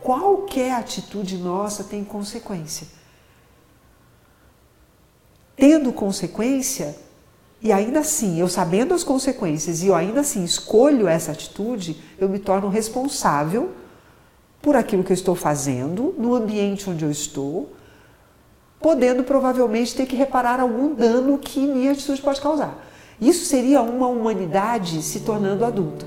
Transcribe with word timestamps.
Qualquer 0.00 0.72
atitude 0.72 1.38
nossa 1.38 1.82
tem 1.84 2.04
consequência. 2.04 2.86
Tendo 5.56 5.92
consequência, 5.92 6.94
e 7.62 7.72
ainda 7.72 8.00
assim, 8.00 8.38
eu 8.38 8.48
sabendo 8.48 8.92
as 8.92 9.02
consequências 9.02 9.82
e 9.82 9.86
eu 9.86 9.94
ainda 9.94 10.20
assim 10.20 10.44
escolho 10.44 11.08
essa 11.08 11.32
atitude, 11.32 11.96
eu 12.18 12.28
me 12.28 12.38
torno 12.38 12.68
responsável 12.68 13.72
por 14.60 14.76
aquilo 14.76 15.02
que 15.02 15.12
eu 15.12 15.14
estou 15.14 15.34
fazendo, 15.34 16.14
no 16.18 16.34
ambiente 16.34 16.90
onde 16.90 17.04
eu 17.04 17.10
estou, 17.10 17.72
podendo 18.78 19.24
provavelmente 19.24 19.94
ter 19.94 20.04
que 20.04 20.16
reparar 20.16 20.60
algum 20.60 20.94
dano 20.94 21.38
que 21.38 21.60
minha 21.60 21.92
atitude 21.92 22.20
pode 22.20 22.42
causar. 22.42 22.92
Isso 23.20 23.44
seria 23.46 23.80
uma 23.80 24.08
humanidade 24.08 25.00
se 25.00 25.20
tornando 25.20 25.64
adulta. 25.64 26.04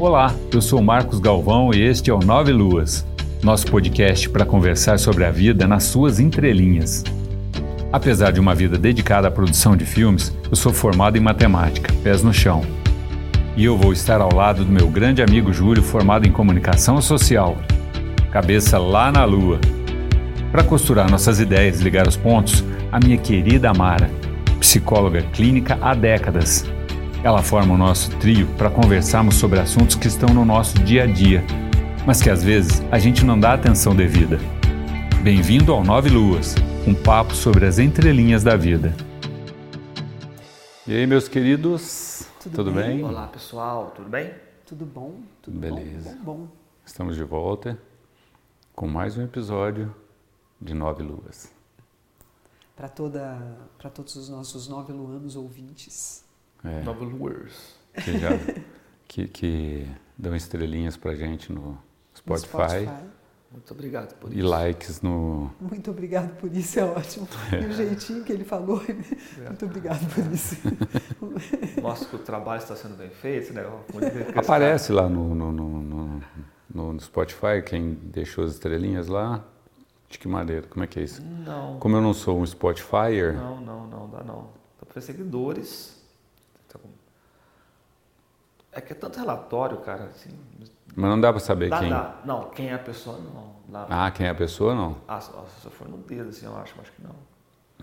Olá, 0.00 0.34
eu 0.52 0.60
sou 0.60 0.82
Marcos 0.82 1.20
Galvão 1.20 1.70
e 1.72 1.80
este 1.80 2.10
é 2.10 2.12
o 2.12 2.18
Nove 2.18 2.52
Luas, 2.52 3.06
nosso 3.40 3.68
podcast 3.68 4.28
para 4.28 4.44
conversar 4.44 4.98
sobre 4.98 5.24
a 5.24 5.30
vida 5.30 5.68
nas 5.68 5.84
suas 5.84 6.18
entrelinhas. 6.18 7.04
Apesar 7.92 8.32
de 8.32 8.40
uma 8.40 8.52
vida 8.52 8.76
dedicada 8.76 9.28
à 9.28 9.30
produção 9.30 9.76
de 9.76 9.86
filmes, 9.86 10.36
eu 10.50 10.56
sou 10.56 10.72
formado 10.72 11.16
em 11.16 11.20
matemática, 11.20 11.94
pés 12.02 12.24
no 12.24 12.32
chão. 12.32 12.62
E 13.56 13.64
eu 13.64 13.78
vou 13.78 13.92
estar 13.92 14.20
ao 14.20 14.34
lado 14.34 14.64
do 14.64 14.72
meu 14.72 14.88
grande 14.88 15.22
amigo 15.22 15.52
Júlio, 15.52 15.84
formado 15.84 16.26
em 16.26 16.32
comunicação 16.32 17.00
social, 17.00 17.56
cabeça 18.32 18.76
lá 18.76 19.12
na 19.12 19.24
lua. 19.24 19.60
Para 20.50 20.64
costurar 20.64 21.08
nossas 21.08 21.38
ideias 21.38 21.80
e 21.80 21.84
ligar 21.84 22.08
os 22.08 22.16
pontos, 22.16 22.64
a 22.90 22.98
minha 22.98 23.16
querida 23.16 23.70
Amara, 23.70 24.10
psicóloga 24.64 25.22
clínica 25.24 25.78
há 25.82 25.94
décadas. 25.94 26.64
Ela 27.22 27.42
forma 27.42 27.74
o 27.74 27.76
nosso 27.76 28.10
trio 28.16 28.46
para 28.56 28.70
conversarmos 28.70 29.34
sobre 29.34 29.60
assuntos 29.60 29.94
que 29.94 30.06
estão 30.06 30.32
no 30.32 30.42
nosso 30.42 30.78
dia 30.78 31.02
a 31.02 31.06
dia, 31.06 31.44
mas 32.06 32.22
que 32.22 32.30
às 32.30 32.42
vezes 32.42 32.82
a 32.90 32.98
gente 32.98 33.26
não 33.26 33.38
dá 33.38 33.52
atenção 33.52 33.94
devida. 33.94 34.38
Bem-vindo 35.22 35.70
ao 35.70 35.84
Nove 35.84 36.08
Luas, 36.08 36.54
um 36.88 36.94
papo 36.94 37.34
sobre 37.34 37.66
as 37.66 37.78
entrelinhas 37.78 38.42
da 38.42 38.56
vida. 38.56 38.94
E 40.86 40.94
aí, 40.94 41.06
meus 41.06 41.28
queridos, 41.28 42.26
tudo, 42.42 42.56
tudo 42.56 42.72
bem? 42.72 42.96
bem? 42.96 43.04
Olá, 43.04 43.26
pessoal, 43.26 43.92
tudo 43.94 44.08
bem? 44.08 44.32
Tudo 44.64 44.86
bom? 44.86 45.20
Tudo 45.42 45.58
Beleza. 45.58 46.16
Bom, 46.22 46.24
bom, 46.24 46.36
bom. 46.38 46.48
Estamos 46.86 47.16
de 47.16 47.22
volta 47.22 47.78
com 48.74 48.88
mais 48.88 49.18
um 49.18 49.24
episódio 49.24 49.94
de 50.58 50.72
Nove 50.72 51.02
Luas. 51.02 51.53
Para 52.76 52.88
toda, 52.88 53.38
para 53.78 53.88
todos 53.88 54.16
os 54.16 54.28
nossos 54.28 54.68
nove 54.68 54.92
luanos 54.92 55.36
ouvintes. 55.36 56.24
É, 56.64 56.82
nove 56.82 57.04
luas. 57.04 57.76
Que, 57.94 58.18
já, 58.18 58.30
que, 59.06 59.28
que 59.28 59.88
dão 60.18 60.34
estrelinhas 60.34 60.96
para 60.96 61.14
gente 61.14 61.52
no 61.52 61.78
Spotify. 62.14 62.56
No 62.56 62.64
Spotify. 62.64 63.14
Muito 63.54 63.72
obrigado 63.72 64.14
por 64.16 64.30
isso. 64.30 64.38
E 64.38 64.42
likes 64.42 65.00
no. 65.00 65.48
Muito 65.60 65.88
obrigado 65.88 66.34
por 66.40 66.52
isso, 66.52 66.80
é 66.80 66.84
ótimo. 66.84 67.28
É. 67.52 67.60
E 67.60 67.66
o 67.66 67.72
jeitinho 67.72 68.24
que 68.24 68.32
ele 68.32 68.44
falou, 68.44 68.82
muito 69.46 69.64
obrigado 69.64 70.04
por 70.12 70.32
isso. 70.32 70.56
Mostra 71.80 72.08
que 72.08 72.16
o 72.16 72.18
trabalho 72.18 72.60
está 72.60 72.74
sendo 72.74 72.96
bem 72.96 73.10
feito, 73.10 73.52
né? 73.52 73.62
Aparece 74.34 74.90
lá 74.90 75.08
no, 75.08 75.36
no, 75.36 75.52
no, 75.52 76.22
no, 76.74 77.00
Spotify, 77.00 77.62
quem 77.64 77.94
deixou 77.94 78.42
as 78.42 78.50
estrelinhas 78.50 79.06
lá. 79.06 79.44
De 80.14 80.18
que 80.18 80.28
maneira? 80.28 80.64
Como 80.68 80.84
é 80.84 80.86
que 80.86 81.00
é 81.00 81.02
isso? 81.02 81.20
Não. 81.20 81.76
Como 81.80 81.96
eu 81.96 82.00
não 82.00 82.14
sou 82.14 82.38
um 82.38 82.46
Spotifyer. 82.46 83.34
Não, 83.34 83.60
não, 83.60 83.86
não, 83.88 84.08
dá 84.08 84.22
não. 84.22 84.46
Dá 84.80 84.86
para 84.86 85.00
seguidores. 85.00 86.00
É 88.70 88.80
que 88.80 88.92
é 88.92 88.96
tanto 88.96 89.18
relatório, 89.18 89.78
cara. 89.78 90.04
Assim, 90.04 90.30
Mas 90.94 91.10
não 91.10 91.20
dá 91.20 91.32
para 91.32 91.40
saber 91.40 91.68
dá, 91.68 91.80
quem. 91.80 91.90
Dá. 91.90 92.20
Não, 92.24 92.48
quem 92.50 92.68
é 92.68 92.74
a 92.74 92.78
pessoa 92.78 93.18
não. 93.18 93.56
Dá. 93.68 93.86
Ah, 93.90 94.10
quem 94.12 94.26
é 94.26 94.30
a 94.30 94.34
pessoa 94.36 94.72
não? 94.72 94.98
Ah, 95.08 95.20
se 95.20 95.32
for 95.70 95.88
no 95.88 95.98
dedo, 95.98 96.28
assim, 96.28 96.46
eu 96.46 96.56
acho, 96.58 96.80
acho 96.80 96.92
que 96.92 97.02
não. 97.02 97.16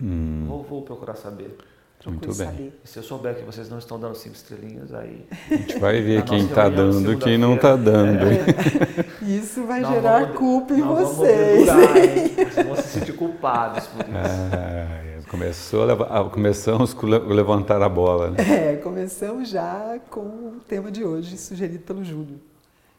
Hum. 0.00 0.46
Vou, 0.48 0.62
vou 0.62 0.82
procurar 0.82 1.16
saber. 1.16 1.58
Muito 2.04 2.34
bem. 2.34 2.72
E 2.84 2.88
se 2.88 2.98
eu 2.98 3.02
souber 3.02 3.36
que 3.36 3.44
vocês 3.44 3.68
não 3.68 3.78
estão 3.78 3.98
dando 3.98 4.16
cinco 4.16 4.34
estrelinhas, 4.34 4.92
aí. 4.92 5.24
A 5.50 5.54
gente 5.54 5.78
vai 5.78 6.00
ver 6.00 6.24
quem 6.26 6.46
está 6.46 6.68
dando 6.68 7.12
e 7.12 7.16
quem 7.16 7.38
não 7.38 7.54
está 7.54 7.76
dando. 7.76 8.24
É. 8.26 9.04
Isso 9.24 9.64
vai 9.64 9.84
gerar 9.84 10.20
vamos, 10.20 10.36
culpa 10.36 10.74
em 10.74 10.82
vocês. 10.82 11.66
Vamos 11.66 12.52
vocês 12.52 12.66
vão 12.66 12.76
se 12.76 12.88
sentir 12.88 13.12
culpados 13.12 13.86
por 13.86 14.00
isso. 14.00 14.16
É, 14.16 15.20
começou 15.30 15.90
a, 15.90 16.28
começamos 16.28 16.92
com 16.92 17.06
levantar 17.06 17.80
a 17.80 17.88
bola. 17.88 18.30
Né? 18.30 18.72
É, 18.72 18.76
começamos 18.76 19.48
já 19.48 20.00
com 20.10 20.20
o 20.20 20.60
tema 20.66 20.90
de 20.90 21.04
hoje, 21.04 21.38
sugerido 21.38 21.84
pelo 21.84 22.04
Júlio. 22.04 22.40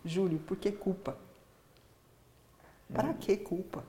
Júlio, 0.06 0.40
por 0.40 0.56
que 0.56 0.72
culpa? 0.72 1.18
Para 2.92 3.10
hum. 3.10 3.16
que 3.20 3.36
culpa? 3.36 3.84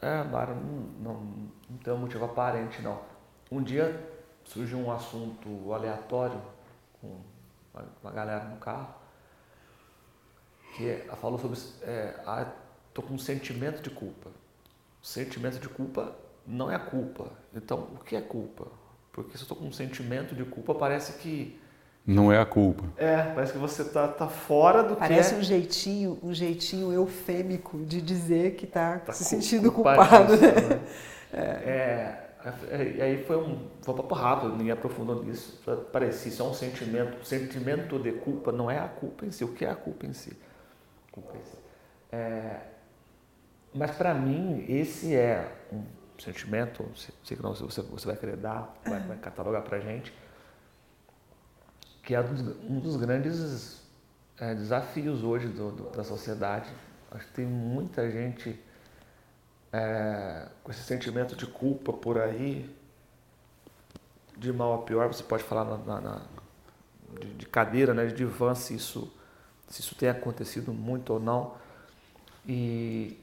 É, 0.00 0.22
Mara, 0.24 0.54
não, 0.54 1.12
não, 1.12 1.20
não 1.68 1.76
tem 1.82 1.92
um 1.92 1.98
motivo 1.98 2.24
aparente, 2.24 2.80
não. 2.80 2.98
Um 3.50 3.62
dia 3.62 4.17
surgiu 4.48 4.78
um 4.78 4.90
assunto 4.90 5.72
aleatório 5.72 6.40
com 7.00 7.16
uma 8.02 8.10
galera 8.10 8.44
no 8.44 8.56
carro, 8.56 8.94
que 10.74 10.88
é, 10.88 10.98
falou 11.20 11.38
sobre. 11.38 11.58
É, 11.82 12.14
ah, 12.26 12.46
tô 12.92 13.02
com 13.02 13.14
um 13.14 13.18
sentimento 13.18 13.82
de 13.82 13.90
culpa. 13.90 14.30
O 15.02 15.06
sentimento 15.06 15.58
de 15.58 15.68
culpa 15.68 16.14
não 16.46 16.70
é 16.70 16.78
culpa. 16.78 17.30
Então, 17.54 17.88
o 17.94 18.04
que 18.04 18.16
é 18.16 18.20
culpa? 18.20 18.66
Porque 19.12 19.36
se 19.36 19.38
eu 19.38 19.42
estou 19.42 19.56
com 19.56 19.66
um 19.66 19.72
sentimento 19.72 20.34
de 20.34 20.44
culpa, 20.44 20.74
parece 20.74 21.18
que. 21.18 21.60
Não 22.06 22.32
é 22.32 22.40
a 22.40 22.46
culpa. 22.46 22.84
É, 22.96 23.22
parece 23.34 23.52
que 23.52 23.58
você 23.58 23.84
tá, 23.84 24.08
tá 24.08 24.28
fora 24.28 24.82
do 24.82 24.96
parece 24.96 25.30
que 25.30 25.36
é. 25.36 25.38
um 25.38 25.42
jeitinho, 25.42 26.18
um 26.22 26.32
jeitinho 26.32 26.90
eufêmico 26.90 27.84
de 27.84 28.00
dizer 28.00 28.54
que 28.54 28.64
está 28.64 28.98
tá 28.98 29.12
se 29.12 29.24
sentindo 29.24 29.70
culpado. 29.70 30.36
Né? 30.36 30.52
né? 30.52 30.80
É. 31.30 31.40
é 31.40 32.27
e 32.96 33.02
aí 33.02 33.24
foi 33.24 33.36
um, 33.36 33.68
foi 33.82 33.94
um 33.94 33.96
papo 33.96 34.14
rápido, 34.14 34.56
ninguém 34.56 34.70
aprofundou 34.70 35.24
nisso. 35.24 35.60
Parecia 35.92 36.30
só 36.30 36.50
um 36.50 36.54
sentimento, 36.54 37.24
sentimento 37.24 37.98
de 37.98 38.12
culpa, 38.12 38.52
não 38.52 38.70
é 38.70 38.78
a 38.78 38.88
culpa 38.88 39.26
em 39.26 39.30
si. 39.30 39.44
O 39.44 39.52
que 39.52 39.64
é 39.64 39.70
a 39.70 39.74
culpa 39.74 40.06
em 40.06 40.12
si? 40.12 40.36
Culpa 41.10 41.36
em 41.36 41.42
si. 41.42 41.56
É, 42.12 42.60
mas 43.74 43.90
para 43.90 44.14
mim, 44.14 44.64
esse 44.68 45.14
é 45.14 45.52
um 45.72 45.84
sentimento, 46.18 46.84
sei 46.94 47.36
que 47.36 47.42
não 47.42 47.54
você, 47.54 47.82
você 47.82 48.06
vai 48.06 48.16
querer 48.16 48.36
dar, 48.36 48.74
vai, 48.84 49.00
vai 49.00 49.16
catalogar 49.18 49.62
para 49.62 49.80
gente, 49.80 50.12
que 52.02 52.14
é 52.14 52.20
um 52.20 52.80
dos 52.80 52.96
grandes 52.96 53.82
é, 54.38 54.54
desafios 54.54 55.22
hoje 55.22 55.48
do, 55.48 55.70
do, 55.72 55.90
da 55.90 56.04
sociedade. 56.04 56.70
Acho 57.10 57.26
que 57.26 57.32
tem 57.32 57.46
muita 57.46 58.10
gente 58.10 58.58
é, 59.72 60.48
com 60.62 60.70
esse 60.70 60.82
sentimento 60.82 61.36
de 61.36 61.46
culpa 61.46 61.92
por 61.92 62.18
aí, 62.18 62.68
de 64.36 64.52
mal 64.52 64.74
a 64.74 64.78
pior, 64.78 65.08
você 65.08 65.22
pode 65.22 65.42
falar 65.42 65.64
na, 65.64 65.76
na, 65.78 66.00
na 66.00 66.22
de, 67.20 67.34
de, 67.34 67.46
cadeira, 67.46 67.92
né, 67.92 68.06
de 68.06 68.14
divã, 68.14 68.54
se 68.54 68.74
isso, 68.74 69.12
se 69.68 69.80
isso 69.80 69.94
tem 69.94 70.08
acontecido 70.08 70.72
muito 70.72 71.14
ou 71.14 71.20
não. 71.20 71.54
E, 72.46 73.18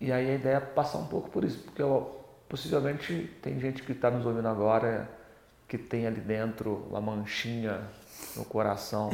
e 0.00 0.12
aí 0.12 0.30
a 0.30 0.34
ideia 0.34 0.56
é 0.56 0.60
passar 0.60 0.98
um 0.98 1.06
pouco 1.06 1.30
por 1.30 1.44
isso, 1.44 1.58
porque 1.58 1.82
eu, 1.82 2.20
possivelmente 2.48 3.30
tem 3.42 3.58
gente 3.58 3.82
que 3.82 3.92
está 3.92 4.10
nos 4.10 4.24
ouvindo 4.24 4.48
agora 4.48 5.10
que 5.66 5.78
tem 5.78 6.06
ali 6.06 6.20
dentro 6.20 6.86
uma 6.90 7.00
manchinha 7.00 7.82
no 8.36 8.44
coração, 8.44 9.10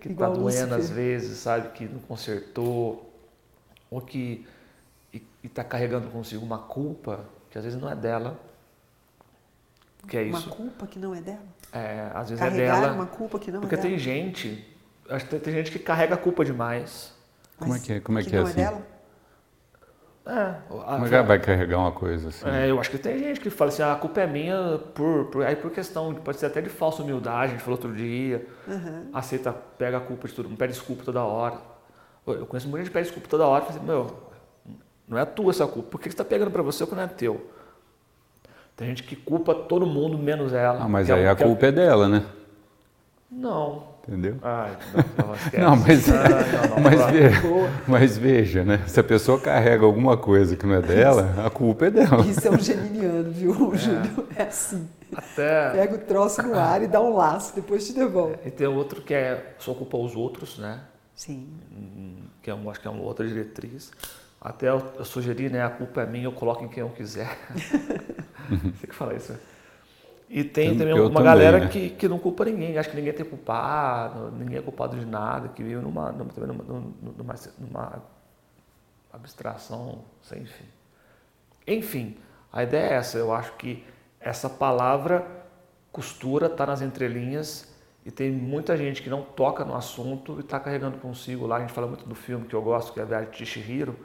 que 0.00 0.08
está 0.12 0.28
doendo 0.28 0.74
às 0.74 0.88
vezes, 0.88 1.38
sabe, 1.38 1.70
que 1.70 1.84
não 1.84 2.00
consertou, 2.00 3.12
ou 3.90 4.00
que 4.00 4.46
está 5.48 5.64
carregando 5.64 6.08
consigo 6.08 6.44
uma 6.44 6.58
culpa 6.58 7.24
que 7.50 7.58
às 7.58 7.64
vezes 7.64 7.80
não 7.80 7.90
é 7.90 7.96
dela. 7.96 8.38
Que 10.06 10.16
é 10.16 10.22
uma 10.24 10.38
isso. 10.38 10.48
culpa 10.48 10.86
que 10.86 10.98
não 10.98 11.14
é 11.14 11.20
dela? 11.20 11.42
É, 11.72 12.10
às 12.14 12.30
vezes 12.30 12.42
Carregar 12.42 12.78
é 12.78 12.80
dela. 12.80 12.92
uma 12.94 13.06
culpa 13.06 13.38
que 13.38 13.50
não 13.50 13.60
porque 13.60 13.74
é 13.74 13.78
dela. 13.78 13.88
Porque 13.88 13.98
tem 13.98 13.98
gente, 13.98 14.76
acho 15.08 15.26
que 15.26 15.38
tem 15.38 15.52
gente 15.52 15.70
que 15.70 15.78
carrega 15.78 16.14
a 16.14 16.18
culpa 16.18 16.44
demais. 16.44 17.12
Como 17.58 17.74
é 17.74 17.80
que 17.80 17.92
é, 17.92 18.00
como 18.00 18.18
é, 18.18 18.22
que, 18.22 18.30
que 18.30 18.36
é 18.36 18.38
não 18.38 18.46
assim? 18.46 18.60
É 18.60 18.64
dela? 18.64 18.86
É, 20.28 20.54
Como 20.68 21.06
é 21.06 21.08
que 21.08 21.22
vai 21.22 21.38
carregar 21.38 21.78
uma 21.78 21.90
coisa 21.90 22.28
assim? 22.28 22.46
É, 22.46 22.70
eu 22.70 22.78
acho 22.78 22.90
que 22.90 22.98
tem 22.98 23.18
gente 23.18 23.40
que 23.40 23.48
fala 23.48 23.70
assim, 23.70 23.80
ah, 23.80 23.94
a 23.94 23.96
culpa 23.96 24.20
é 24.20 24.26
minha 24.26 24.78
por, 24.94 25.24
por, 25.26 25.42
aí 25.42 25.56
por 25.56 25.70
questão, 25.70 26.12
pode 26.16 26.38
ser 26.38 26.44
até 26.44 26.60
de 26.60 26.68
falsa 26.68 27.02
humildade, 27.02 27.46
a 27.46 27.56
gente 27.56 27.62
falou 27.62 27.78
outro 27.78 27.94
dia, 27.94 28.46
uhum. 28.66 29.08
aceita, 29.14 29.50
pega 29.52 29.96
a 29.96 30.00
culpa 30.00 30.28
de 30.28 30.34
tudo, 30.34 30.54
pede 30.54 30.74
desculpa 30.74 31.02
toda 31.02 31.22
hora. 31.24 31.56
Eu 32.26 32.44
conheço 32.44 32.68
muita 32.68 32.84
gente 32.84 32.90
que 32.90 32.92
pede 32.92 33.06
desculpa 33.06 33.26
toda 33.26 33.46
hora, 33.46 33.64
assim, 33.70 33.80
meu, 33.80 34.27
não 35.08 35.18
é 35.18 35.22
a 35.22 35.26
tua 35.26 35.50
essa 35.50 35.66
culpa. 35.66 35.88
Por 35.90 36.00
que 36.00 36.04
você 36.04 36.14
está 36.14 36.24
pegando 36.24 36.50
para 36.50 36.62
você 36.62 36.84
o 36.84 36.86
que 36.86 36.94
não 36.94 37.02
é 37.02 37.06
teu? 37.06 37.50
Tem 38.76 38.88
gente 38.88 39.02
que 39.02 39.16
culpa 39.16 39.54
todo 39.54 39.86
mundo 39.86 40.16
menos 40.16 40.52
ela. 40.52 40.84
Ah, 40.84 40.88
mas 40.88 41.10
aí 41.10 41.22
é, 41.22 41.28
a 41.28 41.34
culpa 41.34 41.66
é... 41.66 41.68
é 41.70 41.72
dela, 41.72 42.08
né? 42.08 42.24
Não. 43.30 43.82
entendeu? 44.06 44.36
Ai, 44.40 44.76
não, 45.18 45.66
não, 45.70 45.76
mas, 45.84 46.08
Ah, 46.08 46.28
não, 46.28 46.76
não, 46.76 46.80
mas, 46.80 47.10
veja, 47.10 47.42
mas 47.86 48.18
veja, 48.18 48.64
né? 48.64 48.84
Se 48.86 49.00
a 49.00 49.04
pessoa 49.04 49.38
carrega 49.38 49.84
alguma 49.84 50.16
coisa 50.16 50.56
que 50.56 50.64
não 50.64 50.76
é 50.76 50.80
dela, 50.80 51.34
a 51.44 51.50
culpa 51.50 51.86
é 51.86 51.90
dela. 51.90 52.24
Isso 52.24 52.46
é 52.46 52.50
um 52.50 52.58
geminiano, 52.58 53.30
viu, 53.30 53.52
Júlio? 53.76 54.28
É 54.36 54.44
assim. 54.44 54.88
Até. 55.14 55.70
Pega 55.72 55.94
o 55.94 55.98
troço 55.98 56.42
no 56.42 56.54
ar 56.58 56.82
e 56.82 56.86
dá 56.86 57.00
um 57.00 57.16
laço, 57.16 57.54
depois 57.54 57.86
te 57.86 57.92
devolve. 57.92 58.36
E 58.46 58.50
tem 58.50 58.66
outro 58.66 59.02
que 59.02 59.12
é 59.12 59.54
só 59.58 59.74
culpa 59.74 59.96
os 59.96 60.14
outros, 60.14 60.58
né? 60.58 60.80
Sim. 61.14 61.48
Hum, 61.72 62.16
Que 62.40 62.50
é 62.50 62.54
acho 62.54 62.80
que 62.80 62.86
é 62.86 62.90
uma 62.90 63.02
outra 63.02 63.26
diretriz. 63.26 63.90
Até 64.40 64.68
eu, 64.68 64.82
eu 64.96 65.04
sugeri, 65.04 65.48
né? 65.48 65.64
A 65.64 65.70
culpa 65.70 66.02
é 66.02 66.06
minha, 66.06 66.24
eu 66.24 66.32
coloco 66.32 66.64
em 66.64 66.68
quem 66.68 66.80
eu 66.80 66.90
quiser. 66.90 67.36
tem 68.48 68.88
que 68.88 68.94
falar 68.94 69.14
isso, 69.14 69.32
né? 69.32 69.38
E 70.30 70.44
tem 70.44 70.68
Tanto 70.68 70.78
também 70.80 70.96
eu 70.96 71.04
uma 71.04 71.10
também, 71.10 71.24
galera 71.24 71.58
né? 71.60 71.68
que, 71.68 71.90
que 71.90 72.06
não 72.06 72.18
culpa 72.18 72.44
ninguém, 72.44 72.76
acha 72.76 72.90
que 72.90 72.96
ninguém 72.96 73.14
tem 73.14 73.24
culpado, 73.24 74.30
ninguém 74.32 74.58
é 74.58 74.62
culpado 74.62 74.98
de 74.98 75.06
nada, 75.06 75.48
que 75.48 75.62
vive 75.62 75.80
numa, 75.80 76.12
numa, 76.12 76.30
também 76.30 76.48
numa, 76.48 76.64
numa, 77.16 77.34
numa 77.58 78.02
abstração 79.10 80.04
sem 80.20 80.44
fim. 80.44 80.66
Enfim, 81.66 82.16
a 82.52 82.62
ideia 82.62 82.90
é 82.90 82.94
essa. 82.94 83.16
Eu 83.16 83.32
acho 83.32 83.54
que 83.54 83.84
essa 84.20 84.50
palavra 84.50 85.26
costura 85.90 86.46
está 86.46 86.66
nas 86.66 86.82
entrelinhas 86.82 87.74
e 88.04 88.10
tem 88.10 88.30
muita 88.30 88.76
gente 88.76 89.02
que 89.02 89.08
não 89.08 89.22
toca 89.22 89.64
no 89.64 89.74
assunto 89.74 90.36
e 90.38 90.40
está 90.40 90.60
carregando 90.60 90.98
consigo 90.98 91.46
lá. 91.46 91.56
A 91.56 91.60
gente 91.60 91.72
fala 91.72 91.86
muito 91.86 92.06
do 92.06 92.14
filme 92.14 92.46
que 92.46 92.54
eu 92.54 92.62
gosto, 92.62 92.92
que 92.92 93.00
é 93.00 93.02
a 93.02 93.06
Viagem 93.06 93.30
de 93.30 93.46
Chihiro, 93.46 93.96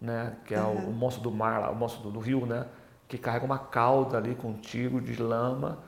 né? 0.00 0.36
que 0.44 0.54
é 0.54 0.62
o, 0.62 0.70
o 0.88 0.92
monstro 0.92 1.22
do 1.22 1.30
mar, 1.30 1.60
lá, 1.60 1.70
o 1.70 1.76
monstro 1.76 2.02
do, 2.02 2.10
do 2.12 2.20
rio, 2.20 2.46
né? 2.46 2.66
que 3.08 3.18
carrega 3.18 3.44
uma 3.44 3.58
cauda 3.58 4.16
ali 4.18 4.34
contigo 4.34 5.00
de 5.00 5.20
lama 5.20 5.78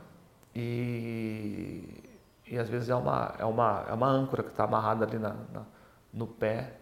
e, 0.55 2.03
e 2.47 2.59
às 2.59 2.69
vezes 2.69 2.89
é 2.89 2.95
uma, 2.95 3.35
é 3.39 3.45
uma, 3.45 3.85
é 3.89 3.93
uma 3.93 4.09
âncora 4.09 4.43
que 4.43 4.51
está 4.51 4.65
amarrada 4.65 5.05
ali 5.05 5.19
na, 5.19 5.35
na- 5.53 5.65
no 6.13 6.27
pé. 6.27 6.75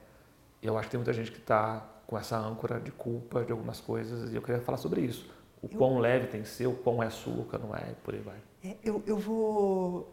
E 0.62 0.67
eu 0.67 0.77
acho 0.77 0.88
que 0.88 0.93
tem 0.93 0.99
muita 0.99 1.12
gente 1.12 1.31
que 1.31 1.38
está 1.38 1.87
com 2.06 2.19
essa 2.19 2.37
âncora 2.37 2.81
de 2.81 2.91
culpa 2.91 3.44
de 3.44 3.53
algumas 3.53 3.81
coisas 3.81 4.32
e 4.32 4.37
eu 4.37 4.43
queria 4.43 4.61
falar 4.61 4.79
sobre 4.79 5.00
isso. 5.03 5.31
O 5.62 5.69
quão 5.69 5.99
leve 5.99 6.27
tem 6.27 6.43
que 6.43 6.49
ser, 6.49 6.67
o 6.67 6.73
quão 6.75 7.03
é 7.03 7.09
que 7.09 7.59
não 7.59 7.77
é, 7.77 7.91
e 7.91 7.94
por 8.03 8.15
aí 8.15 8.21
vai. 8.21 8.37
É, 8.65 8.77
eu, 8.82 9.03
eu 9.06 9.19
vou. 9.19 10.12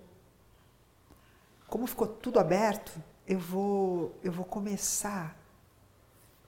Como 1.67 1.87
ficou 1.87 2.07
tudo 2.07 2.39
aberto, 2.39 2.91
eu 3.27 3.39
vou, 3.39 4.13
eu 4.23 4.31
vou 4.31 4.45
começar 4.45 5.35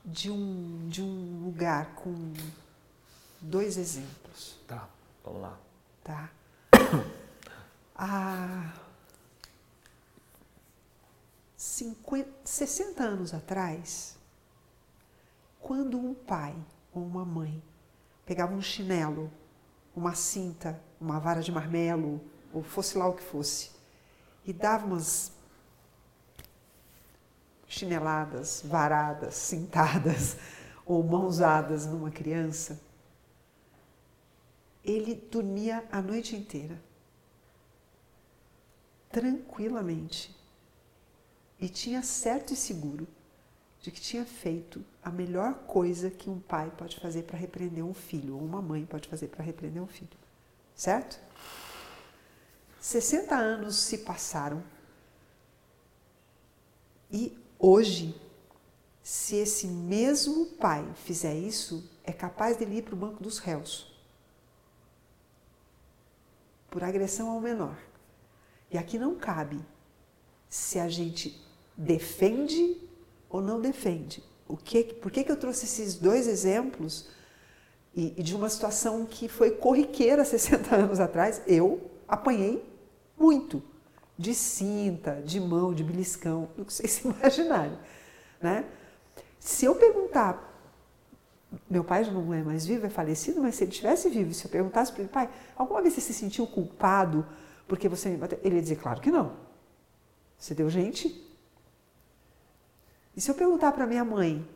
de 0.03 0.31
um, 0.31 0.87
de 0.89 1.01
um 1.01 1.43
lugar 1.45 1.93
com 1.95 2.33
dois 3.41 3.77
exemplos. 3.77 4.57
Tá, 4.67 4.87
vamos 5.23 5.41
lá. 5.41 5.59
Tá? 6.03 6.29
Há 7.95 8.73
50, 11.55 12.29
60 12.45 13.03
anos 13.03 13.33
atrás, 13.33 14.17
quando 15.59 15.97
um 15.97 16.13
pai 16.13 16.55
ou 16.93 17.03
uma 17.03 17.25
mãe 17.25 17.61
pegava 18.25 18.53
um 18.53 18.61
chinelo, 18.61 19.29
uma 19.95 20.15
cinta, 20.15 20.81
uma 20.99 21.19
vara 21.19 21.41
de 21.41 21.51
marmelo, 21.51 22.21
ou 22.53 22.63
fosse 22.63 22.97
lá 22.97 23.07
o 23.07 23.13
que 23.13 23.23
fosse, 23.23 23.71
e 24.45 24.53
dava 24.53 24.85
umas 24.85 25.31
chineladas, 27.69 28.63
varadas, 28.65 29.35
cintadas 29.35 30.35
ou 30.83 31.03
mãosadas 31.03 31.85
numa 31.85 32.09
criança, 32.09 32.81
ele 34.83 35.13
dormia 35.13 35.87
a 35.91 36.01
noite 36.01 36.35
inteira, 36.35 36.81
tranquilamente, 39.11 40.35
e 41.59 41.69
tinha 41.69 42.01
certo 42.01 42.53
e 42.53 42.55
seguro 42.55 43.07
de 43.81 43.91
que 43.91 44.01
tinha 44.01 44.25
feito 44.25 44.83
a 45.03 45.11
melhor 45.11 45.53
coisa 45.65 46.09
que 46.09 46.29
um 46.29 46.39
pai 46.39 46.71
pode 46.75 46.99
fazer 46.99 47.23
para 47.23 47.37
repreender 47.37 47.85
um 47.85 47.93
filho, 47.93 48.35
ou 48.35 48.41
uma 48.41 48.61
mãe 48.61 48.85
pode 48.85 49.07
fazer 49.07 49.27
para 49.27 49.43
repreender 49.43 49.81
um 49.81 49.87
filho. 49.87 50.17
Certo? 50.75 51.19
60 52.79 53.35
anos 53.35 53.75
se 53.75 53.99
passaram 53.99 54.63
e 57.11 57.37
hoje, 57.59 58.15
se 59.03 59.35
esse 59.35 59.67
mesmo 59.67 60.45
pai 60.45 60.87
fizer 60.95 61.35
isso, 61.35 61.87
é 62.03 62.11
capaz 62.11 62.57
dele 62.57 62.77
ir 62.77 62.83
para 62.83 62.95
o 62.95 62.97
banco 62.97 63.21
dos 63.21 63.37
réus 63.37 63.89
por 66.69 66.83
agressão 66.83 67.29
ao 67.29 67.41
menor. 67.41 67.77
E 68.71 68.77
aqui 68.77 68.97
não 68.97 69.15
cabe 69.15 69.59
se 70.47 70.79
a 70.79 70.87
gente 70.87 71.39
defende 71.75 72.77
ou 73.29 73.41
não 73.41 73.59
defende. 73.59 74.23
O 74.47 74.57
que, 74.57 74.83
por 74.83 75.11
que, 75.11 75.23
que 75.23 75.31
eu 75.31 75.37
trouxe 75.37 75.65
esses 75.65 75.95
dois 75.95 76.27
exemplos 76.27 77.07
e, 77.95 78.13
e 78.17 78.23
de 78.23 78.35
uma 78.35 78.49
situação 78.49 79.05
que 79.05 79.27
foi 79.27 79.51
corriqueira 79.51 80.23
60 80.25 80.75
anos 80.75 80.99
atrás? 80.99 81.41
Eu 81.47 81.89
apanhei 82.07 82.63
muito 83.17 83.61
de 84.19 84.35
cinta, 84.35 85.21
de 85.23 85.39
mão, 85.39 85.73
de 85.73 85.81
beliscão, 85.81 86.49
que 86.67 86.73
vocês 86.73 86.91
se 86.91 87.07
imaginarem. 87.07 87.79
Né? 88.41 88.65
Se 89.39 89.63
eu 89.63 89.75
perguntar 89.75 90.47
meu 91.67 91.83
pai 91.83 92.03
já 92.03 92.11
não 92.11 92.31
é 92.31 92.43
mais 92.43 92.65
vivo, 92.65 92.85
é 92.85 92.89
falecido, 92.89 93.41
mas 93.41 93.55
se 93.55 93.63
ele 93.63 93.71
estivesse 93.71 94.07
vivo, 94.07 94.33
se 94.35 94.45
eu 94.45 94.51
perguntasse 94.51 94.91
para 94.91 95.01
ele, 95.01 95.09
pai, 95.09 95.29
alguma 95.55 95.81
vez 95.81 95.95
você 95.95 96.01
se 96.01 96.13
sentiu 96.13 96.45
culpado 96.45 97.25
porque 97.67 97.89
você 97.89 98.09
me 98.09 98.17
bateu? 98.17 98.39
Ele 98.43 98.55
ia 98.55 98.61
dizer, 98.61 98.75
claro 98.75 99.01
que 99.01 99.09
não. 99.09 99.31
Você 100.37 100.53
deu 100.53 100.69
gente. 100.69 101.27
E 103.15 103.21
se 103.21 103.31
eu 103.31 103.35
perguntar 103.35 103.71
para 103.71 103.87
minha 103.87 104.05
mãe, 104.05 104.47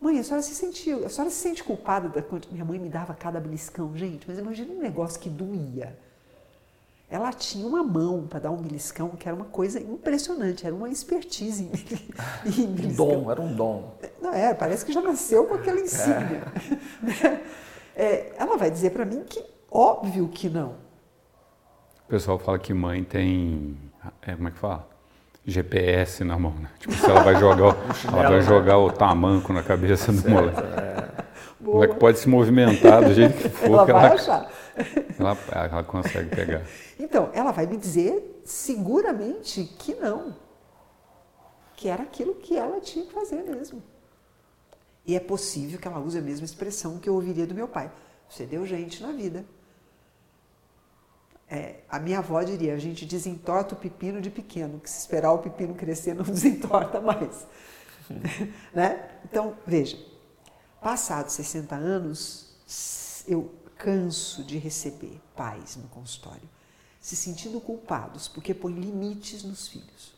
mãe, 0.00 0.18
a 0.18 0.22
senhora 0.22 0.42
se 0.42 0.54
sentiu, 0.54 1.04
a 1.04 1.08
senhora 1.08 1.30
se 1.30 1.38
sente 1.38 1.64
culpada 1.64 2.08
da 2.08 2.22
quanto 2.22 2.52
minha 2.52 2.64
mãe 2.64 2.78
me 2.78 2.88
dava 2.88 3.14
cada 3.14 3.40
beliscão, 3.40 3.96
gente, 3.96 4.28
mas 4.28 4.38
imagina 4.38 4.72
um 4.72 4.78
negócio 4.78 5.18
que 5.18 5.28
doía. 5.28 5.98
Ela 7.10 7.32
tinha 7.32 7.66
uma 7.66 7.82
mão 7.82 8.26
para 8.28 8.40
dar 8.40 8.50
um 8.50 8.56
beliscão 8.58 9.08
que 9.10 9.26
era 9.26 9.34
uma 9.34 9.46
coisa 9.46 9.80
impressionante, 9.80 10.66
era 10.66 10.74
uma 10.74 10.90
expertise 10.90 11.64
em, 11.64 11.70
em 12.62 12.66
Um 12.66 12.72
beliscão. 12.74 13.06
dom, 13.06 13.30
era 13.30 13.40
um 13.40 13.54
dom. 13.54 13.94
Não 14.20 14.32
é, 14.34 14.52
parece 14.52 14.84
que 14.84 14.92
já 14.92 15.00
nasceu 15.00 15.44
com 15.46 15.54
aquela 15.54 15.80
insígnia. 15.80 16.42
né? 17.02 17.40
É, 18.00 18.32
ela 18.38 18.56
vai 18.56 18.70
dizer 18.70 18.90
para 18.90 19.04
mim 19.04 19.24
que 19.28 19.42
óbvio 19.68 20.28
que 20.28 20.48
não. 20.48 20.74
O 22.06 22.08
pessoal 22.08 22.38
fala 22.38 22.56
que 22.56 22.72
mãe 22.72 23.02
tem. 23.02 23.76
é, 24.22 24.36
como 24.36 24.46
é 24.46 24.50
que 24.52 24.58
fala? 24.58 24.86
GPS 25.44 26.22
na 26.22 26.38
mão, 26.38 26.52
né? 26.60 26.68
Tipo, 26.78 26.94
se 26.94 27.10
ela 27.10 27.22
vai 27.24 27.34
jogar, 27.34 27.70
o- 27.70 27.76
ela 28.16 28.28
vai 28.30 28.40
jogar 28.42 28.78
o 28.78 28.92
tamanco 28.92 29.52
na 29.52 29.64
cabeça 29.64 30.12
do 30.12 30.30
moleque. 30.30 30.60
O 31.60 31.64
Boa. 31.64 31.74
moleque 31.78 31.96
pode 31.96 32.20
se 32.20 32.28
movimentar 32.28 33.02
do 33.02 33.12
jeito 33.12 33.36
que 33.36 33.48
for, 33.48 33.66
Ela 33.66 33.86
que 33.86 33.92
vai 33.92 34.06
ela, 34.06 34.14
achar. 34.14 34.48
Ela, 35.18 35.36
ela 35.50 35.84
consegue 35.84 36.34
pegar. 36.34 36.64
Então, 36.98 37.30
ela 37.32 37.52
vai 37.52 37.66
me 37.66 37.76
dizer 37.76 38.42
seguramente 38.44 39.64
que 39.78 39.94
não. 39.94 40.36
Que 41.76 41.88
era 41.88 42.02
aquilo 42.02 42.34
que 42.34 42.56
ela 42.56 42.80
tinha 42.80 43.04
que 43.04 43.12
fazer 43.12 43.42
mesmo. 43.42 43.82
E 45.06 45.16
é 45.16 45.20
possível 45.20 45.78
que 45.78 45.88
ela 45.88 45.98
use 45.98 46.18
a 46.18 46.22
mesma 46.22 46.44
expressão 46.44 46.98
que 46.98 47.08
eu 47.08 47.14
ouviria 47.14 47.46
do 47.46 47.54
meu 47.54 47.66
pai. 47.66 47.90
Você 48.28 48.44
deu 48.44 48.66
gente 48.66 49.02
na 49.02 49.12
vida. 49.12 49.44
É, 51.50 51.76
a 51.88 51.98
minha 51.98 52.18
avó 52.18 52.42
diria, 52.42 52.74
a 52.74 52.78
gente 52.78 53.06
desentorta 53.06 53.74
o 53.74 53.78
pepino 53.78 54.20
de 54.20 54.28
pequeno, 54.28 54.78
que 54.78 54.90
se 54.90 54.98
esperar 54.98 55.32
o 55.32 55.38
pepino 55.38 55.74
crescer 55.74 56.14
não 56.14 56.24
desentorta 56.26 57.00
mais. 57.00 57.46
né? 58.74 59.08
Então, 59.24 59.56
veja, 59.66 59.98
passados 60.80 61.32
60 61.32 61.74
anos, 61.74 63.24
eu 63.26 63.50
canso 63.78 64.42
de 64.42 64.58
receber 64.58 65.20
pais 65.34 65.76
no 65.76 65.88
consultório 65.88 66.48
se 67.00 67.16
sentindo 67.16 67.60
culpados 67.60 68.28
porque 68.28 68.52
põem 68.52 68.74
limites 68.74 69.42
nos 69.42 69.68
filhos. 69.68 70.14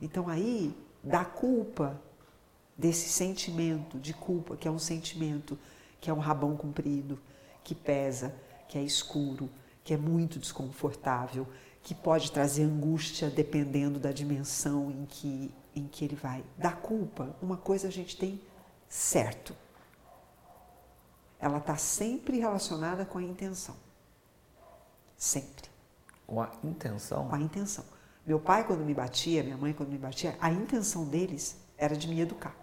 Então 0.00 0.28
aí, 0.28 0.76
da 1.02 1.24
culpa, 1.24 2.00
desse 2.76 3.08
sentimento 3.08 3.98
de 3.98 4.12
culpa, 4.12 4.56
que 4.56 4.66
é 4.66 4.70
um 4.70 4.78
sentimento 4.78 5.58
que 6.00 6.10
é 6.10 6.12
um 6.12 6.18
rabão 6.18 6.56
comprido, 6.56 7.20
que 7.62 7.74
pesa, 7.74 8.34
que 8.66 8.76
é 8.76 8.82
escuro, 8.82 9.48
que 9.84 9.94
é 9.94 9.96
muito 9.96 10.38
desconfortável, 10.38 11.46
que 11.82 11.94
pode 11.94 12.32
trazer 12.32 12.64
angústia 12.64 13.30
dependendo 13.30 14.00
da 14.00 14.10
dimensão 14.10 14.90
em 14.90 15.06
que, 15.06 15.54
em 15.74 15.86
que 15.86 16.04
ele 16.04 16.16
vai. 16.16 16.44
Da 16.56 16.72
culpa, 16.72 17.34
uma 17.40 17.56
coisa 17.56 17.88
a 17.88 17.90
gente 17.90 18.16
tem 18.16 18.40
certo. 18.88 19.54
Ela 21.38 21.58
está 21.58 21.76
sempre 21.76 22.38
relacionada 22.38 23.04
com 23.04 23.18
a 23.18 23.22
intenção. 23.22 23.76
Sempre 25.16 25.70
Com 26.26 26.40
a 26.40 26.50
intenção. 26.62 27.28
com 27.28 27.34
a 27.34 27.40
intenção. 27.40 27.84
Meu 28.24 28.38
pai, 28.38 28.64
quando 28.66 28.84
me 28.84 28.94
batia, 28.94 29.42
minha 29.42 29.56
mãe, 29.56 29.72
quando 29.72 29.88
me 29.90 29.98
batia, 29.98 30.36
a 30.40 30.50
intenção 30.50 31.04
deles 31.04 31.56
era 31.76 31.96
de 31.96 32.06
me 32.06 32.20
educar. 32.20 32.54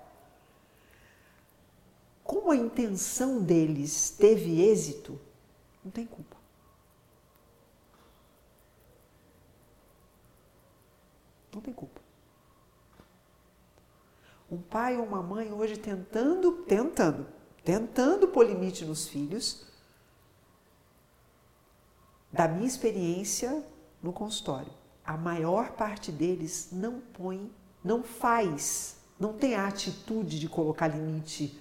Como 2.24 2.51
a 2.51 2.56
intenção 2.56 3.42
deles 3.42 4.12
teve 4.12 4.62
êxito, 4.62 5.20
Não 5.84 5.89
tem 5.92 6.06
culpa. 6.06 6.36
Não 11.54 11.62
tem 11.62 11.74
culpa. 11.74 11.88
Um 14.51 14.58
pai 14.58 14.98
ou 14.98 15.06
uma 15.06 15.22
mãe 15.22 15.51
hoje 15.51 15.77
tentando, 15.77 16.63
tentando, 16.63 17.27
tentando 17.63 18.27
pôr 18.27 18.48
limite 18.48 18.84
nos 18.84 19.08
filhos, 19.08 19.68
da 22.32 22.48
minha 22.48 22.68
experiência 22.68 23.63
no 24.01 24.13
consultório, 24.13 24.72
a 25.03 25.18
maior 25.18 25.72
parte 25.72 26.12
deles 26.12 26.70
não 26.72 27.00
põe, 27.00 27.51
não 27.84 28.03
faz, 28.03 28.98
não 29.20 29.34
tem 29.34 29.56
a 29.56 29.68
atitude 29.68 30.39
de 30.39 30.48
colocar 30.48 30.88
limite 30.88 31.60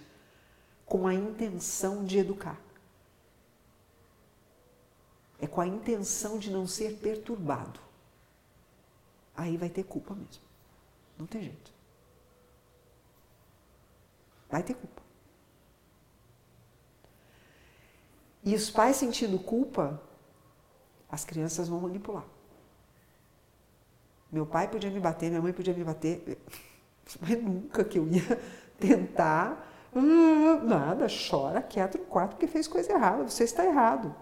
com 0.85 1.07
a 1.07 1.14
intenção 1.14 2.04
de 2.04 2.18
educar. 2.18 2.61
É 5.40 5.47
com 5.47 5.61
a 5.61 5.66
intenção 5.66 6.38
de 6.38 6.50
não 6.50 6.66
ser 6.66 6.97
perturbado. 6.97 7.80
Aí 9.37 9.57
vai 9.57 9.68
ter 9.68 9.85
culpa 9.85 10.14
mesmo. 10.14 10.42
Não 11.16 11.26
tem 11.26 11.42
jeito. 11.42 11.77
Vai 14.50 14.62
ter 14.62 14.75
culpa. 14.75 15.02
E 18.45 18.55
os 18.55 18.71
pais 18.71 18.97
sentindo 18.97 19.38
culpa, 19.38 20.00
as 21.11 21.25
crianças 21.25 21.69
vão 21.69 21.81
manipular. 21.81 22.25
Meu 24.31 24.47
pai 24.47 24.69
podia 24.69 24.90
me 24.90 25.00
bater, 25.00 25.28
minha 25.31 25.40
mãe 25.40 25.52
podia 25.52 25.75
me 25.75 25.85
bater, 25.85 26.38
mas 27.21 27.43
nunca 27.43 27.85
que 27.85 27.99
eu 27.99 28.09
ia 28.09 28.40
tentar. 28.78 29.67
Hum, 29.95 30.64
nada, 30.64 31.07
chora 31.09 31.62
quieto 31.62 31.99
no 31.99 32.05
quarto 32.05 32.33
porque 32.33 32.47
fez 32.47 32.69
coisa 32.69 32.93
errada, 32.93 33.25
você 33.25 33.45
está 33.45 33.64
errado. 33.64 34.14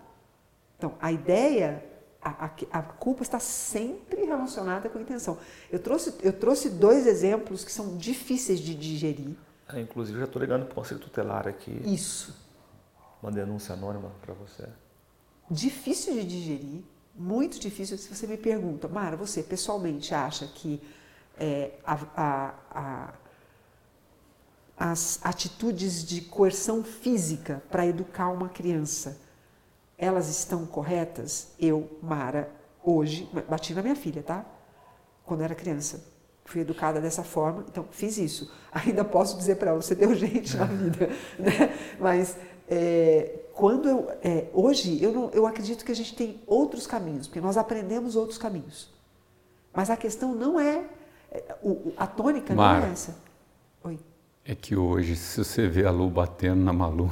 Então, 0.79 0.95
a 1.01 1.11
ideia, 1.11 1.85
a, 2.23 2.47
a, 2.47 2.51
a 2.79 2.83
culpa 2.83 3.23
está 3.23 3.41
sempre 3.41 4.25
relacionada 4.25 4.89
com 4.89 4.99
a 4.99 5.03
intenção. 5.03 5.39
Eu 5.71 5.79
trouxe, 5.81 6.15
eu 6.23 6.33
trouxe 6.33 6.71
dois 6.71 7.07
exemplos 7.07 7.65
que 7.65 7.73
são 7.73 7.97
difíceis 7.97 8.61
de 8.61 8.75
digerir. 8.75 9.37
É, 9.73 9.81
inclusive, 9.81 10.19
já 10.19 10.25
estou 10.25 10.41
ligando 10.41 10.65
para 10.65 10.73
o 10.73 10.75
conselho 10.75 11.01
tutelar 11.01 11.49
aqui. 11.49 11.81
Isso. 11.85 12.35
Uma 13.23 13.33
denúncia 13.33 13.75
anônima 13.75 14.11
para 14.23 14.35
você 14.35 14.69
difícil 15.51 16.15
de 16.15 16.25
digerir, 16.25 16.83
muito 17.15 17.59
difícil. 17.59 17.97
Se 17.97 18.15
você 18.15 18.27
me 18.27 18.37
pergunta, 18.37 18.89
Mara, 18.89 19.17
você 19.17 19.43
pessoalmente 19.43 20.15
acha 20.15 20.47
que 20.47 20.83
é, 21.39 21.73
a, 21.85 21.99
a, 22.17 22.55
a, 22.71 23.15
as 24.77 25.21
atitudes 25.23 26.05
de 26.05 26.21
coerção 26.23 26.83
física 26.83 27.63
para 27.71 27.87
educar 27.87 28.29
uma 28.29 28.49
criança, 28.49 29.19
elas 29.97 30.29
estão 30.29 30.67
corretas? 30.67 31.53
Eu, 31.59 31.99
Mara, 32.03 32.51
hoje, 32.83 33.29
bati 33.49 33.73
na 33.73 33.83
minha 33.83 33.97
filha, 33.97 34.23
tá? 34.23 34.45
Quando 35.25 35.43
era 35.43 35.55
criança. 35.55 36.16
Fui 36.47 36.61
educada 36.61 37.01
dessa 37.01 37.23
forma, 37.23 37.65
então 37.69 37.85
fiz 37.91 38.17
isso. 38.17 38.51
Ainda 38.73 39.05
posso 39.05 39.37
dizer 39.37 39.57
para 39.57 39.71
ela, 39.71 39.83
você 39.83 39.95
deu 39.95 40.15
gente 40.15 40.57
na 40.57 40.65
vida, 40.67 41.11
né? 41.39 41.77
Mas 42.01 42.37
é, 42.69 43.41
quando 43.53 43.89
eu, 43.89 44.11
é, 44.23 44.47
hoje 44.53 45.03
eu, 45.03 45.13
não, 45.13 45.31
eu 45.31 45.47
acredito 45.47 45.85
que 45.85 45.91
a 45.91 45.95
gente 45.95 46.15
tem 46.15 46.41
outros 46.47 46.87
caminhos, 46.87 47.27
porque 47.27 47.41
nós 47.41 47.57
aprendemos 47.57 48.17
outros 48.17 48.39
caminhos. 48.39 48.91
Mas 49.73 49.91
a 49.91 49.97
questão 49.97 50.35
não 50.35 50.59
é, 50.59 50.85
é 51.31 51.57
o, 51.63 51.93
a 51.97 52.07
tônica 52.07 52.55
não 52.55 52.65
é 52.65 52.91
essa. 52.93 53.17
Oi. 53.85 53.99
É 54.45 54.55
que 54.55 54.77
hoje, 54.77 55.17
se 55.17 55.43
você 55.43 55.67
vê 55.67 55.85
a 55.85 55.91
Lu 55.91 56.09
batendo 56.09 56.63
na 56.63 56.73
Malu, 56.73 57.11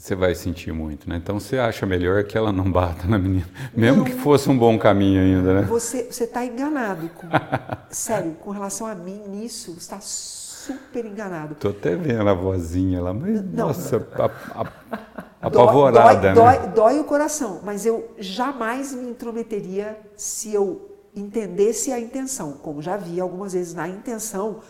você 0.00 0.14
vai 0.14 0.34
sentir 0.34 0.72
muito, 0.72 1.06
né? 1.08 1.16
Então 1.16 1.38
você 1.38 1.58
acha 1.58 1.84
melhor 1.84 2.24
que 2.24 2.36
ela 2.36 2.50
não 2.50 2.72
bata 2.72 3.06
na 3.06 3.18
menina, 3.18 3.46
mesmo 3.76 3.98
não, 3.98 4.04
que 4.04 4.12
fosse 4.12 4.48
um 4.48 4.56
bom 4.56 4.78
caminho 4.78 5.20
ainda, 5.20 5.60
né? 5.60 5.62
Você 5.68 6.08
está 6.08 6.44
enganado. 6.44 7.10
Com, 7.10 7.26
sério, 7.90 8.32
com 8.40 8.50
relação 8.50 8.86
a 8.86 8.94
mim, 8.94 9.22
nisso, 9.28 9.74
está 9.76 10.00
super 10.00 11.04
enganado. 11.04 11.54
Tô 11.54 11.68
até 11.68 11.94
vendo 11.96 12.26
a 12.26 12.32
vozinha 12.32 13.02
lá, 13.02 13.12
mas 13.12 13.44
não, 13.44 13.66
nossa, 13.68 14.08
a, 14.14 14.62
a, 14.62 15.46
apavorada, 15.46 16.32
dói, 16.32 16.58
né? 16.58 16.62
Dói, 16.62 16.68
dói 16.68 16.98
o 17.00 17.04
coração, 17.04 17.60
mas 17.62 17.84
eu 17.84 18.10
jamais 18.18 18.94
me 18.94 19.10
intrometeria 19.10 19.98
se 20.16 20.54
eu 20.54 20.98
entendesse 21.14 21.92
a 21.92 22.00
intenção, 22.00 22.52
como 22.52 22.80
já 22.80 22.96
vi 22.96 23.20
algumas 23.20 23.52
vezes 23.52 23.74
na 23.74 23.86
intenção, 23.86 24.60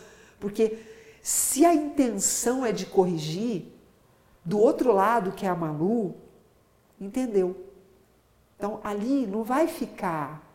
porque 0.41 0.77
se 1.23 1.65
a 1.65 1.73
intenção 1.73 2.67
é 2.67 2.73
de 2.73 2.87
corrigir, 2.87 3.80
do 4.45 4.59
outro 4.59 4.93
lado, 4.93 5.33
que 5.33 5.47
é 5.47 5.49
a 5.49 5.55
Malu, 5.55 6.15
entendeu. 7.01 7.67
Então 8.57 8.81
ali 8.83 9.27
não 9.27 9.43
vai 9.43 9.67
ficar 9.67 10.51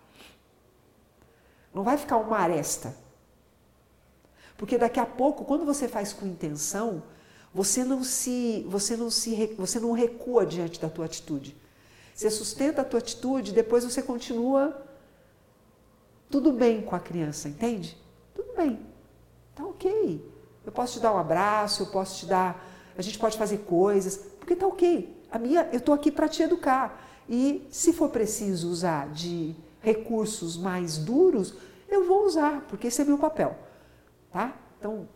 não 1.76 1.84
vai 1.84 1.98
ficar 1.98 2.16
uma 2.16 2.38
aresta. 2.38 2.96
Porque 4.58 4.78
daqui 4.78 4.98
a 4.98 5.06
pouco, 5.06 5.44
quando 5.44 5.66
você 5.66 5.90
faz 5.90 6.14
com 6.14 6.26
intenção, 6.26 7.04
você 7.54 7.84
não 7.84 8.02
se, 8.02 8.66
você 8.70 8.96
não 8.96 9.12
se, 9.12 9.54
você 9.58 9.78
não 9.78 9.92
recua 9.92 10.46
diante 10.46 10.80
da 10.80 10.90
tua 10.90 11.04
atitude. 11.04 11.54
Você 12.14 12.32
sustenta 12.32 12.82
a 12.82 12.86
tua 12.86 13.00
atitude, 13.00 13.52
depois 13.52 13.84
você 13.84 14.02
continua 14.02 14.86
tudo 16.30 16.54
bem 16.54 16.82
com 16.82 16.96
a 16.96 17.00
criança, 17.00 17.50
entende? 17.50 17.98
Tudo 18.34 18.56
bem. 18.56 18.80
Tá 19.54 19.66
OK. 19.66 20.34
Eu 20.66 20.72
posso 20.72 20.94
te 20.94 21.00
dar 21.02 21.14
um 21.14 21.18
abraço, 21.18 21.84
eu 21.84 21.88
posso 21.88 22.20
te 22.20 22.26
dar, 22.26 22.66
a 22.98 23.02
gente 23.02 23.20
pode 23.20 23.38
fazer 23.38 23.60
coisas, 23.60 24.18
porque 24.40 24.56
tá 24.56 24.66
OK. 24.68 25.24
A 25.32 25.38
minha, 25.40 25.70
eu 25.72 25.82
tô 25.82 25.92
aqui 25.94 26.12
para 26.12 26.28
te 26.28 26.44
educar. 26.44 27.02
E 27.28 27.68
se 27.70 27.92
for 27.92 28.10
preciso 28.10 28.70
usar 28.70 29.10
de 29.10 29.56
recursos 29.82 30.58
mais 30.58 30.98
duros, 30.98 31.56
eu 31.90 32.06
vou 32.06 32.26
usar, 32.26 32.62
porque 32.68 32.88
esse 32.88 33.02
é 33.02 33.06
meu 33.06 33.18
papel. 33.18 33.58
Tá? 34.32 34.56
Então, 34.80 35.08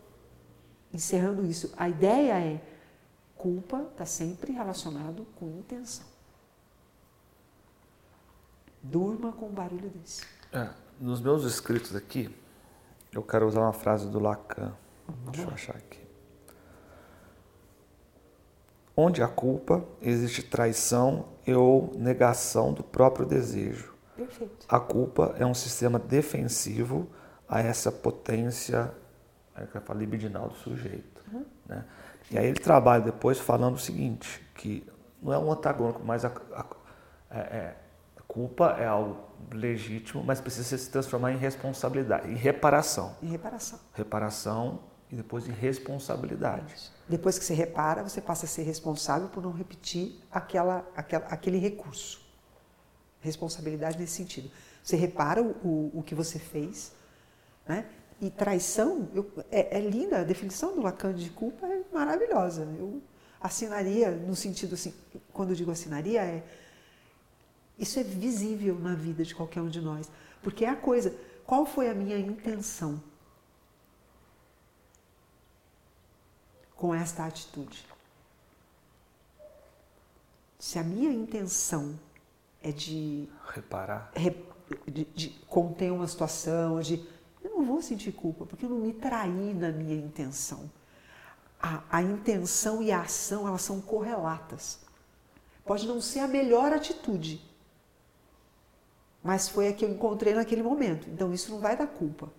encerrando 0.92 1.44
isso, 1.46 1.72
a 1.76 1.88
ideia 1.88 2.38
é 2.38 2.60
culpa 3.36 3.86
está 3.90 4.04
sempre 4.04 4.52
relacionado 4.52 5.26
com 5.36 5.46
intenção. 5.58 6.06
Durma 8.82 9.32
com 9.32 9.46
um 9.46 9.52
barulho 9.52 9.88
desse. 9.90 10.22
É, 10.52 10.70
nos 11.00 11.20
meus 11.20 11.44
escritos 11.44 11.94
aqui, 11.94 12.34
eu 13.12 13.22
quero 13.22 13.46
usar 13.46 13.60
uma 13.60 13.72
frase 13.72 14.08
do 14.08 14.18
Lacan. 14.18 14.74
Deixa 15.30 15.42
eu 15.42 15.54
achar 15.54 15.76
aqui. 15.76 16.09
Onde 18.96 19.22
há 19.22 19.28
culpa, 19.28 19.84
existe 20.02 20.42
traição 20.42 21.26
e 21.46 21.54
ou 21.54 21.92
negação 21.96 22.72
do 22.72 22.82
próprio 22.82 23.26
desejo. 23.26 23.94
Perfeito. 24.16 24.66
A 24.68 24.78
culpa 24.78 25.34
é 25.38 25.46
um 25.46 25.54
sistema 25.54 25.98
defensivo 25.98 27.08
a 27.48 27.60
essa 27.60 27.90
potência 27.90 28.92
quero 29.66 29.98
libidinal 29.98 30.48
do 30.48 30.54
sujeito. 30.54 31.22
Uhum. 31.32 31.44
Né? 31.66 31.84
E 32.30 32.38
aí 32.38 32.46
ele 32.46 32.60
trabalha 32.60 33.02
depois 33.02 33.38
falando 33.38 33.74
o 33.74 33.78
seguinte, 33.78 34.40
que 34.54 34.86
não 35.22 35.32
é 35.32 35.38
um 35.38 35.50
antagônico, 35.50 36.00
mas 36.04 36.24
a, 36.24 36.28
a, 36.28 36.60
a, 36.60 37.38
é, 37.38 37.40
é, 37.40 37.76
a 38.16 38.22
culpa 38.22 38.76
é 38.78 38.86
algo 38.86 39.18
legítimo, 39.52 40.22
mas 40.22 40.40
precisa 40.40 40.76
se 40.76 40.90
transformar 40.90 41.32
em 41.32 41.36
responsabilidade, 41.36 42.30
em 42.30 42.36
reparação. 42.36 43.16
Em 43.22 43.28
reparação. 43.28 43.80
Reparação 43.92 44.80
e 45.10 45.16
depois 45.16 45.48
em 45.48 45.52
responsabilidade. 45.52 46.74
Depois 47.10 47.36
que 47.36 47.44
você 47.44 47.54
repara, 47.54 48.04
você 48.04 48.20
passa 48.20 48.46
a 48.46 48.48
ser 48.48 48.62
responsável 48.62 49.28
por 49.28 49.42
não 49.42 49.50
repetir 49.50 50.20
aquela, 50.30 50.88
aquela, 50.94 51.26
aquele 51.26 51.58
recurso. 51.58 52.20
Responsabilidade 53.20 53.98
nesse 53.98 54.12
sentido. 54.12 54.48
Você 54.80 54.94
repara 54.94 55.42
o, 55.42 55.50
o, 55.66 55.90
o 55.98 56.02
que 56.04 56.14
você 56.14 56.38
fez, 56.38 56.92
né? 57.66 57.84
E 58.20 58.30
traição 58.30 59.08
eu, 59.12 59.28
é, 59.50 59.78
é, 59.78 59.80
linda, 59.80 60.20
a 60.20 60.24
definição 60.24 60.72
do 60.72 60.82
Lacan 60.82 61.12
de 61.12 61.30
culpa 61.30 61.66
é 61.66 61.82
maravilhosa. 61.92 62.62
Eu 62.78 63.02
assinaria 63.40 64.12
no 64.12 64.36
sentido 64.36 64.74
assim, 64.74 64.94
quando 65.32 65.50
eu 65.50 65.56
digo 65.56 65.72
assinaria, 65.72 66.22
é 66.22 66.44
isso 67.76 67.98
é 67.98 68.04
visível 68.04 68.78
na 68.78 68.94
vida 68.94 69.24
de 69.24 69.34
qualquer 69.34 69.62
um 69.62 69.68
de 69.68 69.80
nós. 69.80 70.08
Porque 70.42 70.64
é 70.64 70.68
a 70.68 70.76
coisa, 70.76 71.12
qual 71.44 71.66
foi 71.66 71.88
a 71.88 71.94
minha 71.94 72.18
intenção 72.18 73.02
com 76.80 76.94
esta 76.94 77.26
atitude? 77.26 77.84
Se 80.58 80.78
a 80.78 80.82
minha 80.82 81.12
intenção 81.12 81.98
é 82.62 82.72
de 82.72 83.28
reparar, 83.54 84.10
de, 84.86 85.04
de 85.04 85.28
conter 85.46 85.92
uma 85.92 86.08
situação, 86.08 86.80
de 86.80 87.06
eu 87.44 87.50
não 87.50 87.64
vou 87.64 87.82
sentir 87.82 88.12
culpa, 88.12 88.46
porque 88.46 88.64
eu 88.64 88.70
não 88.70 88.78
me 88.78 88.94
traí 88.94 89.54
na 89.54 89.70
minha 89.70 89.94
intenção. 89.94 90.70
A, 91.60 91.82
a 91.90 92.02
intenção 92.02 92.82
e 92.82 92.90
a 92.90 93.02
ação, 93.02 93.46
elas 93.46 93.62
são 93.62 93.80
correlatas. 93.80 94.80
Pode 95.64 95.86
não 95.86 96.00
ser 96.00 96.20
a 96.20 96.28
melhor 96.28 96.72
atitude, 96.72 97.46
mas 99.22 99.50
foi 99.50 99.68
a 99.68 99.72
que 99.72 99.84
eu 99.84 99.90
encontrei 99.90 100.32
naquele 100.34 100.62
momento. 100.62 101.08
Então 101.10 101.32
isso 101.32 101.50
não 101.50 101.60
vai 101.60 101.76
dar 101.76 101.86
culpa. 101.86 102.30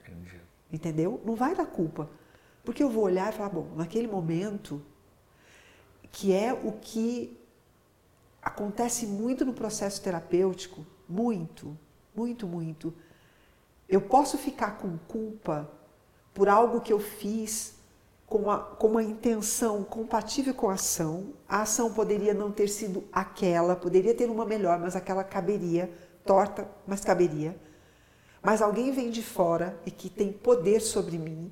Entendi. 0.00 0.40
Entendeu? 0.74 1.20
Não 1.24 1.36
vai 1.36 1.54
dar 1.54 1.66
culpa. 1.66 2.10
Porque 2.64 2.82
eu 2.82 2.90
vou 2.90 3.04
olhar 3.04 3.32
e 3.32 3.36
falar, 3.36 3.50
bom, 3.50 3.68
naquele 3.76 4.08
momento 4.08 4.82
que 6.10 6.32
é 6.32 6.52
o 6.52 6.72
que 6.72 7.38
acontece 8.42 9.06
muito 9.06 9.44
no 9.44 9.52
processo 9.52 10.02
terapêutico, 10.02 10.84
muito, 11.08 11.78
muito, 12.14 12.44
muito. 12.46 12.92
Eu 13.88 14.00
posso 14.00 14.36
ficar 14.36 14.78
com 14.78 14.98
culpa 15.06 15.70
por 16.32 16.48
algo 16.48 16.80
que 16.80 16.92
eu 16.92 16.98
fiz 16.98 17.76
com 18.26 18.38
uma, 18.38 18.58
com 18.58 18.88
uma 18.88 19.02
intenção 19.02 19.84
compatível 19.84 20.54
com 20.54 20.70
a 20.70 20.74
ação. 20.74 21.34
A 21.48 21.62
ação 21.62 21.92
poderia 21.92 22.34
não 22.34 22.50
ter 22.50 22.66
sido 22.68 23.04
aquela, 23.12 23.76
poderia 23.76 24.14
ter 24.14 24.28
uma 24.28 24.44
melhor, 24.44 24.80
mas 24.80 24.96
aquela 24.96 25.22
caberia, 25.22 25.92
torta, 26.24 26.68
mas 26.84 27.04
caberia. 27.04 27.56
Mas 28.44 28.60
alguém 28.60 28.92
vem 28.92 29.10
de 29.10 29.22
fora 29.22 29.80
e 29.86 29.90
que 29.90 30.10
tem 30.10 30.30
poder 30.30 30.80
sobre 30.80 31.16
mim 31.16 31.50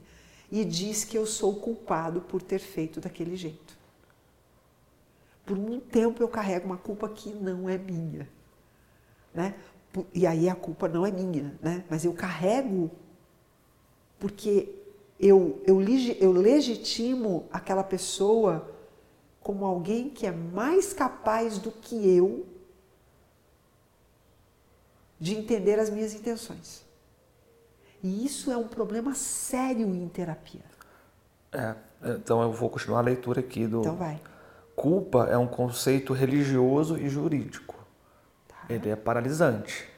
e 0.51 0.63
diz 0.63 1.05
que 1.05 1.17
eu 1.17 1.25
sou 1.25 1.57
culpado 1.57 2.21
por 2.21 2.43
ter 2.43 2.59
feito 2.59 3.01
daquele 3.01 3.35
jeito. 3.35 3.79
Por 5.47 5.57
um 5.59 5.81
tempo 5.81 6.23
eu 6.23 6.29
carrego 6.29 6.67
uma 6.67 6.77
culpa 6.77 7.09
que 7.09 7.33
não 7.33 7.67
é 7.67 7.79
minha. 7.79 8.29
Né? 9.33 9.55
E 10.13 10.27
aí 10.27 10.51
a 10.51 10.55
culpa 10.55 10.87
não 10.87 11.07
é 11.07 11.11
minha, 11.11 11.59
né? 11.63 11.83
mas 11.89 12.05
eu 12.05 12.13
carrego 12.13 12.91
porque 14.19 14.75
eu, 15.19 15.63
eu, 15.67 15.81
eu 16.21 16.31
legitimo 16.31 17.47
aquela 17.51 17.83
pessoa 17.83 18.71
como 19.41 19.65
alguém 19.65 20.11
que 20.11 20.27
é 20.27 20.31
mais 20.31 20.93
capaz 20.93 21.57
do 21.57 21.73
que 21.73 21.95
eu 22.17 22.52
de 25.23 25.37
entender 25.37 25.79
as 25.79 25.89
minhas 25.89 26.13
intenções. 26.15 26.85
E 28.03 28.27
isso 28.27 28.51
é 28.51 28.57
um 28.57 28.67
problema 28.67 29.15
sério 29.15 29.95
em 29.95 30.09
terapia. 30.09 30.65
É, 31.53 31.77
então 32.03 32.43
eu 32.43 32.51
vou 32.51 32.69
continuar 32.69 32.99
a 32.99 33.03
leitura 33.03 33.39
aqui 33.39 33.69
do. 33.69 33.83
Então 33.83 33.95
vai. 33.95 34.21
Culpa 34.75 35.29
é 35.31 35.39
um 35.39 35.47
conceito 35.47 36.13
religioso 36.13 36.99
e 36.99 37.09
jurídico. 37.09 37.77
Tá. 38.49 38.65
Ele 38.69 38.91
é 38.91 38.97
paralisante. 38.97 39.89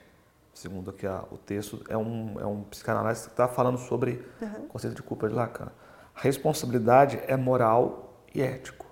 Segundo 0.52 0.90
aqui 0.90 1.06
o 1.06 1.38
texto, 1.38 1.82
é 1.88 1.96
um, 1.96 2.38
é 2.38 2.44
um 2.44 2.62
psicanalista 2.64 3.28
que 3.28 3.32
está 3.32 3.48
falando 3.48 3.78
sobre 3.78 4.22
uhum. 4.42 4.64
o 4.64 4.68
conceito 4.68 4.94
de 4.94 5.02
culpa 5.02 5.26
de 5.26 5.34
Lacan. 5.34 5.72
A 6.14 6.20
responsabilidade 6.20 7.18
é 7.26 7.34
moral 7.34 8.20
e 8.34 8.42
ético. 8.42 8.84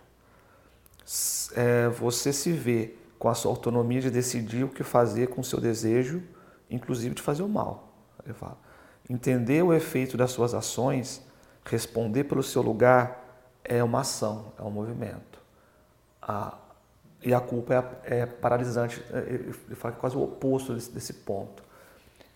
É, 1.55 1.89
você 1.89 2.33
se 2.33 2.53
vê 2.53 2.95
com 3.23 3.29
a 3.29 3.35
sua 3.35 3.53
autonomia 3.53 4.01
de 4.01 4.11
decidir 4.11 4.65
o 4.65 4.69
que 4.69 4.83
fazer 4.83 5.29
com 5.29 5.43
o 5.43 5.45
seu 5.45 5.61
desejo, 5.61 6.21
inclusive 6.69 7.15
de 7.15 7.23
fazer 7.23 7.45
o 7.45 7.49
mal. 7.49 7.95
Ele 8.25 8.35
fala. 8.35 8.59
Entender 9.09 9.63
o 9.63 9.73
efeito 9.73 10.17
das 10.17 10.33
suas 10.33 10.55
ações, 10.55 11.25
responder 11.65 12.25
pelo 12.25 12.43
seu 12.43 12.63
lugar, 12.63 13.47
é 13.63 13.81
uma 13.81 14.01
ação, 14.01 14.53
é 14.59 14.63
um 14.63 14.73
movimento. 14.73 15.39
A, 16.21 16.59
e 17.23 17.33
a 17.33 17.41
culpa 17.41 18.01
é, 18.03 18.23
é 18.23 18.27
paralisante, 18.27 19.01
é, 19.13 19.19
ele 19.19 19.53
fala 19.77 19.95
quase 19.95 20.17
o 20.17 20.25
oposto 20.25 20.75
desse, 20.75 20.91
desse, 20.91 21.13
ponto. 21.13 21.63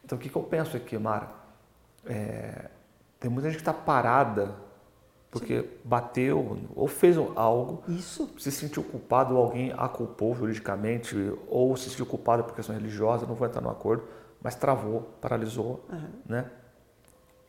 Então 0.04 0.16
o 0.16 0.20
que, 0.20 0.28
que 0.28 0.36
eu 0.36 0.42
penso 0.44 0.76
aqui, 0.76 0.96
Mara? 0.96 1.30
É, 2.04 2.70
tem 3.18 3.28
muita 3.28 3.48
gente 3.48 3.56
que 3.56 3.68
está 3.68 3.74
parada 3.74 4.54
porque 5.30 5.62
Sim. 5.62 5.68
bateu 5.84 6.58
ou 6.74 6.86
fez 6.86 7.16
algo, 7.34 7.82
Isso. 7.88 8.28
se 8.38 8.50
sentiu 8.50 8.82
culpado 8.82 9.36
ou 9.36 9.42
alguém 9.42 9.72
a 9.76 9.88
culpou 9.88 10.34
juridicamente 10.34 11.14
ou 11.48 11.76
se 11.76 11.90
sentiu 11.90 12.06
culpado 12.06 12.44
por 12.44 12.54
questão 12.54 12.74
religiosa, 12.74 13.26
não 13.26 13.34
vou 13.34 13.46
entrar 13.46 13.60
no 13.60 13.70
acordo, 13.70 14.04
mas 14.42 14.54
travou, 14.54 15.02
paralisou, 15.20 15.84
uhum. 15.90 16.08
né? 16.26 16.50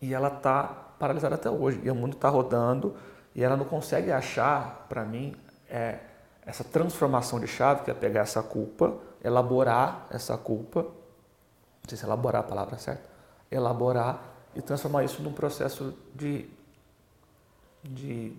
E 0.01 0.13
ela 0.13 0.27
está 0.27 0.63
paralisada 0.99 1.35
até 1.35 1.49
hoje. 1.49 1.79
E 1.83 1.89
o 1.89 1.95
mundo 1.95 2.13
está 2.13 2.29
rodando 2.29 2.95
e 3.35 3.43
ela 3.43 3.55
não 3.55 3.65
consegue 3.65 4.11
achar, 4.11 4.85
para 4.89 5.05
mim, 5.05 5.35
é, 5.69 5.99
essa 6.45 6.63
transformação 6.63 7.39
de 7.39 7.47
chave, 7.47 7.83
que 7.83 7.91
é 7.91 7.93
pegar 7.93 8.21
essa 8.21 8.41
culpa, 8.41 8.97
elaborar 9.23 10.07
essa 10.09 10.37
culpa, 10.37 10.81
não 10.81 11.89
sei 11.89 11.97
se 11.97 12.05
elaborar 12.05 12.41
a 12.41 12.43
palavra 12.43 12.77
certa, 12.77 13.03
elaborar 13.51 14.21
e 14.55 14.61
transformar 14.61 15.03
isso 15.03 15.21
num 15.21 15.33
processo 15.33 15.93
de, 16.15 16.49
de, 17.93 18.33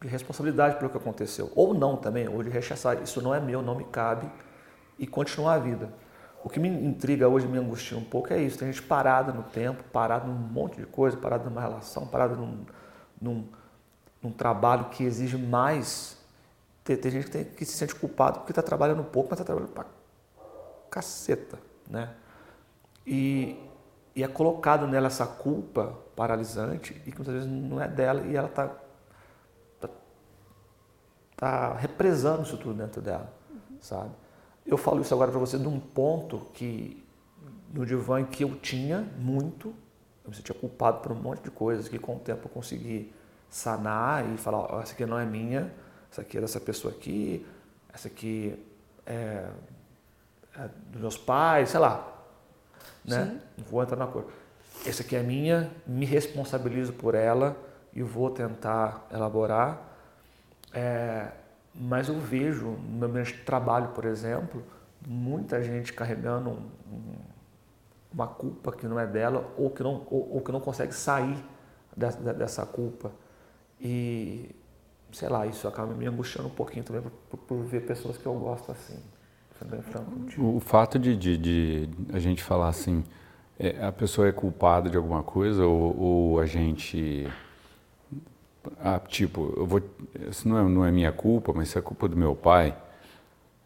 de 0.00 0.08
responsabilidade 0.08 0.76
pelo 0.76 0.90
que 0.90 0.96
aconteceu. 0.96 1.50
Ou 1.54 1.74
não 1.74 1.96
também, 1.96 2.28
ou 2.28 2.42
de 2.42 2.50
rechaçar, 2.50 3.02
isso 3.02 3.20
não 3.22 3.34
é 3.34 3.40
meu, 3.40 3.62
não 3.62 3.74
me 3.74 3.84
cabe, 3.84 4.30
e 4.98 5.06
continuar 5.06 5.54
a 5.54 5.58
vida. 5.58 5.88
O 6.44 6.48
que 6.50 6.60
me 6.60 6.68
intriga 6.68 7.26
hoje, 7.26 7.48
me 7.48 7.56
angustia 7.58 7.96
um 7.96 8.04
pouco 8.04 8.32
é 8.32 8.42
isso. 8.42 8.58
Tem 8.58 8.70
gente 8.70 8.82
parada 8.82 9.32
no 9.32 9.42
tempo, 9.44 9.82
parada 9.84 10.26
num 10.26 10.34
monte 10.34 10.76
de 10.76 10.86
coisa, 10.86 11.16
parada 11.16 11.48
numa 11.48 11.60
relação, 11.60 12.06
parada 12.06 12.36
num, 12.36 12.66
num, 13.20 13.48
num 14.22 14.30
trabalho 14.30 14.84
que 14.90 15.04
exige 15.04 15.38
mais. 15.38 16.18
Tem, 16.84 16.98
tem 16.98 17.10
gente 17.10 17.24
que, 17.24 17.30
tem, 17.30 17.44
que, 17.44 17.64
se 17.64 17.72
sente 17.72 17.94
culpado 17.94 18.40
porque 18.40 18.52
está 18.52 18.62
trabalhando 18.62 19.02
pouco, 19.04 19.30
mas 19.30 19.40
está 19.40 19.44
trabalhando 19.44 19.72
pra 19.72 19.86
caceta, 20.90 21.58
né? 21.88 22.10
E, 23.06 23.58
e 24.14 24.22
é 24.22 24.28
colocado 24.28 24.86
nela 24.86 25.08
essa 25.08 25.26
culpa 25.26 25.98
paralisante 26.14 27.00
e 27.04 27.10
que 27.10 27.16
muitas 27.16 27.34
vezes 27.34 27.48
não 27.48 27.80
é 27.80 27.88
dela 27.88 28.22
e 28.22 28.36
ela 28.36 28.48
está 28.48 28.70
tá, 29.80 29.88
tá 31.36 31.74
represando 31.74 32.42
isso 32.42 32.56
tudo 32.56 32.74
dentro 32.74 33.02
dela, 33.02 33.32
uhum. 33.50 33.76
sabe? 33.80 34.10
Eu 34.64 34.78
falo 34.78 35.02
isso 35.02 35.12
agora 35.12 35.30
para 35.30 35.40
você 35.40 35.58
de 35.58 35.66
um 35.66 35.80
ponto 35.80 36.38
que 36.54 37.04
no 37.72 37.84
divã 37.84 38.24
que 38.24 38.44
eu 38.44 38.54
tinha 38.56 39.02
muito, 39.18 39.74
eu 40.24 40.30
me 40.30 40.36
sentia 40.36 40.54
culpado 40.54 41.00
por 41.00 41.12
um 41.12 41.16
monte 41.16 41.42
de 41.42 41.50
coisas 41.50 41.88
que 41.88 41.98
com 41.98 42.16
o 42.16 42.18
tempo 42.20 42.46
eu 42.46 42.50
consegui 42.50 43.12
sanar 43.50 44.32
e 44.32 44.38
falar, 44.38 44.74
oh, 44.74 44.80
essa 44.80 44.94
aqui 44.94 45.04
não 45.04 45.18
é 45.18 45.26
minha, 45.26 45.72
essa 46.10 46.22
aqui 46.22 46.38
é 46.38 46.40
dessa 46.40 46.60
pessoa 46.60 46.94
aqui, 46.94 47.44
essa 47.92 48.08
aqui 48.08 48.58
é, 49.04 49.48
é 50.56 50.70
dos 50.90 51.00
meus 51.00 51.18
pais, 51.18 51.70
sei 51.70 51.80
lá, 51.80 52.13
né? 53.04 53.40
Sim. 53.56 53.64
Vou 53.70 53.82
entrar 53.82 53.96
na 53.96 54.06
cor. 54.06 54.26
Essa 54.86 55.02
aqui 55.02 55.16
é 55.16 55.22
minha, 55.22 55.70
me 55.86 56.04
responsabilizo 56.04 56.92
por 56.92 57.14
ela 57.14 57.56
e 57.92 58.02
vou 58.02 58.30
tentar 58.30 59.06
elaborar. 59.12 59.80
É, 60.72 61.30
mas 61.74 62.08
eu 62.08 62.18
vejo 62.18 62.66
no 62.66 62.98
meu 62.98 63.08
ambiente 63.08 63.34
de 63.34 63.42
trabalho, 63.42 63.88
por 63.88 64.04
exemplo, 64.04 64.62
muita 65.06 65.62
gente 65.62 65.92
carregando 65.92 66.50
um, 66.50 66.70
um, 66.92 67.14
uma 68.12 68.26
culpa 68.26 68.72
que 68.72 68.86
não 68.86 68.98
é 68.98 69.06
dela 69.06 69.52
ou 69.56 69.70
que 69.70 69.82
não, 69.82 70.06
ou, 70.10 70.34
ou 70.34 70.40
que 70.40 70.52
não 70.52 70.60
consegue 70.60 70.94
sair 70.94 71.42
dessa, 71.96 72.32
dessa 72.32 72.66
culpa. 72.66 73.12
E, 73.80 74.54
sei 75.12 75.28
lá, 75.28 75.46
isso 75.46 75.66
acaba 75.66 75.92
me 75.94 76.06
angustiando 76.06 76.48
um 76.48 76.54
pouquinho 76.54 76.84
também 76.84 77.02
por, 77.02 77.10
por, 77.10 77.38
por 77.38 77.64
ver 77.64 77.86
pessoas 77.86 78.16
que 78.16 78.26
eu 78.26 78.34
gosto 78.34 78.70
assim. 78.72 78.98
Franco 79.82 80.12
O 80.38 80.60
fato 80.60 80.98
de, 80.98 81.16
de, 81.16 81.36
de 81.36 81.88
a 82.12 82.18
gente 82.18 82.42
falar 82.42 82.68
assim, 82.68 83.04
é, 83.58 83.84
a 83.84 83.92
pessoa 83.92 84.28
é 84.28 84.32
culpada 84.32 84.88
de 84.90 84.96
alguma 84.96 85.22
coisa 85.22 85.64
ou, 85.64 85.98
ou 85.98 86.40
a 86.40 86.46
gente 86.46 87.26
ah, 88.80 89.00
tipo, 89.06 89.52
eu 89.56 89.66
vou, 89.66 89.82
isso 90.30 90.48
não 90.48 90.58
é, 90.58 90.62
não 90.62 90.84
é 90.84 90.90
minha 90.90 91.12
culpa, 91.12 91.52
mas 91.54 91.68
isso 91.68 91.78
é 91.78 91.82
culpa 91.82 92.08
do 92.08 92.16
meu 92.16 92.34
pai. 92.34 92.76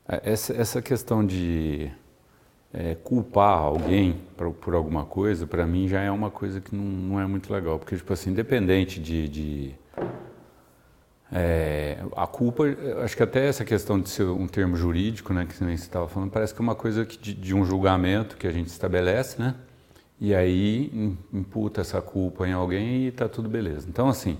É, 0.08 0.32
essa, 0.32 0.52
essa 0.54 0.82
questão 0.82 1.24
de 1.24 1.90
é, 2.72 2.94
culpar 2.96 3.58
alguém 3.58 4.20
por, 4.36 4.52
por 4.52 4.74
alguma 4.74 5.04
coisa, 5.04 5.46
para 5.46 5.66
mim 5.66 5.88
já 5.88 6.00
é 6.00 6.10
uma 6.10 6.30
coisa 6.30 6.60
que 6.60 6.74
não, 6.74 6.84
não, 6.84 7.20
é 7.20 7.26
muito 7.26 7.52
legal, 7.52 7.78
porque 7.78 7.96
tipo 7.96 8.12
assim, 8.12 8.30
independente 8.30 9.00
de, 9.00 9.28
de 9.28 9.74
é, 11.30 11.98
a 12.16 12.26
culpa, 12.26 12.64
acho 13.04 13.16
que 13.16 13.22
até 13.22 13.46
essa 13.46 13.64
questão 13.64 14.00
de 14.00 14.08
ser 14.08 14.24
um 14.24 14.46
termo 14.46 14.76
jurídico, 14.76 15.32
né, 15.34 15.44
que 15.46 15.54
você 15.54 15.64
estava 15.72 16.08
falando, 16.08 16.30
parece 16.30 16.54
que 16.54 16.60
é 16.60 16.62
uma 16.62 16.74
coisa 16.74 17.04
que, 17.04 17.18
de, 17.18 17.34
de 17.34 17.54
um 17.54 17.64
julgamento 17.64 18.36
que 18.36 18.46
a 18.46 18.52
gente 18.52 18.68
estabelece, 18.68 19.40
né? 19.40 19.54
E 20.20 20.34
aí 20.34 21.16
imputa 21.32 21.80
essa 21.80 22.00
culpa 22.00 22.48
em 22.48 22.52
alguém 22.52 23.04
e 23.04 23.06
está 23.08 23.28
tudo 23.28 23.48
beleza. 23.48 23.86
Então, 23.88 24.08
assim, 24.08 24.38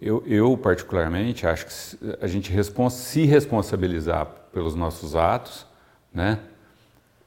eu, 0.00 0.22
eu, 0.26 0.56
particularmente, 0.56 1.46
acho 1.46 1.66
que 1.66 2.14
a 2.20 2.26
gente 2.26 2.50
respons 2.50 2.94
se 2.94 3.24
responsabilizar 3.24 4.26
pelos 4.52 4.74
nossos 4.74 5.14
atos, 5.14 5.66
né? 6.12 6.40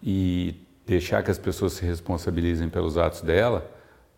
E 0.03 0.55
deixar 0.85 1.23
que 1.23 1.31
as 1.31 1.37
pessoas 1.37 1.73
se 1.73 1.85
responsabilizem 1.85 2.67
pelos 2.69 2.97
atos 2.97 3.21
dela 3.21 3.69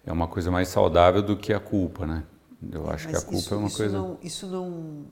é 0.05 0.11
uma 0.11 0.27
coisa 0.27 0.49
mais 0.49 0.67
saudável 0.67 1.21
do 1.21 1.35
que 1.35 1.53
a 1.53 1.59
culpa, 1.59 2.05
né? 2.05 2.23
Eu 2.71 2.89
acho 2.89 3.09
Mas 3.09 3.17
que 3.17 3.23
a 3.23 3.27
culpa 3.27 3.37
isso, 3.37 3.53
é 3.53 3.57
uma 3.57 3.67
isso 3.67 3.77
coisa. 3.77 3.97
Não, 3.97 4.17
isso 4.21 4.47
não, 4.47 5.05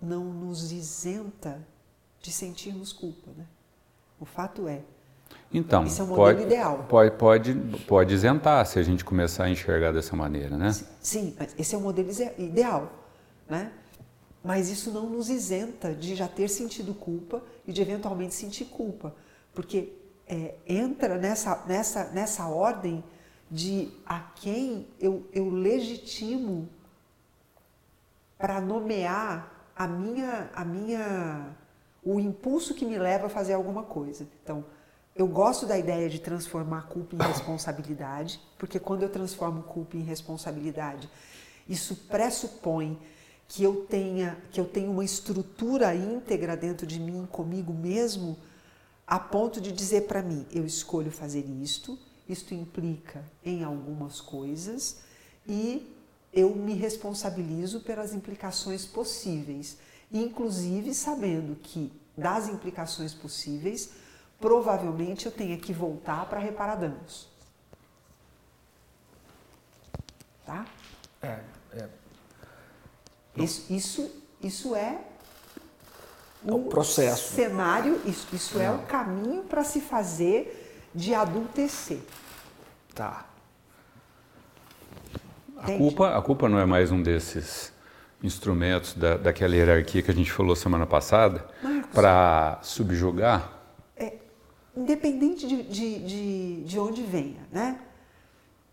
não 0.00 0.24
nos 0.24 0.72
isenta 0.72 1.66
de 2.20 2.32
sentirmos 2.32 2.92
culpa, 2.92 3.30
né? 3.36 3.46
O 4.18 4.24
fato 4.24 4.66
é, 4.66 4.82
então, 5.52 5.84
Esse 5.84 6.00
é 6.00 6.04
modelo 6.04 6.26
pode, 6.26 6.42
ideal. 6.42 6.86
Pode, 6.88 7.10
pode, 7.16 7.54
pode 7.86 8.14
isentar 8.14 8.64
se 8.66 8.78
a 8.78 8.82
gente 8.82 9.04
começar 9.04 9.44
a 9.44 9.50
enxergar 9.50 9.92
dessa 9.92 10.14
maneira, 10.14 10.56
né? 10.56 10.70
Sim, 11.00 11.34
esse 11.58 11.74
é 11.74 11.78
o 11.78 11.80
modelo 11.80 12.10
ideal, 12.38 12.92
né? 13.48 13.72
Mas 14.44 14.68
isso 14.68 14.90
não 14.92 15.08
nos 15.08 15.30
isenta 15.30 15.94
de 15.94 16.14
já 16.14 16.28
ter 16.28 16.48
sentido 16.48 16.94
culpa 16.94 17.42
e 17.66 17.72
de 17.72 17.80
eventualmente 17.80 18.34
sentir 18.34 18.66
culpa, 18.66 19.14
porque 19.54 19.92
é, 20.26 20.54
entra 20.66 21.16
nessa, 21.16 21.64
nessa, 21.66 22.04
nessa 22.10 22.46
ordem 22.46 23.02
de 23.50 23.90
a 24.04 24.20
quem 24.20 24.86
eu, 25.00 25.26
eu 25.32 25.48
legitimo 25.50 26.68
para 28.36 28.60
nomear 28.60 29.70
a 29.74 29.86
minha, 29.86 30.50
a 30.54 30.64
minha, 30.64 31.56
o 32.02 32.20
impulso 32.20 32.74
que 32.74 32.84
me 32.84 32.98
leva 32.98 33.26
a 33.26 33.30
fazer 33.30 33.54
alguma 33.54 33.82
coisa. 33.82 34.28
Então, 34.42 34.64
eu 35.14 35.26
gosto 35.26 35.66
da 35.66 35.76
ideia 35.76 36.08
de 36.08 36.20
transformar 36.20 36.82
culpa 36.82 37.16
em 37.16 37.18
responsabilidade, 37.18 38.40
porque 38.58 38.78
quando 38.78 39.02
eu 39.02 39.08
transformo 39.08 39.62
culpa 39.62 39.96
em 39.96 40.02
responsabilidade, 40.02 41.10
isso 41.68 41.96
pressupõe 42.08 42.98
que 43.48 43.64
eu 43.64 43.86
tenha 43.86 44.36
que 44.50 44.60
eu 44.60 44.66
tenha 44.66 44.90
uma 44.90 45.04
estrutura 45.04 45.94
íntegra 45.94 46.56
dentro 46.56 46.86
de 46.86 47.00
mim 47.00 47.26
comigo 47.32 47.72
mesmo 47.72 48.36
a 49.06 49.18
ponto 49.18 49.58
de 49.58 49.72
dizer 49.72 50.02
para 50.02 50.22
mim 50.22 50.46
eu 50.52 50.66
escolho 50.66 51.10
fazer 51.10 51.46
isto 51.62 51.98
isto 52.28 52.54
implica 52.54 53.24
em 53.44 53.64
algumas 53.64 54.20
coisas 54.20 54.98
e 55.46 55.94
eu 56.32 56.54
me 56.54 56.74
responsabilizo 56.74 57.80
pelas 57.80 58.12
implicações 58.12 58.84
possíveis 58.84 59.78
inclusive 60.12 60.94
sabendo 60.94 61.56
que 61.56 61.92
das 62.16 62.48
implicações 62.48 63.14
possíveis 63.14 63.90
provavelmente 64.40 65.26
eu 65.26 65.32
tenha 65.32 65.58
que 65.58 65.72
voltar 65.72 66.26
para 66.26 66.38
reparar 66.38 66.76
danos. 66.76 67.28
Tá? 70.44 70.66
É, 71.22 71.40
é. 71.74 71.88
Isso, 73.36 73.72
isso, 73.72 74.10
isso 74.40 74.74
é 74.74 74.98
o, 76.44 76.54
o 76.54 76.64
processo. 76.68 77.34
cenário, 77.34 78.00
isso, 78.06 78.26
isso 78.32 78.58
é. 78.58 78.70
o 78.70 78.86
caminho 78.86 79.44
para 79.44 79.62
se 79.62 79.80
fazer 79.80 80.67
de 80.94 81.14
adultecer. 81.14 82.00
Tá. 82.94 83.26
A 85.56 85.72
culpa, 85.72 86.16
a 86.16 86.22
culpa 86.22 86.48
não 86.48 86.58
é 86.58 86.64
mais 86.64 86.90
um 86.90 87.02
desses 87.02 87.72
instrumentos 88.22 88.94
da, 88.94 89.16
daquela 89.16 89.54
hierarquia 89.54 90.02
que 90.02 90.10
a 90.10 90.14
gente 90.14 90.30
falou 90.30 90.54
semana 90.54 90.86
passada 90.86 91.46
para 91.92 92.58
subjugar? 92.62 93.52
É, 93.96 94.14
independente 94.76 95.46
de, 95.46 95.62
de, 95.62 95.98
de, 96.00 96.64
de 96.64 96.78
onde 96.78 97.02
venha, 97.02 97.40
né? 97.52 97.80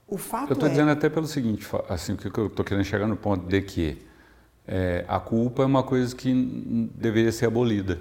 O 0.08 0.18
fato 0.18 0.52
eu 0.52 0.54
estou 0.54 0.68
é... 0.68 0.72
dizendo 0.72 0.92
até 0.92 1.10
pelo 1.10 1.26
seguinte, 1.26 1.68
assim, 1.90 2.14
o 2.14 2.18
que 2.18 2.40
eu 2.40 2.48
estou 2.48 2.64
querendo 2.64 2.86
chegar 2.86 3.08
no 3.08 3.18
ponto 3.18 3.48
de 3.48 3.62
que 3.62 4.06
é, 4.68 5.04
a 5.08 5.20
culpa 5.20 5.64
é 5.64 5.66
uma 5.66 5.84
coisa 5.84 6.16
que 6.16 6.90
deveria 6.96 7.32
ser 7.32 7.48
abolida. 7.48 8.00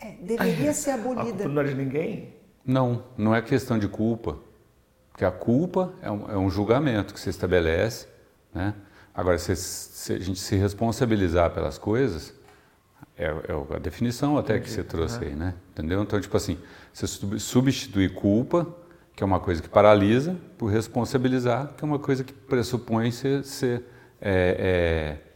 É, 0.00 0.12
deveria 0.12 0.72
ser 0.74 0.92
abolida. 0.92 1.20
A 1.20 1.32
culpa 1.32 1.48
não 1.48 1.62
é 1.62 1.64
de 1.64 1.74
ninguém? 1.74 2.37
Não, 2.68 3.02
não 3.16 3.34
é 3.34 3.40
questão 3.40 3.78
de 3.78 3.88
culpa. 3.88 4.36
Porque 5.10 5.24
a 5.24 5.30
culpa 5.30 5.94
é 6.02 6.10
um, 6.10 6.30
é 6.30 6.36
um 6.36 6.50
julgamento 6.50 7.14
que 7.14 7.18
se 7.18 7.30
estabelece. 7.30 8.06
Né? 8.54 8.74
Agora, 9.14 9.38
se, 9.38 9.56
se, 9.56 10.12
a 10.12 10.18
gente 10.18 10.38
se 10.38 10.54
responsabilizar 10.54 11.50
pelas 11.50 11.78
coisas, 11.78 12.34
é, 13.16 13.24
é 13.24 13.74
a 13.74 13.78
definição 13.78 14.36
até 14.36 14.56
Entendi. 14.56 14.68
que 14.68 14.70
você 14.74 14.84
trouxe 14.84 15.16
uhum. 15.16 15.24
aí, 15.24 15.34
né? 15.34 15.54
Entendeu? 15.70 16.02
Então, 16.02 16.20
tipo 16.20 16.36
assim, 16.36 16.58
você 16.92 17.06
substituir 17.38 18.14
culpa, 18.14 18.66
que 19.16 19.22
é 19.22 19.26
uma 19.26 19.40
coisa 19.40 19.62
que 19.62 19.68
paralisa, 19.68 20.36
por 20.58 20.66
responsabilizar, 20.66 21.72
que 21.74 21.82
é 21.82 21.86
uma 21.86 21.98
coisa 21.98 22.22
que 22.22 22.34
pressupõe 22.34 23.10
ser, 23.10 23.44
ser 23.44 23.82
é, 24.20 25.16
é 25.22 25.28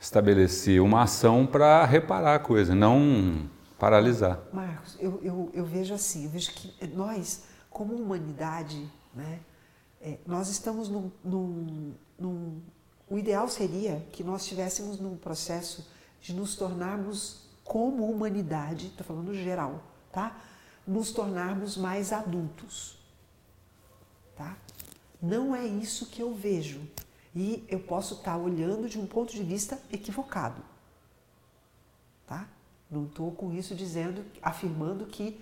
estabelecer 0.00 0.80
uma 0.80 1.02
ação 1.02 1.44
para 1.44 1.84
reparar 1.84 2.36
a 2.36 2.38
coisa, 2.38 2.74
não 2.74 3.48
paralisar. 3.78 4.40
Marcos, 4.52 4.96
eu, 4.98 5.20
eu, 5.22 5.50
eu, 5.54 5.64
vejo 5.64 5.94
assim, 5.94 6.24
eu 6.24 6.30
vejo 6.30 6.52
que 6.52 6.86
nós, 6.88 7.44
como 7.70 7.94
humanidade, 7.94 8.90
né, 9.14 9.40
é, 10.00 10.18
nós 10.26 10.48
estamos 10.48 10.88
num, 10.88 11.10
num, 11.24 11.94
num, 12.18 12.60
O 13.08 13.18
ideal 13.18 13.48
seria 13.48 14.06
que 14.12 14.24
nós 14.24 14.42
estivéssemos 14.42 14.98
num 14.98 15.16
processo 15.16 15.88
de 16.20 16.32
nos 16.32 16.56
tornarmos, 16.56 17.48
como 17.64 18.10
humanidade, 18.10 18.86
estou 18.86 19.06
falando 19.06 19.34
geral, 19.34 19.82
tá? 20.10 20.36
Nos 20.86 21.12
tornarmos 21.12 21.76
mais 21.76 22.12
adultos. 22.12 22.98
Tá? 24.34 24.56
Não 25.20 25.54
é 25.54 25.66
isso 25.66 26.06
que 26.06 26.22
eu 26.22 26.32
vejo 26.32 26.80
e 27.34 27.64
eu 27.68 27.80
posso 27.80 28.14
estar 28.14 28.36
olhando 28.36 28.88
de 28.88 28.98
um 28.98 29.06
ponto 29.06 29.32
de 29.32 29.42
vista 29.42 29.80
equivocado. 29.92 30.62
Não 32.90 33.04
estou 33.04 33.30
com 33.32 33.52
isso 33.52 33.74
dizendo, 33.74 34.24
afirmando 34.42 35.06
que 35.06 35.40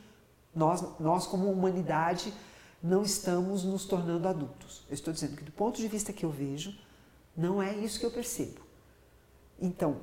nós, 0.54 0.85
nós 0.98 1.26
como 1.26 1.50
humanidade 1.50 2.32
não 2.82 3.02
estamos 3.02 3.64
nos 3.64 3.85
tornando 3.85 4.26
adultos. 4.28 4.85
Eu 4.88 4.94
estou 4.94 5.12
dizendo 5.12 5.37
que 5.37 5.44
do 5.44 5.52
ponto 5.52 5.76
de 5.80 5.88
vista 5.88 6.12
que 6.12 6.24
eu 6.24 6.30
vejo, 6.30 6.74
não 7.37 7.62
é 7.62 7.74
isso 7.74 8.00
que 8.00 8.06
eu 8.06 8.11
percebo. 8.11 8.61
Então, 9.61 9.98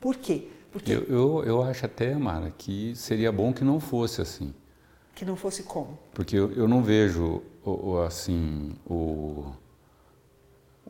por 0.00 0.16
quê? 0.16 0.48
Porque 0.70 0.92
eu, 0.92 1.02
eu, 1.04 1.44
eu 1.44 1.62
acho 1.62 1.86
até, 1.86 2.14
Mara, 2.14 2.50
que 2.50 2.94
seria 2.94 3.32
bom 3.32 3.52
que 3.52 3.64
não 3.64 3.80
fosse 3.80 4.20
assim. 4.20 4.54
Que 5.14 5.24
não 5.24 5.34
fosse 5.34 5.62
como? 5.62 5.98
Porque 6.12 6.36
eu, 6.36 6.52
eu 6.52 6.68
não 6.68 6.82
vejo 6.82 7.42
assim 8.06 8.72
o 8.88 9.52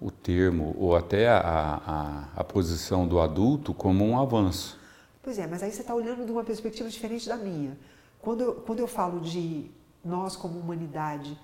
o 0.01 0.11
termo 0.11 0.75
ou 0.79 0.97
até 0.97 1.29
a, 1.29 1.39
a, 1.39 2.41
a 2.41 2.45
posição 2.45 3.07
do 3.07 3.21
adulto 3.21 3.75
como 3.75 4.05
um 4.05 4.19
avanço. 4.19 4.79
Pois 5.23 5.39
é, 5.39 5.47
mas 5.47 5.63
aí 5.63 5.73
você 5.73 5.81
está 5.81 5.95
olhando 5.95 6.25
de 6.25 6.31
uma 6.31 6.45
perspectiva 6.45 6.89
diferente 6.89 7.29
da 7.29 7.37
minha. 7.37 7.77
Quando 8.21 8.41
eu, 8.43 8.55
quando 8.55 8.79
eu 8.79 8.87
falo 8.87 9.21
de 9.21 9.71
nós 10.05 10.37
como 10.37 10.59
humanidade 10.59 11.39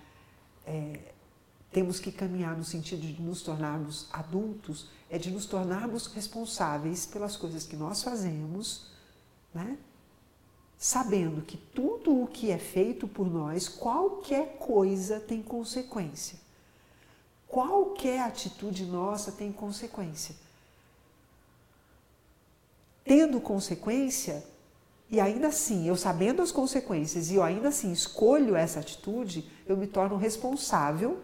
é, 0.66 1.12
temos 1.72 1.98
que 1.98 2.12
caminhar 2.12 2.56
no 2.56 2.64
sentido 2.64 3.00
de 3.00 3.20
nos 3.20 3.42
tornarmos 3.42 4.08
adultos, 4.12 4.88
é 5.10 5.18
de 5.18 5.30
nos 5.30 5.46
tornarmos 5.46 6.06
responsáveis 6.06 7.04
pelas 7.04 7.36
coisas 7.36 7.66
que 7.66 7.76
nós 7.76 8.02
fazemos, 8.02 8.90
né? 9.52 9.76
sabendo 10.78 11.42
que 11.42 11.56
tudo 11.56 12.22
o 12.22 12.26
que 12.26 12.50
é 12.50 12.58
feito 12.58 13.08
por 13.08 13.30
nós, 13.30 13.68
qualquer 13.68 14.58
coisa 14.58 15.18
tem 15.18 15.42
consequência 15.42 16.43
qualquer 17.54 18.20
atitude 18.20 18.84
nossa 18.84 19.30
tem 19.30 19.52
consequência. 19.52 20.34
Tendo 23.04 23.40
consequência, 23.40 24.44
e 25.08 25.20
ainda 25.20 25.46
assim, 25.46 25.86
eu 25.86 25.94
sabendo 25.94 26.42
as 26.42 26.50
consequências 26.50 27.30
e 27.30 27.36
eu 27.36 27.44
ainda 27.44 27.68
assim 27.68 27.92
escolho 27.92 28.56
essa 28.56 28.80
atitude, 28.80 29.48
eu 29.68 29.76
me 29.76 29.86
torno 29.86 30.16
responsável 30.16 31.20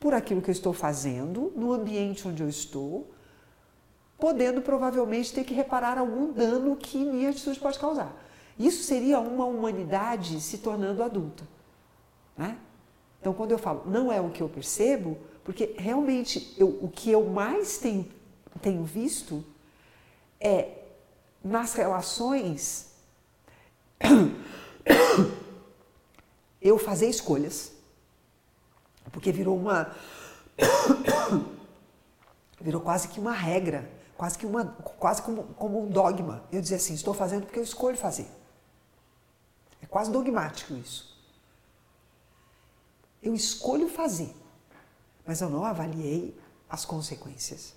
por 0.00 0.14
aquilo 0.14 0.40
que 0.40 0.48
eu 0.48 0.52
estou 0.52 0.72
fazendo, 0.72 1.52
no 1.54 1.74
ambiente 1.74 2.26
onde 2.26 2.42
eu 2.42 2.48
estou, 2.48 3.12
podendo 4.18 4.62
provavelmente 4.62 5.30
ter 5.30 5.44
que 5.44 5.52
reparar 5.52 5.98
algum 5.98 6.32
dano 6.32 6.74
que 6.74 6.96
minha 6.96 7.28
atitude 7.28 7.60
pode 7.60 7.78
causar. 7.78 8.16
Isso 8.58 8.82
seria 8.82 9.20
uma 9.20 9.44
humanidade 9.44 10.40
se 10.40 10.56
tornando 10.56 11.02
adulta. 11.02 11.46
Né? 12.34 12.56
Então, 13.20 13.34
quando 13.34 13.50
eu 13.50 13.58
falo 13.58 13.82
não 13.84 14.10
é 14.10 14.22
o 14.22 14.30
que 14.30 14.42
eu 14.42 14.48
percebo, 14.48 15.18
porque 15.44 15.74
realmente 15.78 16.54
eu, 16.56 16.68
o 16.80 16.88
que 16.88 17.10
eu 17.10 17.24
mais 17.26 17.76
tenho, 17.76 18.10
tenho 18.62 18.82
visto 18.82 19.44
é 20.40 20.78
nas 21.44 21.74
relações 21.74 22.94
eu 26.60 26.78
fazer 26.78 27.08
escolhas. 27.10 27.72
Porque 29.12 29.30
virou 29.30 29.54
uma. 29.56 29.94
virou 32.58 32.80
quase 32.80 33.08
que 33.08 33.20
uma 33.20 33.32
regra, 33.32 33.90
quase 34.16 34.38
que 34.38 34.46
uma, 34.46 34.64
quase 34.64 35.20
como, 35.20 35.44
como 35.54 35.84
um 35.84 35.90
dogma. 35.90 36.42
Eu 36.50 36.62
dizer 36.62 36.76
assim, 36.76 36.94
estou 36.94 37.12
fazendo 37.12 37.44
porque 37.44 37.58
eu 37.58 37.62
escolho 37.62 37.98
fazer. 37.98 38.26
É 39.82 39.86
quase 39.86 40.10
dogmático 40.10 40.72
isso. 40.74 41.14
Eu 43.22 43.34
escolho 43.34 43.88
fazer 43.88 44.34
mas 45.26 45.40
eu 45.40 45.48
não 45.48 45.64
avaliei 45.64 46.36
as 46.68 46.84
consequências. 46.84 47.74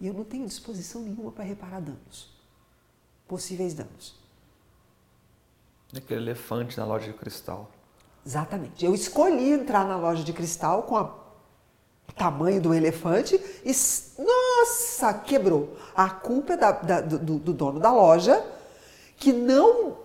E 0.00 0.06
eu 0.06 0.14
não 0.14 0.24
tenho 0.24 0.46
disposição 0.46 1.02
nenhuma 1.02 1.32
para 1.32 1.44
reparar 1.44 1.80
danos, 1.80 2.30
possíveis 3.26 3.74
danos. 3.74 4.14
Aquele 5.94 6.20
elefante 6.20 6.76
na 6.76 6.84
loja 6.84 7.06
de 7.06 7.14
cristal. 7.14 7.70
Exatamente. 8.24 8.84
Eu 8.84 8.94
escolhi 8.94 9.52
entrar 9.52 9.86
na 9.86 9.96
loja 9.96 10.22
de 10.22 10.32
cristal 10.32 10.82
com 10.82 10.96
o 10.96 12.12
tamanho 12.14 12.60
do 12.60 12.74
elefante 12.74 13.40
e, 13.64 13.72
nossa, 14.20 15.14
quebrou. 15.14 15.76
A 15.94 16.10
culpa 16.10 16.54
é 16.54 16.56
da, 16.56 16.72
da, 16.72 17.00
do, 17.00 17.38
do, 17.38 17.52
dono 17.52 17.80
da 17.80 17.92
loja 17.92 18.44
que 19.16 19.32
não 19.32 19.96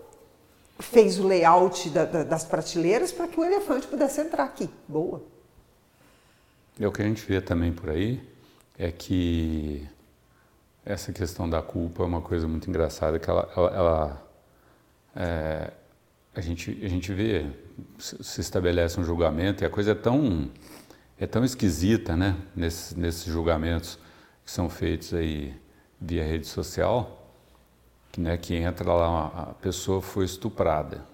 fez 0.79 1.19
o 1.19 1.27
layout 1.27 1.89
da, 1.89 2.05
das 2.05 2.45
prateleiras 2.45 3.11
para 3.11 3.27
que 3.27 3.39
o 3.39 3.43
elefante 3.43 3.87
pudesse 3.87 4.21
entrar 4.21 4.43
aqui. 4.43 4.69
Boa. 4.87 5.30
E 6.81 6.85
o 6.87 6.91
que 6.91 6.99
a 6.99 7.05
gente 7.05 7.23
vê 7.23 7.39
também 7.39 7.71
por 7.71 7.91
aí 7.91 8.19
é 8.75 8.91
que 8.91 9.87
essa 10.83 11.13
questão 11.13 11.47
da 11.47 11.61
culpa 11.61 12.01
é 12.01 12.05
uma 12.07 12.21
coisa 12.21 12.47
muito 12.47 12.67
engraçada 12.67 13.19
que 13.19 13.29
ela, 13.29 13.47
ela, 13.55 13.69
ela 13.69 14.31
é, 15.15 15.71
a 16.33 16.41
gente 16.41 16.79
a 16.83 16.87
gente 16.87 17.13
vê 17.13 17.45
se 17.99 18.41
estabelece 18.41 18.99
um 18.99 19.03
julgamento 19.03 19.63
e 19.63 19.67
a 19.67 19.69
coisa 19.69 19.91
é 19.91 19.93
tão 19.93 20.49
é 21.19 21.27
tão 21.27 21.45
esquisita, 21.45 22.17
né? 22.17 22.35
Nesses, 22.55 22.95
nesses 22.95 23.25
julgamentos 23.25 23.99
que 24.43 24.49
são 24.49 24.67
feitos 24.67 25.13
aí 25.13 25.55
via 26.01 26.25
rede 26.25 26.47
social, 26.47 27.31
que, 28.11 28.19
né, 28.19 28.37
que 28.37 28.55
entra 28.55 28.91
lá, 28.91 29.27
a 29.27 29.53
pessoa 29.53 30.01
foi 30.01 30.25
estuprada, 30.25 31.05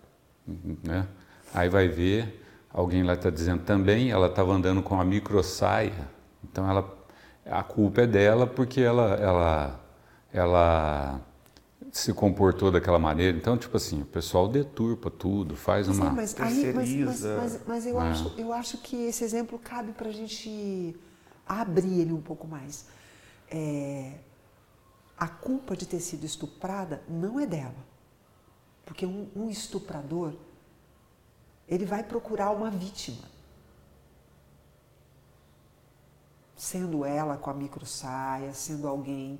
né? 0.82 1.06
Aí 1.54 1.68
vai 1.68 1.90
ver, 1.90 2.47
alguém 2.78 3.02
lá 3.04 3.13
está 3.13 3.32
dizendo 3.32 3.63
também, 3.63 4.12
ela 4.12 4.28
estava 4.28 4.54
andando 4.54 4.84
com 4.84 5.02
a 5.02 5.04
micro 5.04 5.44
saia, 5.44 6.08
então 6.44 6.70
ela, 6.70 6.96
a 7.46 7.63
culpa 7.63 8.02
é 8.02 8.08
dela 8.08 8.46
porque 8.46 8.82
ela, 8.82 9.16
ela, 9.16 9.80
ela 10.32 11.20
se 11.92 12.13
comportou 12.13 12.72
daquela 12.72 13.00
maneira. 13.00 13.36
Então, 13.36 13.58
tipo 13.58 13.76
assim, 13.76 14.04
o 14.04 14.06
pessoal 14.06 14.48
deturpa 14.48 15.10
tudo, 15.10 15.56
faz 15.56 15.88
uma. 15.88 16.10
é, 16.10 16.12
mas, 16.12 16.40
aí, 16.40 16.74
mas, 16.74 16.94
mas, 16.94 17.24
mas, 17.24 17.60
mas 17.66 17.88
eu, 17.88 18.00
É. 18.00 18.10
acho, 18.10 18.34
eu 18.38 18.54
acho 18.54 18.78
que 18.78 18.96
esse 19.08 19.24
exemplo 19.24 19.58
cabe 19.58 19.94
para 19.94 20.10
a 20.10 20.13
gente 20.13 20.96
abrir 21.48 22.02
ele 22.02 22.13
um 22.13 22.22
pouco 22.22 22.46
mais. 22.48 22.86
É, 23.50 24.13
a 25.18 25.28
culpa 25.28 25.76
de 25.76 25.88
ter 25.88 26.00
sido 26.00 26.26
estuprada 26.26 27.02
não 27.10 27.40
é 27.40 27.48
dela. 27.48 27.88
Porque 28.86 29.04
um, 29.06 29.28
um 29.36 29.50
estuprador, 29.50 30.34
ele 31.68 31.86
vai 31.86 32.04
procurar 32.04 32.52
uma 32.52 32.70
vítima. 32.70 33.24
Sendo 36.56 37.06
ela 37.06 37.38
com 37.38 37.50
a 37.50 37.54
micro 37.54 37.86
saia, 37.86 38.54
sendo 38.54 38.88
alguém. 38.88 39.40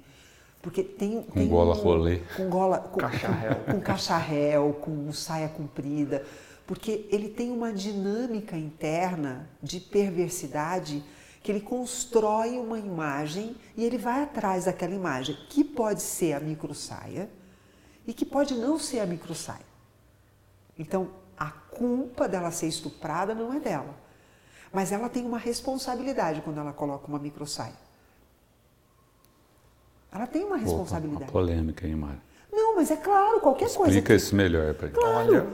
Porque 0.62 0.84
tem. 0.84 1.24
Com 1.24 1.32
tem 1.32 1.48
gola 1.48 1.76
um- 1.76 1.80
rolê. 1.82 2.20
Com 2.36 2.50
gola. 2.50 2.80
Com, 2.80 3.00
Cacharréu. 3.00 3.56
com, 3.56 3.72
com 3.74 3.82
cacharréu, 3.82 4.74
com 4.74 5.12
saia 5.14 5.50
comprida. 5.50 6.26
Porque 6.68 7.08
ele 7.12 7.30
tem 7.30 7.50
uma 7.50 7.72
dinâmica 7.74 8.58
interna 8.58 9.50
de 9.64 9.80
perversidade 9.80 11.04
que 11.42 11.52
ele 11.52 11.62
constrói 11.62 12.60
uma 12.60 12.78
imagem 12.78 13.56
e 13.78 13.86
ele 13.86 13.98
vai 13.98 14.22
atrás 14.24 14.66
daquela 14.66 14.94
imagem, 14.94 15.36
que 15.50 15.64
pode 15.64 16.02
ser 16.02 16.34
a 16.34 16.42
micro 16.42 16.76
saia 16.76 17.30
e 18.06 18.14
que 18.14 18.26
pode 18.26 18.54
não 18.54 18.78
ser 18.78 19.00
a 19.00 19.06
micro 19.06 19.34
saia. 19.34 19.66
Então, 20.78 21.10
a 21.38 21.50
culpa 21.72 22.28
dela 22.28 22.52
ser 22.52 22.68
estuprada 22.68 23.34
não 23.36 23.54
é 23.54 23.60
dela. 23.60 23.94
Mas 24.74 24.92
ela 24.92 25.08
tem 25.10 25.26
uma 25.26 25.38
responsabilidade 25.38 26.42
quando 26.42 26.60
ela 26.60 26.74
coloca 26.74 27.08
uma 27.08 27.20
micro 27.20 27.46
saia. 27.48 27.74
Ela 30.12 30.26
tem 30.28 30.44
uma 30.44 30.56
Opa, 30.56 30.64
uma 30.64 30.66
responsabilidade. 30.66 31.32
polêmica 31.32 31.86
aí, 31.86 31.96
Mara. 31.96 32.20
Não, 32.52 32.76
mas 32.76 32.90
é 32.92 32.96
claro, 32.96 33.40
qualquer 33.40 33.70
coisa. 33.74 33.92
Explica 33.92 34.16
isso 34.16 34.36
melhor 34.36 34.74
para 34.74 34.90
Claro. 34.90 35.16
Olha. 35.18 35.48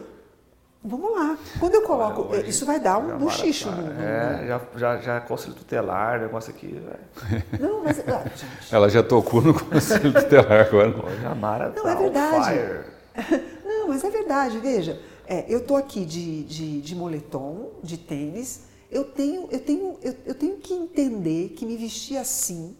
Vamos 0.85 1.11
lá. 1.15 1.37
Quando 1.59 1.75
eu 1.75 1.81
coloco. 1.83 2.23
Olha, 2.23 2.39
hoje- 2.41 2.49
isso 2.49 2.65
vai 2.65 2.77
dar 2.79 2.97
um 2.97 3.07
tá, 3.07 3.17
no, 3.17 3.29
É, 3.29 4.45
já, 4.47 4.61
já, 4.75 4.97
já 4.97 5.15
é 5.15 5.19
conselho 5.21 5.53
tutelar, 5.53 6.19
negócio 6.19 6.53
aqui. 6.53 6.67
velho. 6.67 7.43
Não, 7.59 7.83
mas. 7.83 7.99
ah, 8.01 8.23
Ela 8.71 8.89
já 8.89 9.01
tocou 9.01 9.41
no 9.41 9.53
conselho 9.65 10.13
tutelar 10.13 10.67
agora. 10.67 10.89
Hoje 10.89 11.25
a 11.25 11.33
Mara 11.35 11.69
Não, 11.69 11.83
tá 11.83 11.89
é 11.91 11.95
on 11.95 11.99
verdade. 11.99 12.45
fire. 12.49 13.43
Não, 13.65 13.87
mas 13.87 14.03
é 14.03 14.09
verdade, 14.09 14.57
veja. 14.59 14.99
É, 15.27 15.45
eu 15.47 15.65
tô 15.65 15.75
aqui 15.75 16.05
de, 16.05 16.43
de, 16.43 16.81
de 16.81 16.95
moletom, 16.95 17.71
de 17.81 17.97
tênis. 17.97 18.61
Eu 18.91 19.05
tenho, 19.05 19.47
eu, 19.51 19.59
tenho, 19.59 19.97
eu, 20.01 20.15
eu 20.25 20.35
tenho 20.35 20.57
que 20.57 20.73
entender 20.73 21.49
que 21.49 21.65
me 21.65 21.77
vestir 21.77 22.17
assim 22.17 22.75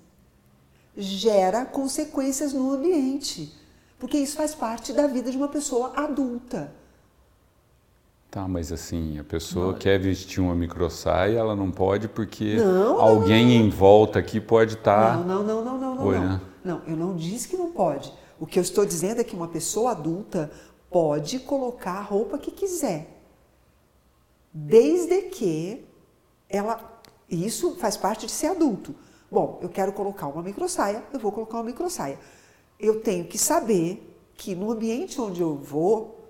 gera 0.96 1.66
consequências 1.66 2.54
no 2.54 2.72
ambiente. 2.72 3.54
Porque 3.98 4.18
isso 4.18 4.36
faz 4.36 4.54
parte 4.54 4.94
da 4.94 5.08
vida 5.08 5.32
de 5.32 5.38
uma 5.38 5.48
pessoa 5.48 5.94
adulta. 5.96 6.74
Tá, 8.30 8.48
mas 8.48 8.72
assim, 8.72 9.20
a 9.20 9.24
pessoa 9.24 9.76
quer 9.76 10.00
vestir 10.00 10.42
uma 10.42 10.56
micro 10.56 10.90
saia, 10.90 11.38
ela 11.38 11.56
não 11.56 11.70
pode 11.70 12.08
porque 12.08 12.56
Não, 12.56 12.96
não, 12.96 13.00
alguém 13.00 13.56
em 13.56 13.70
volta 13.70 14.18
aqui 14.18 14.42
pode 14.42 14.74
estar. 14.74 15.20
Não, 15.20 15.44
não, 15.44 15.44
não, 15.44 15.64
não, 15.64 15.78
não, 15.78 15.96
não. 15.96 16.06
Oi, 16.08 16.18
não. 16.18 16.30
né? 16.30 16.42
Não, 16.66 16.82
eu 16.88 16.98
não 16.98 17.16
disse 17.16 17.48
que 17.48 17.56
não 17.56 17.72
pode. 17.72 18.12
O 18.40 18.48
que 18.48 18.58
eu 18.58 18.64
estou 18.64 18.86
dizendo 18.86 19.22
é 19.22 19.24
que 19.24 19.36
uma 19.36 19.48
pessoa 19.48 19.92
adulta 19.92 20.52
pode 20.94 21.40
colocar 21.40 21.94
a 21.94 22.02
roupa 22.02 22.38
que 22.38 22.52
quiser. 22.52 23.10
Desde 24.54 25.24
que 25.24 25.84
ela. 26.48 27.02
Isso 27.28 27.76
faz 27.78 27.98
parte 27.98 28.28
de 28.28 28.32
ser 28.32 28.48
adulto. 28.48 28.94
Bom, 29.32 29.60
eu 29.64 29.70
quero 29.70 29.92
colocar 29.92 30.28
uma 30.28 30.44
microsaia, 30.44 31.04
eu 31.12 31.20
vou 31.20 31.32
colocar 31.32 31.58
uma 31.58 31.64
microsaia. 31.64 32.20
Eu 32.80 33.02
tenho 33.02 33.26
que 33.26 33.40
saber 33.40 34.16
que 34.36 34.54
no 34.54 34.70
ambiente 34.72 35.20
onde 35.20 35.42
eu 35.42 35.56
vou, 35.56 36.30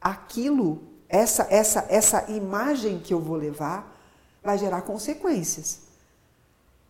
aquilo, 0.00 0.82
essa, 1.08 1.46
essa, 1.48 1.86
essa 1.88 2.28
imagem 2.32 2.98
que 2.98 3.14
eu 3.14 3.20
vou 3.20 3.36
levar, 3.36 3.96
vai 4.42 4.58
gerar 4.58 4.82
consequências. 4.82 5.82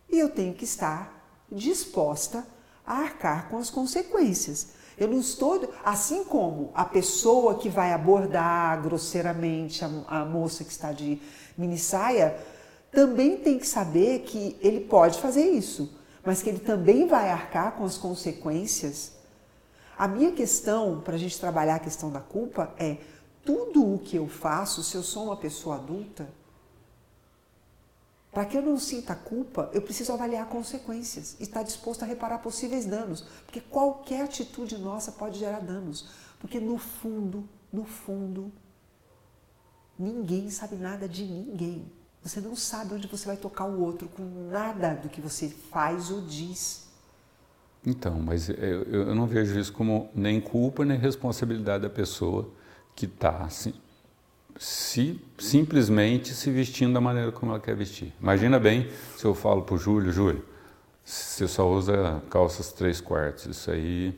E 0.09 0.17
eu 0.17 0.29
tenho 0.29 0.55
que 0.55 0.63
estar 0.63 1.13
disposta 1.51 2.45
a 2.85 2.95
arcar 2.95 3.49
com 3.49 3.57
as 3.57 3.69
consequências. 3.69 4.69
Eu 4.97 5.09
não 5.09 5.19
estou, 5.19 5.73
assim 5.83 6.23
como 6.23 6.71
a 6.73 6.85
pessoa 6.85 7.55
que 7.55 7.67
vai 7.67 7.91
abordar 7.91 8.81
grosseiramente 8.81 9.83
a, 9.83 9.89
a 10.07 10.25
moça 10.25 10.63
que 10.63 10.71
está 10.71 10.91
de 10.91 11.21
mini 11.57 11.77
saia, 11.77 12.37
também 12.91 13.37
tem 13.37 13.59
que 13.59 13.67
saber 13.67 14.19
que 14.19 14.57
ele 14.61 14.79
pode 14.81 15.19
fazer 15.19 15.45
isso, 15.49 15.93
mas 16.23 16.41
que 16.41 16.49
ele 16.49 16.59
também 16.59 17.07
vai 17.07 17.29
arcar 17.29 17.73
com 17.73 17.83
as 17.83 17.97
consequências. 17.97 19.11
A 19.97 20.07
minha 20.07 20.31
questão, 20.31 21.01
para 21.01 21.15
a 21.15 21.17
gente 21.17 21.39
trabalhar 21.39 21.75
a 21.75 21.79
questão 21.79 22.09
da 22.09 22.21
culpa, 22.21 22.73
é 22.77 22.97
tudo 23.43 23.95
o 23.95 23.99
que 23.99 24.15
eu 24.15 24.27
faço, 24.27 24.81
se 24.81 24.95
eu 24.95 25.03
sou 25.03 25.25
uma 25.25 25.37
pessoa 25.37 25.75
adulta, 25.75 26.27
para 28.35 28.43
que 28.43 28.57
eu 28.57 28.61
não 28.61 28.77
sinta 28.77 29.15
culpa, 29.15 29.69
eu 29.71 29.81
preciso 29.81 30.11
avaliar 30.11 30.45
consequências 30.47 31.37
e 31.39 31.43
estar 31.43 31.63
disposto 31.63 32.03
a 32.03 32.05
reparar 32.05 32.39
possíveis 32.39 32.85
danos. 32.85 33.21
Porque 33.45 33.61
qualquer 33.61 34.25
atitude 34.25 34.77
nossa 34.77 35.13
pode 35.13 35.39
gerar 35.39 35.61
danos. 35.61 36.09
Porque 36.37 36.59
no 36.59 36.77
fundo, 36.77 37.47
no 37.71 37.85
fundo, 37.85 38.51
ninguém 39.97 40.49
sabe 40.49 40.75
nada 40.75 41.07
de 41.07 41.23
ninguém. 41.23 41.89
Você 42.21 42.41
não 42.41 42.57
sabe 42.57 42.95
onde 42.95 43.07
você 43.07 43.25
vai 43.25 43.37
tocar 43.37 43.67
o 43.67 43.81
outro 43.81 44.09
com 44.09 44.49
nada 44.51 44.95
do 44.95 45.07
que 45.07 45.21
você 45.21 45.47
faz 45.47 46.11
ou 46.11 46.19
diz. 46.19 46.89
Então, 47.85 48.19
mas 48.19 48.49
eu, 48.49 48.83
eu 48.83 49.15
não 49.15 49.27
vejo 49.27 49.57
isso 49.57 49.71
como 49.71 50.09
nem 50.13 50.41
culpa 50.41 50.83
nem 50.83 50.99
responsabilidade 50.99 51.83
da 51.83 51.89
pessoa 51.89 52.51
que 52.93 53.05
está 53.05 53.47
se, 53.47 53.73
se, 54.57 55.21
simplesmente 55.37 56.33
se 56.33 56.49
vestindo 56.49 56.93
da 56.93 57.01
maneira 57.01 57.31
como 57.31 57.51
ela 57.51 57.59
quer 57.59 57.75
vestir. 57.75 58.13
Imagina 58.21 58.59
bem 58.59 58.89
se 59.17 59.25
eu 59.25 59.33
falo 59.35 59.63
para 59.63 59.75
o 59.75 59.77
Júlio, 59.77 60.11
Júlio, 60.11 60.43
você 61.03 61.47
só 61.47 61.69
usa 61.69 62.21
calças 62.29 62.71
três 62.71 62.99
quartos, 63.01 63.45
isso 63.45 63.69
aí 63.69 64.17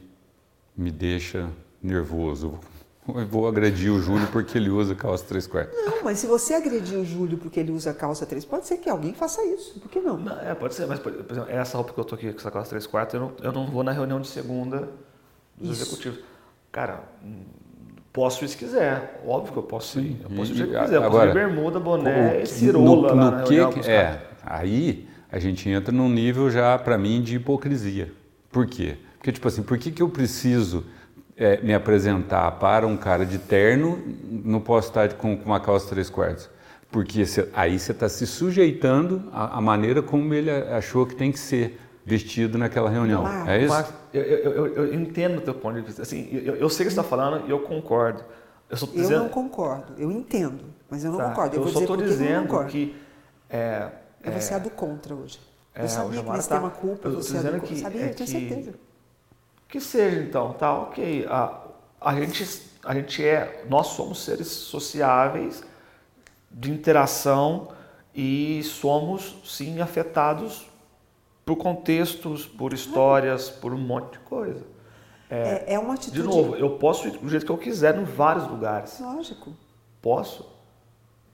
me 0.75 0.91
deixa 0.91 1.49
nervoso. 1.81 2.59
Eu 3.07 3.25
vou 3.25 3.47
agredir 3.47 3.91
o 3.91 4.01
Júlio 4.01 4.27
porque 4.27 4.57
ele 4.57 4.69
usa 4.69 4.93
calça 4.93 5.23
três 5.25 5.47
quartos. 5.47 5.77
Não, 5.85 6.03
mas 6.03 6.19
se 6.19 6.27
você 6.27 6.53
agredir 6.53 6.97
o 6.97 7.05
Júlio 7.05 7.37
porque 7.37 7.59
ele 7.59 7.71
usa 7.71 7.93
calça 7.93 8.25
3, 8.25 8.43
pode 8.45 8.67
ser 8.67 8.77
que 8.77 8.89
alguém 8.89 9.13
faça 9.13 9.43
isso. 9.45 9.79
Por 9.79 9.89
que 9.89 9.99
não? 9.99 10.17
Não, 10.17 10.39
é, 10.39 10.53
pode 10.53 10.75
ser, 10.75 10.85
mas 10.85 10.99
por 10.99 11.13
exemplo, 11.13 11.45
essa 11.49 11.77
roupa 11.77 11.93
que 11.93 11.99
eu 11.99 12.03
tô 12.03 12.15
aqui 12.15 12.31
com 12.31 12.39
essa 12.39 12.51
calça 12.51 12.69
3 12.69 12.85
quartos, 12.85 13.15
eu 13.15 13.21
não, 13.21 13.33
eu 13.41 13.51
não 13.51 13.65
vou 13.67 13.83
na 13.83 13.93
reunião 13.93 14.19
de 14.19 14.27
segunda 14.27 14.89
dos 15.57 15.71
Isso. 15.71 15.83
executivos. 15.83 16.19
Cara, 16.71 17.03
hum, 17.23 17.45
posso 18.17 18.43
ir 18.43 18.47
se 18.47 18.57
quiser. 18.57 19.21
Óbvio 19.25 19.53
que 19.53 19.59
eu 19.59 19.63
posso 19.63 19.99
ir. 19.99 20.17
Eu 20.23 20.29
posso 20.35 20.51
ir 20.51 20.55
se 20.55 20.63
quiser. 20.63 20.79
Eu 20.95 21.01
posso 21.03 21.05
agora, 21.05 21.29
ir 21.29 21.33
bermuda, 21.35 21.79
boné 21.79 22.37
O- 22.39 22.41
e 22.41 22.45
cirola 22.47 22.85
no, 22.85 23.01
lá 23.03 23.15
no 23.15 23.31
na 23.31 23.43
que, 23.43 23.65
que- 23.81 23.89
é, 23.89 24.21
aí 24.43 25.07
a 25.31 25.37
gente 25.37 25.69
entra 25.69 25.91
num 25.91 26.09
nível 26.09 26.49
já, 26.49 26.77
para 26.79 26.97
mim, 26.97 27.21
de 27.21 27.35
hipocrisia. 27.35 28.11
Por 28.51 28.65
quê? 28.65 28.95
Porque, 29.17 29.31
tipo 29.31 29.47
assim, 29.47 29.61
por 29.61 29.77
que, 29.77 29.91
que 29.91 30.01
eu 30.01 30.09
preciso 30.09 30.83
é, 31.37 31.61
me 31.61 31.73
apresentar 31.73 32.49
para 32.53 32.87
um 32.87 32.97
cara 32.97 33.23
de 33.23 33.37
terno, 33.37 33.99
não 34.27 34.59
posso 34.59 34.87
estar 34.87 35.13
com, 35.13 35.37
com 35.37 35.45
uma 35.45 35.59
calça 35.59 35.87
três 35.89 36.09
quartos? 36.09 36.49
Porque 36.89 37.23
cê- 37.25 37.47
aí 37.53 37.77
você 37.77 37.91
está 37.91 38.09
se 38.09 38.25
sujeitando 38.25 39.23
à, 39.31 39.57
à 39.57 39.61
maneira 39.61 40.01
como 40.01 40.33
ele 40.33 40.49
achou 40.49 41.05
que 41.05 41.15
tem 41.15 41.31
que 41.31 41.37
ser 41.39 41.79
vestido 42.05 42.57
naquela 42.57 42.89
reunião. 42.89 43.23
Marcos, 43.23 43.49
é 43.49 43.57
isso? 43.61 43.69
Mas 43.73 43.93
eu, 44.21 44.51
eu, 44.53 44.67
eu, 44.75 44.93
entendo 44.93 45.37
o 45.39 45.41
teu 45.41 45.53
ponto 45.53 45.75
de 45.75 45.81
vista. 45.81 46.01
Assim, 46.01 46.29
eu, 46.31 46.55
eu 46.55 46.69
sei 46.69 46.85
o 46.85 46.89
que 46.89 46.93
você 46.93 46.99
está 46.99 47.03
falando 47.03 47.47
e 47.47 47.49
eu 47.51 47.59
concordo. 47.61 48.23
Eu 48.69 48.77
só 48.77 48.85
tô 48.85 48.93
Eu 48.93 49.01
dizendo, 49.01 49.23
não 49.23 49.29
concordo. 49.29 49.93
Eu 49.97 50.11
entendo, 50.11 50.65
mas 50.89 51.03
eu 51.03 51.11
não 51.11 51.17
tá, 51.17 51.29
concordo. 51.29 51.55
Eu, 51.55 51.61
eu 51.63 51.67
só 51.69 51.79
estou 51.81 51.97
dizendo 51.97 52.65
que 52.65 52.95
é, 53.49 53.89
vou 54.23 54.41
ser 54.41 54.55
a 54.55 54.59
do 54.59 54.69
contra 54.69 55.15
hoje. 55.15 55.39
é, 55.73 55.83
eu 55.83 55.87
sabia 55.87 56.21
que 56.23 56.29
eles 56.29 56.47
tá- 56.47 56.55
têm 56.55 56.63
uma 56.65 56.71
culpa, 56.71 57.07
eu 57.07 57.21
ser 57.21 57.37
a 57.37 57.41
do 57.41 57.43
dizendo 57.43 57.59
contra. 57.61 57.75
que- 57.75 57.81
Sabia, 57.81 58.01
é 58.01 58.09
eu 58.09 58.15
tinha 58.15 58.25
que- 58.25 58.31
certeza. 58.49 58.73
Que 59.67 59.81
seja 59.81 60.21
então, 60.21 60.53
tá, 60.53 60.73
ok. 60.79 61.25
A, 61.29 61.61
a, 61.99 62.15
gente, 62.15 62.61
a 62.83 62.93
gente 62.93 63.23
é, 63.25 63.65
nós 63.69 63.87
somos 63.87 64.23
seres 64.23 64.47
sociáveis 64.47 65.63
de 66.51 66.71
interação 66.71 67.69
e 68.15 68.61
somos 68.63 69.37
sim 69.45 69.79
afetados 69.81 70.66
por 71.47 71.55
contextos, 71.55 72.45
por 72.45 72.73
histórias, 72.73 73.49
por 73.49 73.73
um 73.73 73.77
monte 73.77 74.11
de 74.13 74.19
coisa. 74.19 74.63
É, 75.29 75.73
é 75.75 75.79
uma 75.79 75.93
atitude. 75.93 76.21
De 76.21 76.27
novo, 76.27 76.55
eu 76.57 76.71
posso 76.71 77.07
ir 77.07 77.11
do 77.11 77.29
jeito 77.29 77.45
que 77.45 77.51
eu 77.51 77.57
quiser 77.57 77.97
em 77.97 78.03
vários 78.03 78.45
lugares. 78.47 78.99
Lógico. 78.99 79.51
Posso. 80.01 80.45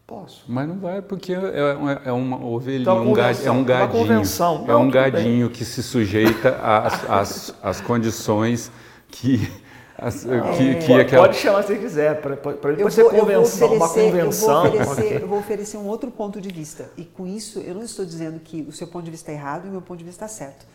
Posso. 0.05 0.43
Mas 0.47 0.67
não 0.67 0.77
vai, 0.79 1.01
porque 1.01 1.33
é, 1.33 1.73
uma, 1.73 1.91
é 2.05 2.11
uma 2.11 2.45
ovelhinha, 2.45 2.81
Então, 2.81 3.07
um 3.07 3.13
gad- 3.13 3.41
é 3.43 3.49
um 3.49 3.55
uma 3.57 3.63
gadinho. 3.63 3.91
convenção. 4.01 4.63
É 4.65 4.67
Não, 4.67 4.81
um 4.81 4.91
bem. 4.91 4.91
gadinho 4.91 5.49
que 5.49 5.65
se 5.65 5.81
sujeita 5.81 6.59
às, 6.61 7.09
às, 7.09 7.55
às 7.63 7.81
condições 7.81 8.71
que, 9.07 9.49
que, 9.95 10.75
que 10.75 10.87
Pode, 10.87 11.01
aquela. 11.01 11.27
pode 11.27 11.37
chamar 11.37 11.63
se 11.63 11.77
quiser, 11.77 12.19
para 12.19 12.33
Eu 12.33 12.39
pode 12.41 12.93
ser 12.93 13.03
convenção, 13.09 13.73
uma 13.73 13.87
convenção. 13.87 14.65
eu 14.65 14.71
vou, 14.71 14.81
oferecer, 14.81 15.21
eu 15.21 15.27
vou 15.27 15.39
oferecer 15.39 15.77
um 15.77 15.87
outro 15.87 16.09
ponto 16.09 16.41
de 16.41 16.49
vista. 16.49 16.89
E 16.97 17.05
com 17.05 17.27
isso, 17.27 17.59
eu 17.59 17.75
não 17.75 17.83
estou 17.83 18.03
dizendo 18.03 18.39
que 18.39 18.63
o 18.63 18.71
seu 18.71 18.87
ponto 18.87 19.05
de 19.05 19.11
vista 19.11 19.31
é 19.31 19.35
errado 19.35 19.65
e 19.65 19.69
o 19.69 19.71
meu 19.71 19.81
ponto 19.81 19.99
de 19.99 20.03
vista 20.03 20.25
está 20.25 20.35
certo. 20.35 20.65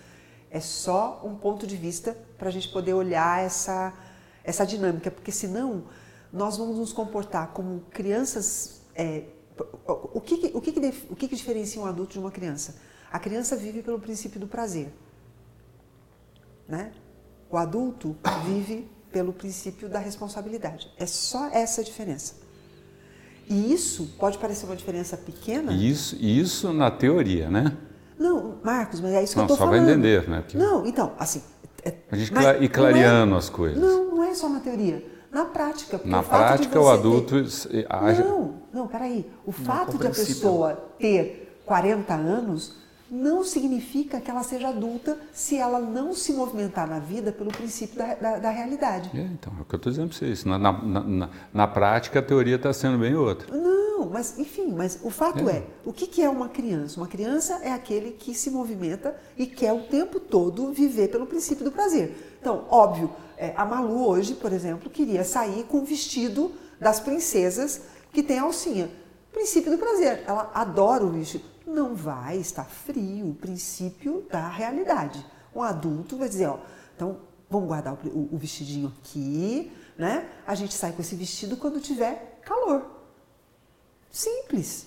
É 0.50 0.60
só 0.60 1.20
um 1.24 1.34
ponto 1.34 1.66
de 1.66 1.76
vista 1.76 2.16
para 2.38 2.48
a 2.48 2.52
gente 2.52 2.68
poder 2.68 2.94
olhar 2.94 3.44
essa, 3.44 3.92
essa 4.44 4.64
dinâmica, 4.64 5.10
porque 5.10 5.32
senão 5.32 5.84
nós 6.32 6.56
vamos 6.56 6.78
nos 6.78 6.92
comportar 6.92 7.48
como 7.48 7.80
crianças. 7.90 8.82
é, 8.94 9.24
o 9.84 10.20
que, 10.20 10.52
o, 10.54 10.60
que, 10.60 10.70
o 11.10 11.16
que, 11.16 11.28
que 11.28 11.34
diferencia 11.34 11.82
um 11.82 11.86
adulto 11.86 12.12
de 12.12 12.18
uma 12.20 12.30
criança? 12.30 12.76
A 13.10 13.18
criança 13.18 13.56
vive 13.56 13.82
pelo 13.82 13.98
princípio 13.98 14.38
do 14.38 14.46
prazer. 14.46 14.92
Né? 16.68 16.92
O 17.50 17.56
adulto 17.56 18.16
vive 18.44 18.88
pelo 19.12 19.32
princípio 19.32 19.88
da 19.88 19.98
responsabilidade. 19.98 20.90
É 20.98 21.06
só 21.06 21.48
essa 21.52 21.80
a 21.80 21.84
diferença. 21.84 22.34
E 23.48 23.72
isso 23.72 24.14
pode 24.18 24.36
parecer 24.38 24.66
uma 24.66 24.76
diferença 24.76 25.16
pequena. 25.16 25.72
Isso, 25.72 26.16
isso 26.16 26.72
na 26.72 26.90
teoria, 26.90 27.48
né? 27.50 27.76
Não, 28.18 28.58
Marcos, 28.62 29.00
mas 29.00 29.12
é 29.12 29.22
isso 29.22 29.32
que 29.32 29.38
Não, 29.38 29.44
eu 29.44 29.46
estou 29.46 29.56
só 29.56 29.64
falando. 29.64 29.84
vai 29.84 29.92
entender, 29.94 30.28
né? 30.28 30.40
Porque 30.40 30.58
Não, 30.58 30.84
então, 30.86 31.12
assim. 31.18 31.42
é- 31.82 31.94
a 32.10 32.16
gente 32.16 32.32
mas 32.32 32.44
ir 32.44 32.56
não 32.58 32.62
é- 32.64 32.68
clareando 32.68 33.36
as 33.36 33.48
coisas. 33.48 33.78
Não, 33.80 34.16
não 34.16 34.24
é 34.24 34.34
só 34.34 34.48
na 34.48 34.60
teoria. 34.60 35.04
Na 35.30 35.44
prática. 35.44 35.98
porque 35.98 36.10
Na 36.10 36.20
o 36.20 36.22
fato 36.22 36.62
de 36.62 36.68
prática, 36.68 36.80
o 36.80 36.84
você 36.84 36.90
adulto 36.98 37.44
ter- 37.68 37.86
age. 37.88 38.22
Não, 38.22 38.54
não, 38.72 38.86
peraí. 38.88 39.30
O 39.46 39.52
fato 39.52 39.96
de 39.98 40.06
a 40.06 40.10
pessoa 40.10 40.74
ter 40.98 41.60
40 41.64 42.14
anos 42.14 42.76
não 43.10 43.44
significa 43.44 44.20
que 44.20 44.30
ela 44.30 44.42
seja 44.42 44.68
adulta 44.68 45.18
se 45.32 45.56
ela 45.56 45.78
não 45.78 46.12
se 46.12 46.32
movimentar 46.32 46.88
na 46.88 46.98
vida 46.98 47.32
pelo 47.32 47.50
princípio 47.50 47.96
da, 47.96 48.14
da, 48.14 48.38
da 48.38 48.50
realidade. 48.50 49.10
É, 49.14 49.22
então, 49.22 49.52
é 49.58 49.62
o 49.62 49.64
que 49.64 49.74
eu 49.74 49.78
estou 49.78 49.90
dizendo 49.90 50.08
para 50.08 50.18
vocês. 50.18 50.44
Na, 50.44 50.58
na, 50.58 50.72
na, 50.72 51.30
na 51.52 51.66
prática, 51.66 52.18
a 52.18 52.22
teoria 52.22 52.56
está 52.56 52.72
sendo 52.72 52.98
bem 52.98 53.14
outra. 53.14 53.56
Não, 53.56 54.06
mas 54.10 54.38
enfim, 54.38 54.72
mas 54.72 54.98
o 55.02 55.10
fato 55.10 55.48
É. 55.48 55.56
é, 55.58 55.66
o 55.84 55.92
que, 55.92 56.06
que 56.06 56.22
é 56.22 56.28
uma 56.28 56.48
criança? 56.48 57.00
Uma 57.00 57.08
criança 57.08 57.60
é 57.62 57.72
aquele 57.72 58.12
que 58.12 58.34
se 58.34 58.50
movimenta 58.50 59.16
e 59.36 59.46
quer 59.46 59.72
o 59.72 59.82
tempo 59.82 60.20
todo 60.20 60.72
viver 60.72 61.08
pelo 61.08 61.26
princípio 61.26 61.64
do 61.64 61.72
prazer. 61.72 62.36
Então, 62.40 62.64
óbvio, 62.68 63.10
é, 63.36 63.52
a 63.56 63.64
Malu 63.64 64.06
hoje, 64.06 64.34
por 64.34 64.52
exemplo, 64.52 64.90
queria 64.90 65.24
sair 65.24 65.64
com 65.64 65.78
o 65.78 65.84
vestido 65.84 66.52
das 66.80 67.00
princesas 67.00 67.82
que 68.12 68.22
tem 68.22 68.38
alcinha. 68.38 68.90
Princípio 69.32 69.70
do 69.70 69.78
prazer. 69.78 70.22
Ela 70.26 70.50
adora 70.54 71.04
o 71.04 71.10
vestido. 71.10 71.44
Não 71.68 71.94
vai, 71.94 72.38
está 72.38 72.64
frio, 72.64 73.36
princípio 73.40 74.24
da 74.30 74.48
realidade. 74.48 75.24
Um 75.54 75.62
adulto 75.62 76.16
vai 76.16 76.28
dizer, 76.28 76.46
ó, 76.46 76.58
então 76.96 77.18
vamos 77.50 77.68
guardar 77.68 77.94
o, 77.94 78.08
o- 78.08 78.28
o 78.32 78.38
vestidinho 78.38 78.92
aqui, 79.00 79.70
né? 79.96 80.26
A 80.46 80.54
gente 80.54 80.72
sai 80.74 80.92
com 80.92 81.00
esse 81.02 81.14
vestido 81.14 81.56
quando 81.56 81.80
tiver 81.80 82.40
calor. 82.44 82.82
Simples. 84.10 84.86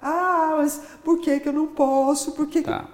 Ah, 0.00 0.54
mas 0.56 0.82
por 1.04 1.20
que, 1.20 1.38
que 1.38 1.48
eu 1.48 1.52
não 1.52 1.68
posso? 1.68 2.32
Por 2.32 2.48
que, 2.48 2.60
que... 2.62 2.68
Tá, 2.68 2.88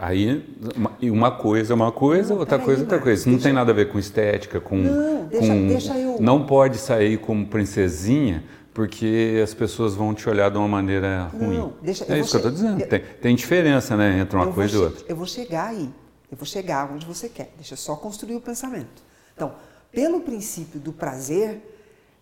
aí 0.00 0.44
uma, 0.74 0.92
e 1.00 1.08
uma 1.10 1.30
coisa 1.30 1.72
é 1.72 1.76
uma 1.76 1.92
coisa, 1.92 2.32
Não, 2.34 2.40
outra 2.40 2.58
coisa 2.58 2.80
é 2.80 2.82
outra 2.84 2.98
coisa. 2.98 3.20
Isso 3.20 3.28
não 3.28 3.36
deixa- 3.36 3.48
tem 3.48 3.52
nada 3.54 3.70
a 3.70 3.74
ver 3.74 3.92
com 3.92 3.98
estética, 4.00 4.60
com. 4.60 4.76
Não, 4.76 5.26
deixa- 5.26 5.46
com- 5.46 5.66
deixa 5.68 5.96
eu- 5.98 6.20
Não 6.20 6.44
pode 6.44 6.78
sair 6.78 7.18
como 7.20 7.46
princesinha, 7.46 8.42
porque 8.74 9.40
as 9.42 9.54
pessoas 9.54 9.94
vão 9.94 10.12
te 10.12 10.28
olhar 10.28 10.50
de 10.50 10.58
uma 10.58 10.66
maneira 10.66 11.30
ruim. 11.32 11.58
Não, 11.58 11.74
deixa- 11.80 12.04
eu 12.04 12.16
é 12.16 12.18
isso 12.18 12.30
que 12.30 12.36
eu 12.36 12.50
estou 12.50 12.50
dizendo. 12.50 12.86
Tem, 12.88 13.00
tem 13.00 13.36
diferença, 13.36 13.96
né, 13.96 14.18
entre 14.18 14.36
uma 14.36 14.52
coisa 14.52 14.74
e 14.74 14.76
vou 14.76 14.86
outra. 14.88 15.04
Eu 15.08 15.16
vou 15.16 15.26
chegar 15.26 15.68
aí. 15.68 15.88
Eu 16.30 16.36
vou 16.36 16.44
chegar 16.44 16.90
onde 16.92 17.06
você 17.06 17.28
quer. 17.28 17.52
Deixa 17.56 17.74
eu 17.74 17.78
só 17.78 17.94
construir 17.94 18.34
o 18.34 18.40
pensamento. 18.40 19.00
Então, 19.34 19.54
pelo 19.92 20.20
princípio 20.20 20.80
do 20.80 20.92
prazer, 20.92 21.62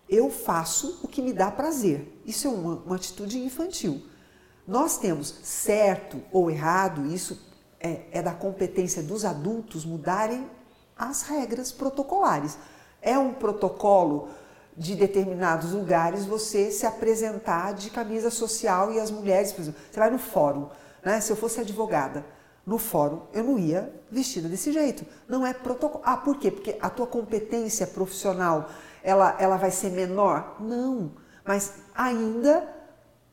eu 0.07 0.29
faço 0.29 0.99
o 1.01 1.07
que 1.07 1.23
me 1.23 1.33
dá 1.33 1.49
prazer. 1.49 2.21
Isso 2.23 2.47
é 2.47 2.51
uma, 2.51 2.75
uma 2.85 2.95
atitude 2.95 3.39
infantil. 3.39 4.03
Nós 4.67 4.99
temos 4.99 5.33
certo 5.41 6.21
ou 6.31 6.51
errado, 6.51 7.07
isso 7.07 7.41
é, 7.79 8.01
é 8.11 8.21
da 8.21 8.31
competência 8.33 9.01
dos 9.01 9.25
adultos 9.25 9.83
mudarem 9.85 10.47
as 10.95 11.23
regras 11.23 11.71
protocolares. 11.71 12.57
É 13.01 13.17
um 13.17 13.33
protocolo 13.33 14.29
de 14.77 14.95
determinados 14.95 15.71
lugares 15.71 16.25
você 16.25 16.71
se 16.71 16.85
apresentar 16.85 17.73
de 17.73 17.89
camisa 17.89 18.29
social 18.29 18.91
e 18.91 18.99
as 18.99 19.11
mulheres, 19.11 19.51
por 19.51 19.61
exemplo, 19.61 19.79
você 19.91 19.99
vai 19.99 20.09
no 20.09 20.19
fórum, 20.19 20.67
né? 21.03 21.19
Se 21.21 21.31
eu 21.31 21.35
fosse 21.35 21.59
advogada 21.59 22.25
no 22.65 22.77
fórum, 22.77 23.21
eu 23.33 23.43
não 23.43 23.59
ia 23.59 23.93
vestida 24.09 24.47
desse 24.47 24.71
jeito. 24.71 25.05
Não 25.27 25.45
é 25.45 25.53
protocolo. 25.53 26.03
Ah, 26.05 26.17
por 26.17 26.37
quê? 26.37 26.49
Porque 26.49 26.77
a 26.81 26.89
tua 26.89 27.05
competência 27.05 27.85
profissional 27.85 28.69
ela, 29.03 29.35
ela 29.37 29.57
vai 29.57 29.69
ser 29.69 29.91
menor? 29.91 30.55
Não. 30.59 31.11
Mas 31.45 31.73
ainda 31.93 32.67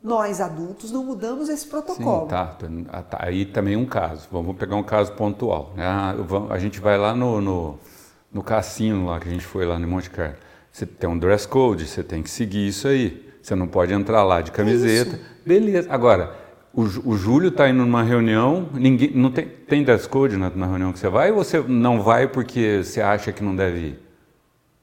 nós 0.03 0.41
adultos 0.41 0.91
não 0.91 1.05
mudamos 1.05 1.49
esse 1.49 1.67
protocolo. 1.67 2.23
Sim, 2.23 2.29
tá, 2.29 2.47
tá, 2.47 3.03
tá. 3.03 3.19
Aí 3.21 3.47
também 3.47 3.77
um 3.77 3.87
caso. 3.87 4.27
Vamos 4.33 4.57
pegar 4.57 4.77
um 4.77 4.83
caso 4.83 5.13
pontual. 5.13 5.73
né? 5.77 5.87
Ah, 5.87 6.15
a 6.51 6.59
gente 6.59 6.81
vai 6.81 6.99
lá 6.99 7.15
no, 7.15 7.41
no, 7.41 7.79
no 8.33 8.43
cassino 8.43 9.07
lá 9.07 9.21
que 9.21 9.29
a 9.29 9.33
gente 9.33 9.45
foi 9.47 9.65
lá 9.65 9.79
no 9.79 9.87
Monte 9.87 10.11
Carlo. 10.11 10.37
Você 10.73 10.87
tem 10.87 11.09
um 11.11 11.19
dress 11.19 11.47
code, 11.47 11.87
você 11.87 12.03
tem 12.03 12.23
que 12.23 12.31
seguir 12.31 12.67
isso 12.69 12.87
aí. 12.89 13.29
Você 13.43 13.55
não 13.55 13.67
pode 13.67 13.93
entrar 13.93 14.23
lá 14.23 14.41
de 14.41 14.51
camiseta. 14.53 15.19
Beleza. 15.45 15.89
Agora, 15.93 16.35
o, 16.73 16.83
o 16.83 17.17
Júlio 17.17 17.49
está 17.49 17.69
indo 17.69 17.79
numa 17.85 18.03
reunião, 18.03 18.69
ninguém 18.73 19.11
não 19.15 19.31
tem, 19.31 19.47
tem 19.47 19.83
dress 19.83 20.09
code 20.09 20.37
na, 20.37 20.51
na 20.51 20.67
reunião 20.67 20.93
que 20.93 20.99
você 20.99 21.09
vai 21.09 21.33
ou 21.33 21.43
você 21.43 21.59
não 21.61 22.03
vai 22.03 22.29
porque 22.29 22.83
você 22.85 23.01
acha 23.01 23.33
que 23.33 23.43
não 23.43 23.57
deve 23.57 23.79
ir? 23.79 23.99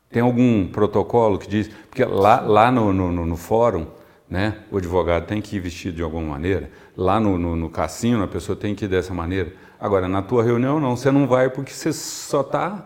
Tem 0.10 0.21
algum 0.21 0.67
protocolo 0.67 1.38
que 1.38 1.47
diz? 1.47 1.69
Porque 1.89 2.04
lá, 2.04 2.41
lá 2.41 2.71
no, 2.71 2.91
no, 2.93 3.12
no- 3.12 3.26
no 3.26 3.38
fórum, 3.38 3.88
né, 4.30 4.58
o 4.71 4.78
advogado 4.78 5.26
tem 5.28 5.41
que 5.41 5.56
ir 5.56 5.60
vestido 5.60 5.95
de 5.97 6.02
alguma 6.04 6.23
maneira. 6.32 6.69
Lá 6.95 7.19
no, 7.19 7.38
no, 7.38 7.56
no 7.56 7.69
cassino, 7.69 8.23
a 8.23 8.28
pessoa 8.28 8.56
tem 8.56 8.73
que 8.73 8.86
ir 8.86 8.88
dessa 8.88 9.13
maneira. 9.13 9.54
Agora, 9.80 10.08
na 10.08 10.21
tua 10.21 10.43
reunião, 10.43 10.80
não. 10.80 10.95
Você 10.97 11.12
não 11.12 11.28
vai 11.28 11.50
porque 11.50 11.71
você 11.71 11.93
só 11.93 12.41
está 12.41 12.86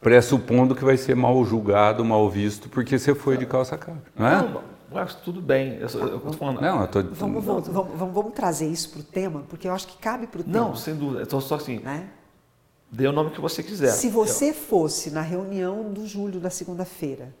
pressupondo 0.00 0.74
que 0.74 0.84
vai 0.84 0.96
ser 0.96 1.14
mal 1.14 1.44
julgado, 1.44 2.04
mal 2.04 2.28
visto, 2.30 2.68
porque 2.68 2.98
você 2.98 3.14
foi 3.14 3.36
de 3.36 3.46
calça 3.46 3.76
capa. 3.76 4.02
Não 4.16 4.26
é? 4.26 4.42
Não, 4.42 4.62
mas 4.90 5.14
tudo 5.14 5.40
bem. 5.40 5.74
Eu, 5.74 5.88
eu 5.88 6.20
tô 6.20 6.32
falando. 6.32 6.60
Não, 6.60 6.80
eu 6.82 6.88
tô... 6.88 7.02
Vamos, 7.02 7.44
vamos, 7.44 7.68
vamos, 7.68 7.92
vamos- 7.94 8.14
vamos 8.14 8.32
trazer 8.34 8.66
isso 8.68 8.90
para 8.90 9.00
o 9.00 9.04
tema, 9.04 9.44
porque 9.48 9.68
eu 9.68 9.72
acho 9.72 9.86
que 9.86 9.98
cabe 9.98 10.26
para 10.26 10.40
o 10.40 10.44
tema. 10.44 10.58
Não, 10.58 10.76
sem 10.76 10.94
dúvida. 10.94 11.22
Então, 11.22 11.40
só 11.40 11.56
assim, 11.56 11.78
né? 11.80 12.08
dê 12.90 13.06
o 13.06 13.12
nome 13.12 13.30
que 13.30 13.40
você 13.40 13.62
quiser. 13.62 13.92
Se 13.92 14.08
você 14.08 14.52
fosse 14.52 15.10
na 15.10 15.20
reunião 15.20 15.92
do 15.92 16.06
julho 16.06 16.40
da 16.40 16.50
segunda-feira 16.50 17.32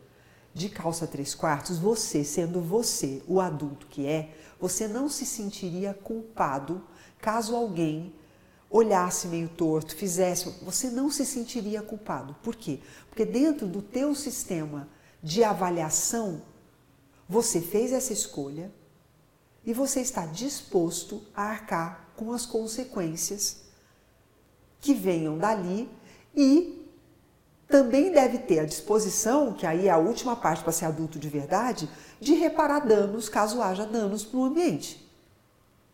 de 0.54 0.68
calça 0.68 1.06
três 1.06 1.34
quartos, 1.34 1.78
você, 1.78 2.22
sendo 2.24 2.60
você 2.60 3.22
o 3.26 3.40
adulto 3.40 3.86
que 3.88 4.06
é, 4.06 4.30
você 4.60 4.86
não 4.86 5.08
se 5.08 5.24
sentiria 5.24 5.92
culpado 5.94 6.82
caso 7.20 7.54
alguém 7.56 8.12
olhasse 8.70 9.26
meio 9.26 9.48
torto, 9.48 9.96
fizesse, 9.96 10.48
você 10.62 10.88
não 10.88 11.10
se 11.10 11.26
sentiria 11.26 11.82
culpado. 11.82 12.36
Por 12.42 12.54
quê? 12.54 12.78
Porque 13.08 13.24
dentro 13.24 13.66
do 13.66 13.82
teu 13.82 14.14
sistema 14.14 14.88
de 15.20 15.42
avaliação, 15.42 16.40
você 17.28 17.60
fez 17.60 17.92
essa 17.92 18.12
escolha 18.12 18.72
e 19.64 19.74
você 19.74 20.00
está 20.00 20.24
disposto 20.24 21.22
a 21.34 21.42
arcar 21.42 22.08
com 22.16 22.32
as 22.32 22.46
consequências 22.46 23.62
que 24.80 24.94
venham 24.94 25.36
dali 25.36 25.90
e 26.34 26.86
também 27.68 28.10
deve 28.10 28.38
ter 28.38 28.60
a 28.60 28.64
disposição, 28.64 29.52
que 29.52 29.66
aí 29.66 29.86
é 29.86 29.90
a 29.90 29.98
última 29.98 30.34
parte 30.34 30.62
para 30.62 30.72
ser 30.72 30.86
adulto 30.86 31.18
de 31.18 31.28
verdade, 31.28 31.88
de 32.20 32.34
reparar 32.34 32.80
danos 32.80 33.28
caso 33.28 33.62
haja 33.62 33.86
danos 33.86 34.24
para 34.24 34.38
o 34.38 34.44
ambiente. 34.44 35.08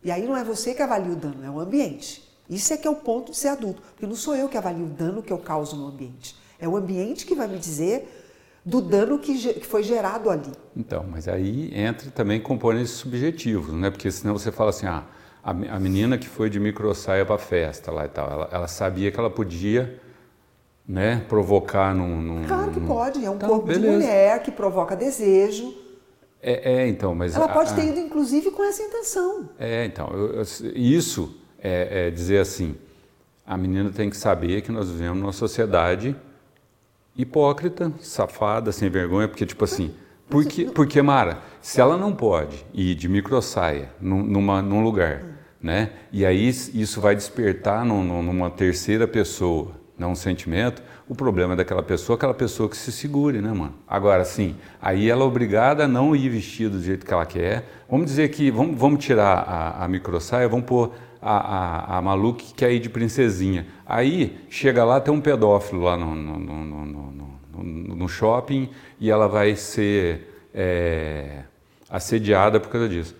E 0.02 0.10
aí 0.10 0.26
não 0.26 0.36
é 0.36 0.44
você 0.44 0.74
que 0.74 0.82
avalia 0.82 1.12
o 1.12 1.16
dano, 1.16 1.44
é 1.44 1.50
o 1.50 1.58
ambiente. 1.58 2.25
Isso 2.48 2.72
é 2.72 2.76
que 2.76 2.86
é 2.86 2.90
o 2.90 2.94
ponto 2.96 3.32
de 3.32 3.36
ser 3.38 3.48
adulto, 3.48 3.82
porque 3.92 4.06
não 4.06 4.14
sou 4.16 4.34
eu 4.36 4.48
que 4.48 4.56
avalio 4.56 4.84
o 4.86 4.88
dano 4.88 5.22
que 5.22 5.32
eu 5.32 5.38
causo 5.38 5.76
no 5.76 5.88
ambiente. 5.88 6.36
É 6.58 6.68
o 6.68 6.76
ambiente 6.76 7.26
que 7.26 7.34
vai 7.34 7.46
me 7.48 7.58
dizer 7.58 8.22
do 8.64 8.80
dano 8.80 9.18
que, 9.18 9.60
foi 9.64 9.82
gerado 9.82 10.30
ali. 10.30 10.50
Então, 10.76 11.04
mas 11.10 11.28
aí 11.28 11.70
entra 11.74 12.10
também 12.10 12.40
componentes 12.40 12.90
subjetivos, 12.92 13.72
né? 13.74 13.90
Porque 13.90 14.10
senão 14.10 14.36
você 14.36 14.50
fala 14.50 14.70
assim, 14.70 14.86
ah, 14.86 15.04
a, 15.42 15.50
a 15.50 15.78
menina 15.80 16.18
que 16.18 16.26
foi 16.28 16.48
de 16.50 16.58
micro 16.58 16.92
saia 16.94 17.24
para 17.24 17.38
festa 17.38 17.90
lá 17.92 18.04
e 18.06 18.08
tal, 18.08 18.28
ela, 18.30 18.48
ela 18.50 18.66
sabia 18.68 19.10
que 19.12 19.18
ela 19.20 19.30
podia, 19.30 20.00
né, 20.88 21.24
provocar 21.28 21.94
num... 21.94 22.20
num- 22.20 22.44
Claro 22.46 22.70
que 22.72 22.80
num- 22.80 22.86
pode, 22.86 23.24
é 23.24 23.30
um 23.30 23.34
Então, 23.36 23.48
corpo 23.48 23.66
de 23.72 23.78
beleza. 23.78 23.92
mulher 23.98 24.42
que 24.42 24.50
provoca 24.50 24.96
desejo. 24.96 25.72
É, 26.42 26.82
é, 26.82 26.88
então, 26.88 27.14
mas... 27.14 27.34
Ela 27.34 27.46
a- 27.46 27.48
pode 27.48 27.74
ter 27.74 27.84
ido, 27.86 27.98
inclusive, 28.00 28.50
com 28.52 28.62
essa 28.64 28.82
intenção. 28.82 29.48
É, 29.58 29.84
então, 29.84 30.08
eu- 30.12 30.32
eu- 30.34 30.44
isso 30.74 31.36
é, 31.66 32.06
é 32.06 32.10
dizer 32.10 32.38
assim, 32.38 32.76
a 33.44 33.56
menina 33.56 33.90
tem 33.90 34.08
que 34.10 34.16
saber 34.16 34.62
que 34.62 34.70
nós 34.70 34.90
vivemos 34.90 35.18
numa 35.18 35.32
sociedade 35.32 36.14
hipócrita, 37.16 37.92
safada, 38.00 38.70
sem 38.72 38.88
vergonha, 38.90 39.28
porque 39.28 39.46
tipo 39.46 39.64
assim, 39.64 39.92
Porque, 40.28 40.64
porque, 40.64 41.00
Mara, 41.00 41.38
se 41.60 41.80
ela 41.80 41.96
não 41.96 42.12
pode 42.12 42.64
ir 42.74 42.96
de 42.96 43.08
microsaia 43.08 43.90
num, 44.00 44.22
numa, 44.24 44.60
num 44.60 44.82
lugar, 44.82 45.22
né? 45.62 45.90
E 46.12 46.26
aí 46.26 46.48
isso 46.48 47.00
vai 47.00 47.14
despertar 47.14 47.84
num, 47.84 48.22
numa 48.22 48.50
terceira 48.50 49.06
pessoa, 49.06 49.70
não 49.96 50.10
um 50.10 50.14
sentimento, 50.16 50.82
o 51.08 51.14
problema 51.14 51.52
é 51.52 51.56
daquela 51.56 51.82
pessoa, 51.82 52.16
aquela 52.16 52.34
pessoa 52.34 52.68
que 52.68 52.76
se 52.76 52.90
segure, 52.90 53.40
né, 53.40 53.52
mano? 53.52 53.74
Agora, 53.86 54.24
sim, 54.24 54.56
aí 54.82 55.08
ela 55.08 55.22
é 55.22 55.26
obrigada 55.26 55.84
a 55.84 55.88
não 55.88 56.14
ir 56.14 56.28
vestido 56.28 56.76
do 56.76 56.82
jeito 56.82 57.06
que 57.06 57.14
ela 57.14 57.24
quer. 57.24 57.64
Vamos 57.88 58.06
dizer 58.06 58.28
que, 58.30 58.50
vamos, 58.50 58.76
vamos 58.76 59.04
tirar 59.04 59.44
a, 59.46 59.84
a 59.84 59.88
microsaia, 59.88 60.48
vamos 60.48 60.66
pôr 60.66 60.92
a, 61.26 61.38
a, 61.38 61.98
a 61.98 62.02
Malu 62.02 62.34
que 62.34 62.54
quer 62.54 62.70
ir 62.70 62.78
de 62.78 62.88
princesinha. 62.88 63.66
Aí, 63.84 64.38
chega 64.48 64.84
lá, 64.84 65.00
tem 65.00 65.12
um 65.12 65.20
pedófilo 65.20 65.82
lá 65.82 65.96
no, 65.96 66.14
no, 66.14 66.38
no, 66.38 67.96
no, 67.96 68.08
shopping 68.08 68.70
e 69.00 69.10
ela 69.10 69.26
vai 69.26 69.56
ser 69.56 70.46
é, 70.54 71.42
assediada 71.90 72.60
por 72.60 72.70
causa 72.70 72.88
disso. 72.88 73.16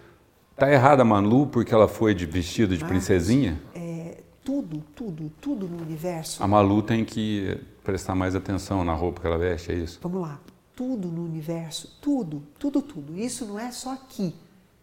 Tá 0.56 0.70
errada 0.70 1.02
a 1.02 1.04
Malu 1.04 1.48
porque 1.48 1.74
ela 1.74 1.88
foi 1.88 2.14
de 2.14 2.24
vestido 2.24 2.76
de 2.76 2.84
princesinha? 2.84 3.60
É, 3.74 4.18
tudo, 4.44 4.84
tudo, 4.94 5.32
tudo 5.40 5.66
no 5.66 5.82
universo. 5.82 6.42
A 6.42 6.46
Malu 6.46 6.82
tem 6.82 7.04
que 7.04 7.58
prestar 7.82 8.14
mais 8.14 8.36
atenção 8.36 8.84
na 8.84 8.94
roupa 8.94 9.20
que 9.20 9.26
ela 9.26 9.36
veste, 9.38 9.72
é 9.72 9.74
isso? 9.74 9.98
Vamos 10.00 10.22
lá. 10.22 10.40
Tudo 10.76 11.08
no 11.08 11.24
universo, 11.24 11.98
tudo, 12.00 12.42
tudo, 12.58 12.80
tudo. 12.80 13.18
Isso 13.18 13.44
não 13.46 13.58
é 13.58 13.72
só 13.72 13.94
aqui 13.94 14.34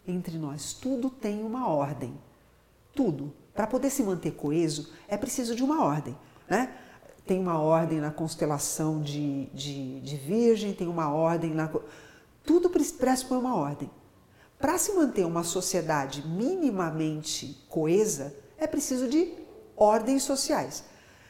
entre 0.05 0.37
nós. 0.37 0.73
Tudo 0.73 1.09
tem 1.09 1.43
uma 1.43 1.69
ordem. 1.69 2.13
Tudo. 2.93 3.33
Para 3.53 3.67
poder 3.67 3.89
se 3.89 4.03
manter 4.03 4.31
coeso, 4.31 4.91
é 5.07 5.15
preciso 5.15 5.55
de 5.55 5.63
uma 5.63 5.83
ordem. 5.83 6.17
Né? 6.49 6.73
Tem 7.25 7.39
uma 7.39 7.59
ordem 7.59 7.99
na 7.99 8.11
constelação 8.11 9.01
de, 9.01 9.45
de, 9.53 9.99
de 10.01 10.17
Virgem, 10.17 10.73
tem 10.73 10.87
uma 10.87 11.13
ordem 11.13 11.53
na. 11.53 11.69
Tudo 12.43 12.69
pressupõe 12.69 13.37
uma 13.37 13.55
ordem. 13.55 13.89
Para 14.59 14.77
se 14.77 14.93
manter 14.93 15.25
uma 15.25 15.43
sociedade 15.43 16.25
minimamente 16.27 17.65
coesa, 17.69 18.33
é 18.57 18.65
preciso 18.65 19.07
de 19.07 19.33
ordens 19.75 20.23
sociais. 20.23 20.83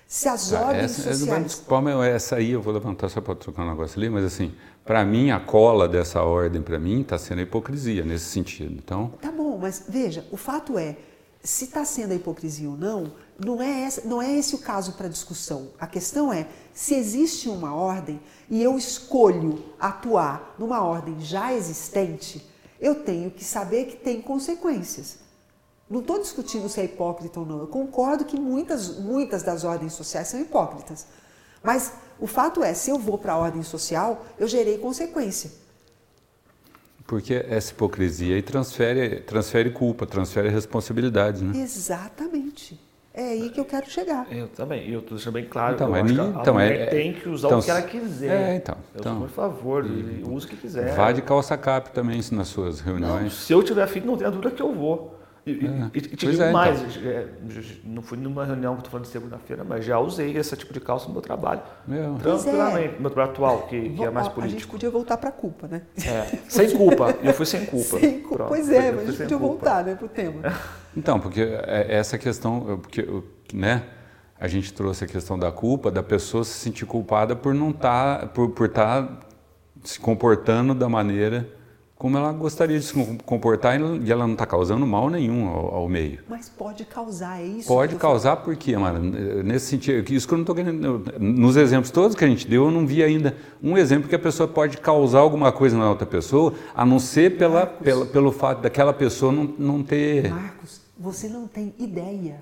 Se 0.07 0.30
as 0.30 0.53
ah, 0.53 0.68
ordens 0.68 0.99
essa, 0.99 1.14
sociais. 1.14 1.43
Desculpa, 1.45 2.05
essa 2.05 2.36
aí 2.36 2.51
eu 2.51 2.61
vou 2.61 2.74
levantar 2.74 3.09
só 3.09 3.22
para 3.22 3.36
trocar 3.36 3.64
um 3.64 3.70
negócio 3.70 3.99
ali, 3.99 4.09
mas 4.09 4.24
assim, 4.24 4.53
para 4.86 5.03
mim, 5.03 5.32
a 5.32 5.39
cola 5.39 5.88
dessa 5.88 6.22
ordem, 6.22 6.61
para 6.61 6.78
mim, 6.78 7.01
está 7.01 7.18
sendo 7.18 7.39
a 7.39 7.41
hipocrisia 7.41 8.03
nesse 8.05 8.26
sentido. 8.26 8.74
Então... 8.74 9.11
Tá 9.22 9.32
bom, 9.32 9.57
mas 9.57 9.86
veja, 9.88 10.26
o 10.32 10.38
fato 10.38 10.78
é, 10.78 10.97
se 11.43 11.65
está 11.65 11.83
sendo 11.83 12.13
a 12.13 12.15
hipocrisia 12.15 12.69
ou 12.69 12.77
não, 12.77 13.11
não 13.37 13.61
é, 13.61 13.81
essa, 13.81 14.07
não 14.07 14.21
é 14.21 14.31
esse 14.31 14.55
o 14.55 14.59
caso 14.59 14.93
para 14.93 15.09
discussão. 15.09 15.69
A 15.77 15.85
questão 15.85 16.31
é, 16.31 16.47
se 16.73 16.95
existe 16.95 17.49
uma 17.49 17.75
ordem 17.75 18.21
e 18.49 18.63
eu 18.63 18.77
escolho 18.77 19.61
atuar 19.77 20.55
numa 20.57 20.81
ordem 20.81 21.19
já 21.19 21.53
existente, 21.53 22.47
eu 22.79 22.95
tenho 23.03 23.29
que 23.29 23.43
saber 23.43 23.85
que 23.85 23.97
tem 23.97 24.21
consequências. 24.21 25.17
Não 25.89 25.99
estou 25.99 26.17
discutindo 26.17 26.69
se 26.69 26.79
é 26.79 26.85
hipócrita 26.85 27.41
ou 27.41 27.45
não. 27.45 27.59
Eu 27.59 27.67
concordo 27.67 28.23
que 28.23 28.39
muitas, 28.39 28.97
muitas 28.97 29.43
das 29.43 29.65
ordens 29.65 29.93
sociais 29.93 30.29
são 30.29 30.39
hipócritas. 30.39 31.05
Mas 31.61 31.91
o 32.19 32.27
fato 32.27 32.63
é, 32.63 32.73
se 32.73 32.89
eu 32.89 32.97
vou 32.97 33.17
para 33.17 33.33
a 33.33 33.37
ordem 33.37 33.63
social, 33.63 34.25
eu 34.39 34.47
gerei 34.47 34.77
consequência. 34.77 35.51
Porque 37.06 37.45
essa 37.49 37.72
hipocrisia 37.72 38.36
aí 38.36 38.41
transfere, 38.41 39.20
transfere 39.22 39.70
culpa, 39.70 40.06
transfere 40.06 40.49
responsabilidade, 40.49 41.43
né? 41.43 41.60
Exatamente. 41.60 42.80
É 43.14 43.30
aí 43.30 43.49
que 43.51 43.60
eu 43.60 43.66
quero 43.66 43.88
chegar. 43.88 44.26
Eu 44.32 44.47
também. 44.47 44.89
Eu 44.89 44.99
estou 44.99 45.16
deixando 45.16 45.36
bem 45.36 45.45
claro. 45.45 45.76
Então, 45.76 45.89
eu 45.89 45.95
é, 45.95 46.01
acho 46.01 46.14
então, 46.14 46.58
a 46.58 46.64
é, 46.64 46.86
tem 46.88 47.14
que 47.14 47.30
usar 47.30 47.47
então, 47.49 47.60
o 47.60 47.64
que 47.64 47.70
ela 47.70 47.82
quiser. 47.84 48.51
É, 48.51 48.56
então. 48.56 48.76
Eu, 48.95 48.99
então 48.99 49.20
por 49.20 49.30
favor, 49.30 49.86
use 49.86 50.47
o 50.47 50.49
que 50.49 50.58
quiser. 50.58 50.95
Vá 50.95 51.12
de 51.12 51.22
calça 51.22 51.56
cap 51.56 51.91
também 51.91 52.20
nas 52.32 52.47
suas 52.47 52.80
reuniões. 52.80 53.24
Não, 53.24 53.30
se 53.30 53.54
eu 53.54 53.62
tiver 53.62 53.88
filho, 53.88 54.08
não 54.08 54.18
tenha 54.18 54.32
dúvida 54.32 54.49
que 54.49 54.62
eu 54.62 54.74
vou. 54.74 55.20
E, 55.45 55.51
é. 55.51 55.89
e, 55.93 55.97
e 55.97 56.01
te 56.01 56.27
digo 56.27 56.41
é, 56.41 56.51
mais, 56.51 56.79
então. 56.95 57.11
é, 57.11 57.27
não 57.83 58.01
fui 58.01 58.17
numa 58.17 58.45
reunião 58.45 58.75
que 58.75 58.79
estou 58.79 58.91
falando 58.91 59.05
de 59.05 59.11
segunda-feira, 59.11 59.63
mas 59.63 59.83
já 59.83 59.99
usei 59.99 60.37
esse 60.37 60.55
tipo 60.55 60.73
de 60.73 60.79
calça 60.79 61.07
no 61.07 61.13
meu 61.13 61.21
trabalho. 61.21 61.61
Meu. 61.85 62.15
Tranquilamente, 62.15 62.95
no 62.95 63.01
meu 63.01 63.09
trabalho 63.09 63.31
atual, 63.31 63.67
que, 63.67 63.89
que 63.89 64.03
é 64.03 64.09
mais 64.09 64.29
político. 64.29 64.45
A 64.45 64.59
gente 64.59 64.67
podia 64.67 64.89
voltar 64.89 65.17
para 65.17 65.29
a 65.29 65.33
culpa, 65.33 65.67
né? 65.67 65.81
É, 65.97 66.37
sem 66.47 66.71
culpa, 66.71 67.13
eu 67.21 67.33
fui 67.33 67.45
sem 67.45 67.65
culpa. 67.65 67.99
Sem 67.99 68.21
culpa. 68.21 68.45
Pois 68.45 68.71
é, 68.71 68.91
mas 68.91 69.01
a 69.01 69.05
gente 69.07 69.17
podia 69.17 69.37
culpa. 69.37 69.53
voltar 69.53 69.83
né, 69.83 69.95
para 69.95 70.05
o 70.05 70.09
tema. 70.09 70.41
Então, 70.95 71.19
porque 71.19 71.41
essa 71.87 72.19
questão, 72.19 72.79
porque, 72.79 73.03
né, 73.51 73.81
a 74.39 74.47
gente 74.47 74.71
trouxe 74.71 75.03
a 75.03 75.07
questão 75.07 75.39
da 75.39 75.51
culpa, 75.51 75.89
da 75.89 76.03
pessoa 76.03 76.43
se 76.43 76.51
sentir 76.51 76.85
culpada 76.85 77.35
por 77.35 77.51
não 77.51 77.71
estar, 77.71 78.19
tá, 78.19 78.27
por 78.27 78.67
estar 78.67 79.07
tá 79.07 79.19
se 79.83 79.99
comportando 79.99 80.75
da 80.75 80.87
maneira 80.87 81.49
como 82.04 82.18
ela 82.18 82.34
gostaria 82.34 82.78
de 82.78 82.86
se 82.86 82.93
comportar 83.26 83.80
e 83.80 84.12
ela 84.12 84.28
não 84.28 84.34
está 84.34 84.45
causando 84.45 84.86
mal 84.86 85.10
nenhum 85.10 85.47
ao, 85.47 85.76
ao, 85.76 85.88
meio. 85.88 86.20
Mas 86.28 86.49
pode 86.49 86.84
causar, 86.84 87.39
é 87.39 87.45
isso? 87.45 87.68
Pode 87.70 87.95
causar 87.95 88.36
por 88.36 88.58
quê, 88.58 88.78
Mara? 88.78 88.99
Nesse 88.99 89.68
sentido, 89.68 90.12
isso 90.12 90.28
que 90.28 90.34
eu 90.34 90.38
não 90.38 90.43
estou 90.43 90.54
querendo. 90.54 91.01
Nos 91.18 91.56
exemplos 91.56 91.91
todos 91.91 92.14
que 92.14 92.26
a 92.26 92.28
gente 92.28 92.45
deu, 92.45 92.66
eu 92.66 92.72
não 92.72 92.86
vi 92.86 93.01
ainda 93.01 93.38
um 93.64 93.78
exemplo 93.78 94.10
que 94.10 94.16
a 94.16 94.20
pessoa 94.20 94.49
pode 94.49 94.80
causar 94.80 95.20
alguma 95.20 95.49
coisa 95.54 95.78
na 95.78 95.89
outra 95.89 96.06
pessoa, 96.06 96.54
a 96.76 96.86
não 96.86 96.99
ser 96.99 97.38
pela, 97.38 97.66
pela 97.66 98.06
pelo 98.06 98.34
fato 98.34 98.62
daquela 98.62 98.91
pessoa 98.91 99.32
não, 99.32 99.45
não 99.58 99.82
ter. 99.82 100.30
Marcos, 100.30 100.82
você 100.99 101.30
não 101.30 101.47
tem 101.47 101.74
ideia 101.80 102.41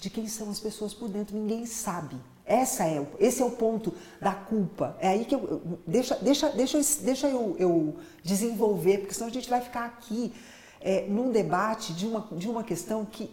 de 0.00 0.10
quem 0.10 0.26
são 0.26 0.50
as 0.50 0.58
pessoas 0.58 0.92
por 0.92 1.08
dentro, 1.08 1.36
ninguém 1.36 1.64
sabe. 1.64 2.16
Essa 2.46 2.84
é, 2.84 3.04
esse 3.18 3.42
é 3.42 3.44
o 3.44 3.50
ponto 3.50 3.92
da 4.20 4.32
culpa. 4.32 4.96
É 5.00 5.08
aí 5.08 5.24
que 5.24 5.34
eu. 5.34 5.60
Deixa, 5.84 6.14
deixa, 6.14 6.48
deixa, 6.50 6.78
deixa 7.02 7.28
eu, 7.28 7.56
eu 7.58 7.96
desenvolver, 8.22 8.98
porque 8.98 9.14
senão 9.14 9.26
a 9.26 9.32
gente 9.32 9.50
vai 9.50 9.60
ficar 9.60 9.84
aqui 9.84 10.32
é, 10.80 11.08
num 11.08 11.32
debate 11.32 11.92
de 11.92 12.06
uma, 12.06 12.28
de 12.30 12.48
uma 12.48 12.62
questão 12.62 13.04
que 13.04 13.28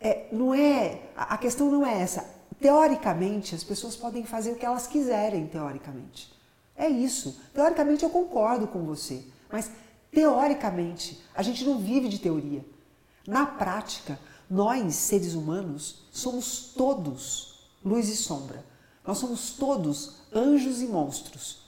é, 0.00 0.28
não 0.30 0.54
é. 0.54 1.02
A 1.16 1.36
questão 1.36 1.68
não 1.68 1.84
é 1.84 2.00
essa. 2.00 2.24
Teoricamente, 2.60 3.56
as 3.56 3.64
pessoas 3.64 3.96
podem 3.96 4.24
fazer 4.24 4.52
o 4.52 4.56
que 4.56 4.64
elas 4.64 4.86
quiserem, 4.86 5.48
teoricamente. 5.48 6.32
É 6.76 6.88
isso. 6.88 7.40
Teoricamente, 7.52 8.04
eu 8.04 8.10
concordo 8.10 8.68
com 8.68 8.84
você. 8.84 9.24
Mas, 9.50 9.68
teoricamente, 10.12 11.20
a 11.34 11.42
gente 11.42 11.64
não 11.64 11.78
vive 11.78 12.08
de 12.08 12.20
teoria. 12.20 12.64
Na 13.26 13.46
prática, 13.46 14.16
nós, 14.48 14.94
seres 14.94 15.34
humanos, 15.34 16.06
somos 16.12 16.72
todos 16.76 17.55
luz 17.86 18.08
e 18.08 18.16
sombra. 18.16 18.64
Nós 19.06 19.18
somos 19.18 19.52
todos 19.52 20.16
anjos 20.34 20.82
e 20.82 20.86
monstros. 20.86 21.64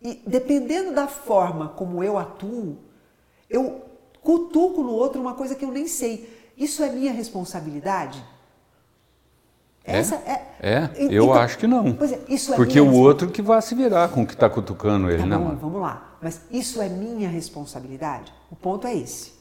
E 0.00 0.22
dependendo 0.24 0.94
da 0.94 1.08
forma 1.08 1.70
como 1.70 2.04
eu 2.04 2.16
atuo, 2.16 2.78
eu 3.50 3.82
cutuco 4.22 4.82
no 4.82 4.92
outro 4.92 5.20
uma 5.20 5.34
coisa 5.34 5.56
que 5.56 5.64
eu 5.64 5.72
nem 5.72 5.88
sei. 5.88 6.52
Isso 6.56 6.82
é 6.84 6.90
minha 6.90 7.12
responsabilidade? 7.12 8.24
É? 9.84 9.98
Essa 9.98 10.16
é, 10.16 10.44
é 10.60 10.90
eu 11.08 11.24
então, 11.24 11.34
acho 11.34 11.58
que 11.58 11.66
não. 11.66 11.88
É, 11.88 12.32
isso 12.32 12.52
é 12.52 12.56
Porque 12.56 12.80
o 12.80 12.92
outro 12.92 13.30
que 13.30 13.42
vai 13.42 13.60
se 13.60 13.74
virar 13.74 14.08
com 14.10 14.22
o 14.22 14.26
que 14.26 14.34
está 14.34 14.48
cutucando 14.48 15.10
ele, 15.10 15.18
tá 15.18 15.26
não. 15.26 15.44
Bom, 15.44 15.56
vamos 15.56 15.80
lá. 15.80 16.16
Mas 16.22 16.42
isso 16.50 16.80
é 16.80 16.88
minha 16.88 17.28
responsabilidade? 17.28 18.32
O 18.50 18.56
ponto 18.56 18.86
é 18.86 18.94
esse. 18.94 19.32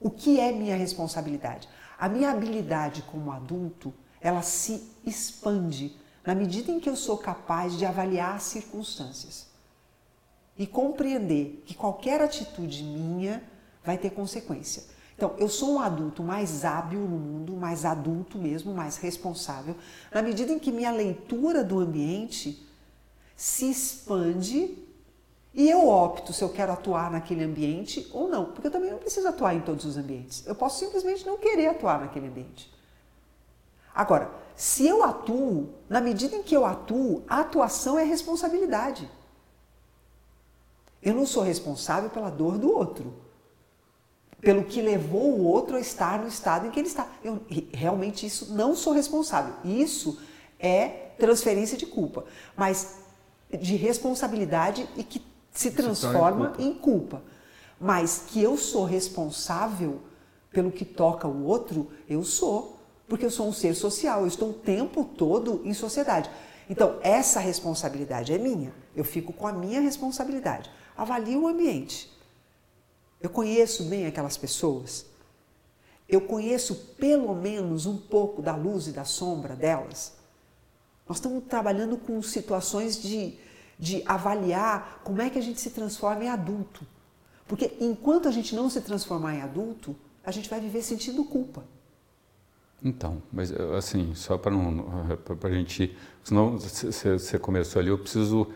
O 0.00 0.10
que 0.10 0.40
é 0.40 0.50
minha 0.50 0.76
responsabilidade? 0.76 1.68
A 1.98 2.08
minha 2.08 2.30
habilidade 2.30 3.02
como 3.02 3.30
adulto 3.30 3.94
ela 4.22 4.42
se 4.42 4.82
expande 5.04 5.96
na 6.24 6.34
medida 6.34 6.70
em 6.70 6.78
que 6.78 6.88
eu 6.88 6.96
sou 6.96 7.18
capaz 7.18 7.76
de 7.76 7.84
avaliar 7.84 8.36
as 8.36 8.44
circunstâncias 8.44 9.48
e 10.56 10.66
compreender 10.66 11.62
que 11.66 11.74
qualquer 11.74 12.20
atitude 12.20 12.84
minha 12.84 13.42
vai 13.84 13.98
ter 13.98 14.10
consequência. 14.10 14.84
Então, 15.16 15.34
eu 15.38 15.48
sou 15.48 15.74
um 15.74 15.80
adulto 15.80 16.22
mais 16.22 16.64
hábil 16.64 17.00
no 17.00 17.18
mundo, 17.18 17.54
mais 17.54 17.84
adulto 17.84 18.38
mesmo, 18.38 18.72
mais 18.72 18.96
responsável, 18.96 19.76
na 20.12 20.22
medida 20.22 20.52
em 20.52 20.58
que 20.58 20.72
minha 20.72 20.90
leitura 20.90 21.62
do 21.64 21.80
ambiente 21.80 22.66
se 23.36 23.70
expande 23.70 24.78
e 25.54 25.68
eu 25.68 25.86
opto 25.86 26.32
se 26.32 26.42
eu 26.42 26.48
quero 26.48 26.72
atuar 26.72 27.10
naquele 27.10 27.44
ambiente 27.44 28.08
ou 28.12 28.28
não, 28.28 28.46
porque 28.46 28.68
eu 28.68 28.70
também 28.70 28.90
não 28.90 28.98
preciso 28.98 29.28
atuar 29.28 29.54
em 29.54 29.60
todos 29.60 29.84
os 29.84 29.96
ambientes. 29.96 30.46
Eu 30.46 30.54
posso 30.54 30.78
simplesmente 30.78 31.26
não 31.26 31.36
querer 31.36 31.68
atuar 31.68 32.00
naquele 32.00 32.28
ambiente. 32.28 32.72
Agora, 33.94 34.30
se 34.56 34.86
eu 34.86 35.02
atuo, 35.02 35.70
na 35.88 36.00
medida 36.00 36.36
em 36.36 36.42
que 36.42 36.56
eu 36.56 36.64
atuo, 36.64 37.22
a 37.28 37.40
atuação 37.40 37.98
é 37.98 38.04
responsabilidade. 38.04 39.10
Eu 41.02 41.14
não 41.14 41.26
sou 41.26 41.42
responsável 41.42 42.10
pela 42.10 42.30
dor 42.30 42.58
do 42.58 42.70
outro, 42.70 43.12
pelo 44.40 44.64
que 44.64 44.80
levou 44.80 45.32
o 45.32 45.44
outro 45.44 45.76
a 45.76 45.80
estar 45.80 46.18
no 46.20 46.28
estado 46.28 46.66
em 46.66 46.70
que 46.70 46.78
ele 46.78 46.88
está. 46.88 47.08
Eu 47.22 47.40
realmente 47.72 48.24
isso 48.24 48.52
não 48.54 48.74
sou 48.74 48.92
responsável. 48.92 49.54
Isso 49.64 50.20
é 50.58 51.10
transferência 51.18 51.76
de 51.76 51.86
culpa, 51.86 52.24
mas 52.56 52.96
de 53.50 53.76
responsabilidade 53.76 54.88
e 54.96 55.02
que 55.02 55.24
se 55.50 55.70
transforma 55.70 56.50
se 56.50 56.56
culpa. 56.56 56.62
em 56.62 56.74
culpa. 56.74 57.22
Mas 57.80 58.24
que 58.28 58.40
eu 58.40 58.56
sou 58.56 58.84
responsável 58.84 60.00
pelo 60.50 60.70
que 60.70 60.84
toca 60.84 61.26
o 61.26 61.44
outro, 61.44 61.90
eu 62.08 62.22
sou 62.22 62.81
porque 63.12 63.26
eu 63.26 63.30
sou 63.30 63.46
um 63.46 63.52
ser 63.52 63.74
social, 63.74 64.22
eu 64.22 64.26
estou 64.26 64.48
o 64.48 64.54
tempo 64.54 65.04
todo 65.04 65.60
em 65.66 65.74
sociedade. 65.74 66.30
Então, 66.70 66.98
essa 67.02 67.40
responsabilidade 67.40 68.32
é 68.32 68.38
minha. 68.38 68.72
Eu 68.96 69.04
fico 69.04 69.34
com 69.34 69.46
a 69.46 69.52
minha 69.52 69.82
responsabilidade. 69.82 70.70
Avalie 70.96 71.36
o 71.36 71.46
ambiente. 71.46 72.10
Eu 73.20 73.28
conheço 73.28 73.84
bem 73.84 74.06
aquelas 74.06 74.38
pessoas. 74.38 75.04
Eu 76.08 76.22
conheço 76.22 76.74
pelo 76.98 77.34
menos 77.34 77.84
um 77.84 77.98
pouco 77.98 78.40
da 78.40 78.56
luz 78.56 78.86
e 78.86 78.92
da 78.92 79.04
sombra 79.04 79.54
delas. 79.54 80.14
Nós 81.06 81.18
estamos 81.18 81.44
trabalhando 81.44 81.98
com 81.98 82.22
situações 82.22 82.96
de, 82.96 83.38
de 83.78 84.02
avaliar 84.06 85.02
como 85.04 85.20
é 85.20 85.28
que 85.28 85.38
a 85.38 85.42
gente 85.42 85.60
se 85.60 85.68
transforma 85.68 86.24
em 86.24 86.28
adulto. 86.30 86.86
Porque 87.46 87.76
enquanto 87.78 88.26
a 88.26 88.32
gente 88.32 88.54
não 88.54 88.70
se 88.70 88.80
transformar 88.80 89.34
em 89.34 89.42
adulto, 89.42 89.94
a 90.24 90.30
gente 90.30 90.48
vai 90.48 90.60
viver 90.60 90.82
sentindo 90.82 91.22
culpa. 91.26 91.62
Então, 92.84 93.22
mas 93.32 93.52
assim, 93.76 94.12
só 94.14 94.36
para 94.36 94.50
não 94.50 95.16
para 95.38 95.50
a 95.50 95.52
gente, 95.52 95.96
senão 96.24 96.58
você 96.58 97.38
começou 97.38 97.80
ali, 97.80 97.90
eu 97.90 97.98
preciso 97.98 98.48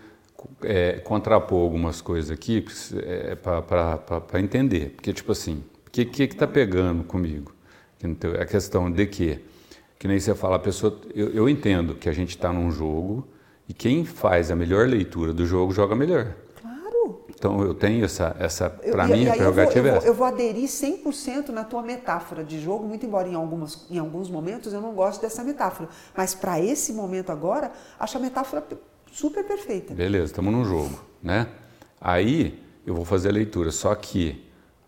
é, 0.62 0.94
contrapor 0.98 1.62
algumas 1.62 2.00
coisas 2.00 2.30
aqui 2.30 2.64
é, 2.96 3.36
para 3.36 4.40
entender, 4.40 4.90
porque 4.96 5.12
tipo 5.12 5.30
assim, 5.30 5.62
o 5.86 5.90
que 5.90 6.04
que 6.04 6.24
está 6.24 6.46
pegando 6.46 7.04
comigo? 7.04 7.54
A 8.40 8.44
questão 8.44 8.90
de 8.90 9.06
que, 9.06 9.38
que 9.98 10.08
nem 10.08 10.18
você 10.18 10.34
fala, 10.34 10.56
a 10.56 10.58
pessoa, 10.58 11.00
eu, 11.14 11.30
eu 11.30 11.48
entendo 11.48 11.94
que 11.94 12.08
a 12.08 12.12
gente 12.12 12.30
está 12.30 12.52
num 12.52 12.70
jogo 12.70 13.26
e 13.68 13.74
quem 13.74 14.04
faz 14.04 14.50
a 14.50 14.56
melhor 14.56 14.88
leitura 14.88 15.32
do 15.32 15.46
jogo 15.46 15.72
joga 15.72 15.94
melhor. 15.94 16.34
Então 17.38 17.62
eu 17.62 17.74
tenho 17.74 18.04
essa, 18.04 18.34
essa 18.38 18.70
para 18.70 19.06
mim, 19.06 19.28
a 19.28 19.34
prerrogativa 19.34 19.78
eu 19.78 19.82
vou, 19.82 19.92
é 19.92 19.96
essa. 19.98 20.06
Eu 20.06 20.14
vou 20.14 20.26
aderir 20.26 20.64
100% 20.64 21.50
na 21.50 21.64
tua 21.64 21.82
metáfora 21.82 22.42
de 22.42 22.58
jogo, 22.58 22.86
muito 22.86 23.04
embora 23.04 23.28
em, 23.28 23.34
algumas, 23.34 23.86
em 23.90 23.98
alguns 23.98 24.30
momentos 24.30 24.72
eu 24.72 24.80
não 24.80 24.94
goste 24.94 25.20
dessa 25.20 25.44
metáfora. 25.44 25.88
Mas 26.16 26.34
para 26.34 26.58
esse 26.60 26.92
momento 26.94 27.30
agora, 27.30 27.70
acho 28.00 28.16
a 28.16 28.20
metáfora 28.20 28.64
super 29.12 29.44
perfeita. 29.44 29.94
Beleza, 29.94 30.26
estamos 30.26 30.52
num 30.52 30.64
jogo, 30.64 30.98
né? 31.22 31.46
Aí 32.00 32.62
eu 32.86 32.94
vou 32.94 33.04
fazer 33.04 33.28
a 33.28 33.32
leitura, 33.32 33.70
só 33.70 33.94
que 33.94 34.44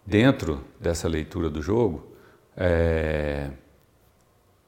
dentro 0.07 0.65
dessa 0.81 1.07
leitura 1.07 1.51
do 1.51 1.61
jogo, 1.61 2.07
é... 2.57 3.51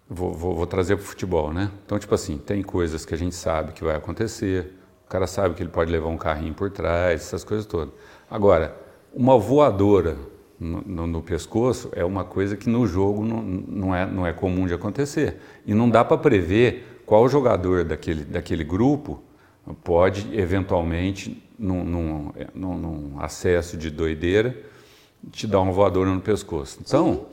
vou, 0.09 0.35
vou, 0.35 0.55
vou 0.55 0.67
trazer 0.67 0.97
para 0.97 1.03
o 1.03 1.07
futebol, 1.07 1.51
né? 1.51 1.71
Então, 1.87 1.99
tipo 1.99 2.15
assim, 2.15 2.37
tem 2.37 2.63
coisas 2.63 3.07
que 3.07 3.15
a 3.15 3.17
gente 3.17 3.35
sabe 3.35 3.73
que 3.73 3.83
vai 3.83 3.97
acontecer, 3.97 4.80
cara 5.11 5.27
sabe 5.27 5.57
que 5.57 5.63
ele 5.63 5.71
pode 5.71 5.91
levar 5.91 6.09
um 6.09 6.17
carrinho 6.17 6.55
por 6.55 6.71
trás, 6.71 7.21
essas 7.21 7.43
coisas 7.43 7.67
todas. 7.67 7.93
Agora, 8.31 8.77
uma 9.13 9.37
voadora 9.37 10.17
no, 10.59 10.81
no, 10.83 11.07
no 11.07 11.23
pescoço 11.23 11.91
é 11.97 12.05
uma 12.05 12.25
coisa 12.25 12.57
que 12.57 12.71
no 12.71 12.87
jogo 12.87 13.25
não, 13.25 13.43
não, 13.43 13.95
é, 13.95 14.07
não 14.07 14.25
é 14.25 14.33
comum 14.33 14.69
de 14.69 14.75
acontecer. 14.75 15.39
E 15.67 15.75
não 15.75 15.91
dá 15.91 16.05
para 16.05 16.17
prever 16.17 17.03
qual 17.05 17.29
jogador 17.29 17.85
daquele, 17.85 18.23
daquele 18.25 18.63
grupo 18.63 19.21
pode, 19.83 20.29
eventualmente, 20.33 21.43
num, 21.59 21.85
num, 21.85 22.33
num, 22.55 22.79
num 22.79 23.21
acesso 23.21 23.77
de 23.77 23.91
doideira, 23.91 24.57
te 25.33 25.45
dar 25.45 25.61
uma 25.61 25.73
voadora 25.73 26.09
no 26.09 26.21
pescoço. 26.21 26.79
Então, 26.81 27.27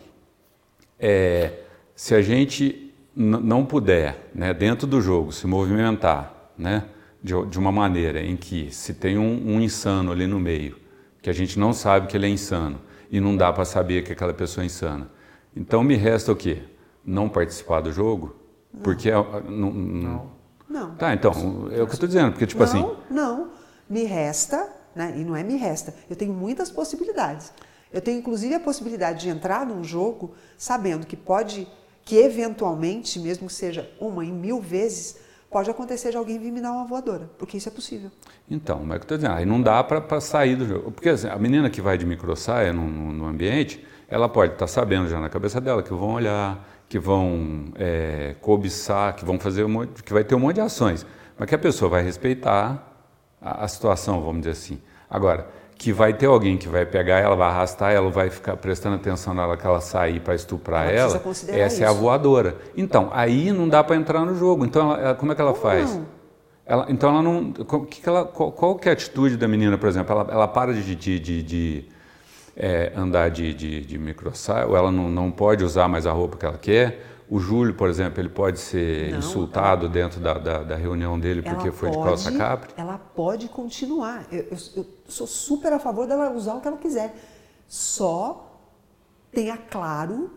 é, 1.00 1.60
se 1.96 2.16
a 2.16 2.24
gente 2.24 2.92
não 3.16 3.64
puder, 3.64 4.30
né, 4.34 4.52
dentro 4.52 4.88
do 4.88 5.00
jogo, 5.00 5.32
se 5.32 5.46
movimentar, 5.46 6.52
né, 6.58 6.86
de, 7.22 7.34
de 7.48 7.60
uma 7.60 7.72
maneira 7.72 8.22
em 8.22 8.36
que 8.36 8.72
se 8.72 8.94
tem 8.94 9.18
um, 9.18 9.56
um, 9.56 9.62
insano 9.62 10.12
ali 10.12 10.28
no 10.28 10.40
meio, 10.40 10.78
que 11.22 11.30
a 11.30 11.34
gente 11.34 11.58
não 11.60 11.74
sabe 11.74 12.08
que 12.08 12.16
ele 12.16 12.26
é 12.26 12.30
insano 12.30 12.80
e 13.10 13.20
não 13.20 13.36
dá 13.36 13.52
para 13.52 13.66
saber 13.66 14.04
que 14.04 14.12
aquela 14.12 14.34
pessoa 14.34 14.64
é 14.64 14.68
insana. 14.68 15.10
Então 15.56 15.84
me 15.84 15.96
resta 15.96 16.32
o 16.32 16.36
quê? 16.36 16.62
Não 17.06 17.28
participar 17.28 17.82
do 17.82 17.92
jogo? 17.92 18.36
Não. 18.74 18.82
Porque 18.82 19.12
não, 19.12 19.72
não. 19.72 20.32
não. 20.70 20.96
Tá, 20.96 21.14
então, 21.14 21.32
é 21.72 21.82
o 21.82 21.86
que 21.86 21.92
eu 21.92 21.94
estou 21.94 22.08
dizendo, 22.08 22.32
porque 22.32 22.46
tipo 22.46 22.64
não, 22.64 22.70
assim. 22.70 22.96
Não, 23.10 23.52
me 23.90 24.04
resta, 24.04 24.70
né? 24.96 25.14
E 25.18 25.24
não 25.24 25.36
é 25.36 25.44
me 25.44 25.56
resta. 25.56 25.94
Eu 26.10 26.16
tenho 26.16 26.34
muitas 26.34 26.70
possibilidades. 26.70 27.52
Eu 27.92 28.02
tenho 28.02 28.20
inclusive 28.20 28.54
a 28.54 28.60
possibilidade 28.60 29.22
de 29.22 29.30
entrar 29.30 29.66
num 29.66 29.84
jogo 29.84 30.34
sabendo 30.58 31.08
que 31.08 31.16
pode, 31.16 31.68
que 32.04 32.18
eventualmente, 32.18 33.20
mesmo 33.20 33.48
que 33.48 33.54
seja 33.54 33.90
uma 34.00 34.26
em 34.26 34.32
mil 34.32 34.62
vezes, 34.62 35.18
pode 35.58 35.72
acontecer 35.72 36.12
de 36.12 36.18
alguém 36.18 36.38
vir 36.38 36.52
me 36.52 36.62
dar 36.62 36.72
uma 36.72 36.86
voadora, 36.86 37.32
porque 37.36 37.58
isso 37.58 37.68
é 37.68 37.72
possível. 37.72 38.12
Então, 38.48 38.80
mas 38.86 38.98
é 38.98 39.00
que 39.00 39.02
eu 39.02 39.06
estou 39.06 39.18
dizendo, 39.18 39.34
aí 39.34 39.44
não 39.44 39.60
dá 39.60 39.84
para 39.84 40.22
sair 40.22 40.56
do 40.56 40.68
jogo. 40.68 40.92
Porque 40.92 41.10
assim, 41.10 41.28
a 41.28 41.36
menina 41.40 41.68
que 41.68 41.82
vai 41.82 41.98
de 41.98 42.06
microsaia 42.06 42.72
no, 42.72 42.88
no, 42.88 43.12
no 43.12 43.26
ambiente, 43.26 43.84
ela 44.08 44.30
pode 44.30 44.54
estar 44.54 44.66
tá 44.66 44.68
sabendo 44.68 45.10
já 45.10 45.20
na 45.20 45.30
cabeça 45.30 45.60
dela 45.60 45.82
que 45.82 45.92
vão 45.92 46.14
olhar, 46.14 46.64
que 46.88 47.00
vão 47.00 47.66
é, 47.74 48.36
cobiçar, 48.40 49.16
que 49.16 49.26
vão 49.26 49.40
fazer 49.40 49.64
um 49.64 49.70
monte, 49.70 50.04
que 50.04 50.14
vai 50.14 50.24
ter 50.24 50.36
um 50.36 50.40
monte 50.40 50.56
de 50.56 50.62
ações, 50.62 51.04
mas 51.36 51.50
que 51.50 51.56
a 51.56 51.58
pessoa 51.58 51.90
vai 51.90 52.04
respeitar 52.04 52.96
a, 53.42 53.64
a 53.64 53.68
situação, 53.68 54.22
vamos 54.22 54.42
dizer 54.42 54.52
assim. 54.52 54.80
Agora, 55.10 55.48
que 55.78 55.94
vai 55.94 56.14
ter 56.14 56.26
alguém 56.26 56.58
que 56.58 56.68
vai 56.68 56.86
pegar 56.86 57.20
ela, 57.20 57.36
vai 57.36 57.50
arrastar 57.50 57.92
ela, 57.92 58.10
vai 58.10 58.30
ficar 58.30 58.58
prestando 58.58 58.96
atenção 58.96 59.34
na 59.34 59.46
hora 59.46 59.58
que 59.58 59.66
ela 59.66 59.80
sair 59.80 60.20
para 60.20 60.34
estuprar 60.34 60.88
ela, 60.88 61.20
ela 61.20 61.32
essa 61.50 61.76
isso. 61.76 61.84
é 61.84 61.88
a 61.88 61.92
voadora. 61.92 62.56
Então, 62.76 63.10
aí 63.14 63.52
não 63.52 63.70
dá 63.70 63.84
para 63.84 63.96
entrar 63.96 64.26
no 64.26 64.36
jogo. 64.36 64.66
Então, 64.66 64.92
ela, 64.96 65.14
como 65.14 65.32
é 65.32 65.36
que 65.36 65.42
ela 65.42 65.54
como 65.54 65.64
faz? 65.64 65.96
Não? 65.96 66.06
Ela, 66.66 66.86
então, 66.90 67.10
ela 67.12 67.22
não. 67.22 67.52
Que 67.52 68.02
que 68.02 68.10
ela, 68.10 68.26
qual, 68.26 68.52
qual, 68.52 68.76
que 68.76 68.90
é 68.90 68.92
a 68.92 68.94
atitude 68.94 69.38
da 69.38 69.48
menina, 69.48 69.78
por 69.78 69.88
exemplo? 69.88 70.12
Ela, 70.14 70.28
ela 70.32 70.48
para 70.48 70.74
de, 70.74 70.96
de, 70.96 71.20
de, 71.20 71.44
de 71.44 71.86
é, 72.56 72.92
andar 72.96 73.30
de, 73.30 73.54
de, 73.54 73.82
de 73.82 73.98
microsaia, 73.98 74.66
ou 74.66 74.76
ela 74.76 74.92
não, 74.92 75.10
não 75.10 75.32
pode 75.32 75.64
usar 75.64 75.88
mais 75.88 76.08
a 76.08 76.12
roupa 76.12 76.38
que 76.38 76.46
ela 76.46 76.58
quer? 76.58 77.17
O 77.30 77.40
Júlio, 77.40 77.74
por 77.74 77.90
exemplo, 77.90 78.22
ele 78.22 78.30
pode 78.30 78.60
ser 78.60 79.12
não, 79.12 79.20
insultado 79.20 79.86
ela, 79.86 79.94
dentro 79.94 80.20
da, 80.22 80.36
da, 80.36 80.64
da, 80.64 80.76
reunião 80.76 81.20
dele 81.20 81.42
porque 81.42 81.72
foi 81.72 81.90
pode, 81.90 82.00
de 82.00 82.08
calça 82.08 82.32
capri? 82.32 82.74
Ela 82.78 82.98
pode 82.98 83.50
continuar. 83.50 84.26
Eu, 84.32 84.44
eu, 84.44 84.58
eu, 84.78 84.86
sou 85.08 85.28
super 85.28 85.74
a 85.74 85.80
favor 85.80 86.08
dela 86.08 86.32
usar 86.32 86.54
o 86.54 86.62
que 86.62 86.68
ela 86.68 86.78
quiser. 86.78 87.14
Só 87.68 88.60
tenha 89.30 89.58
claro 89.58 90.32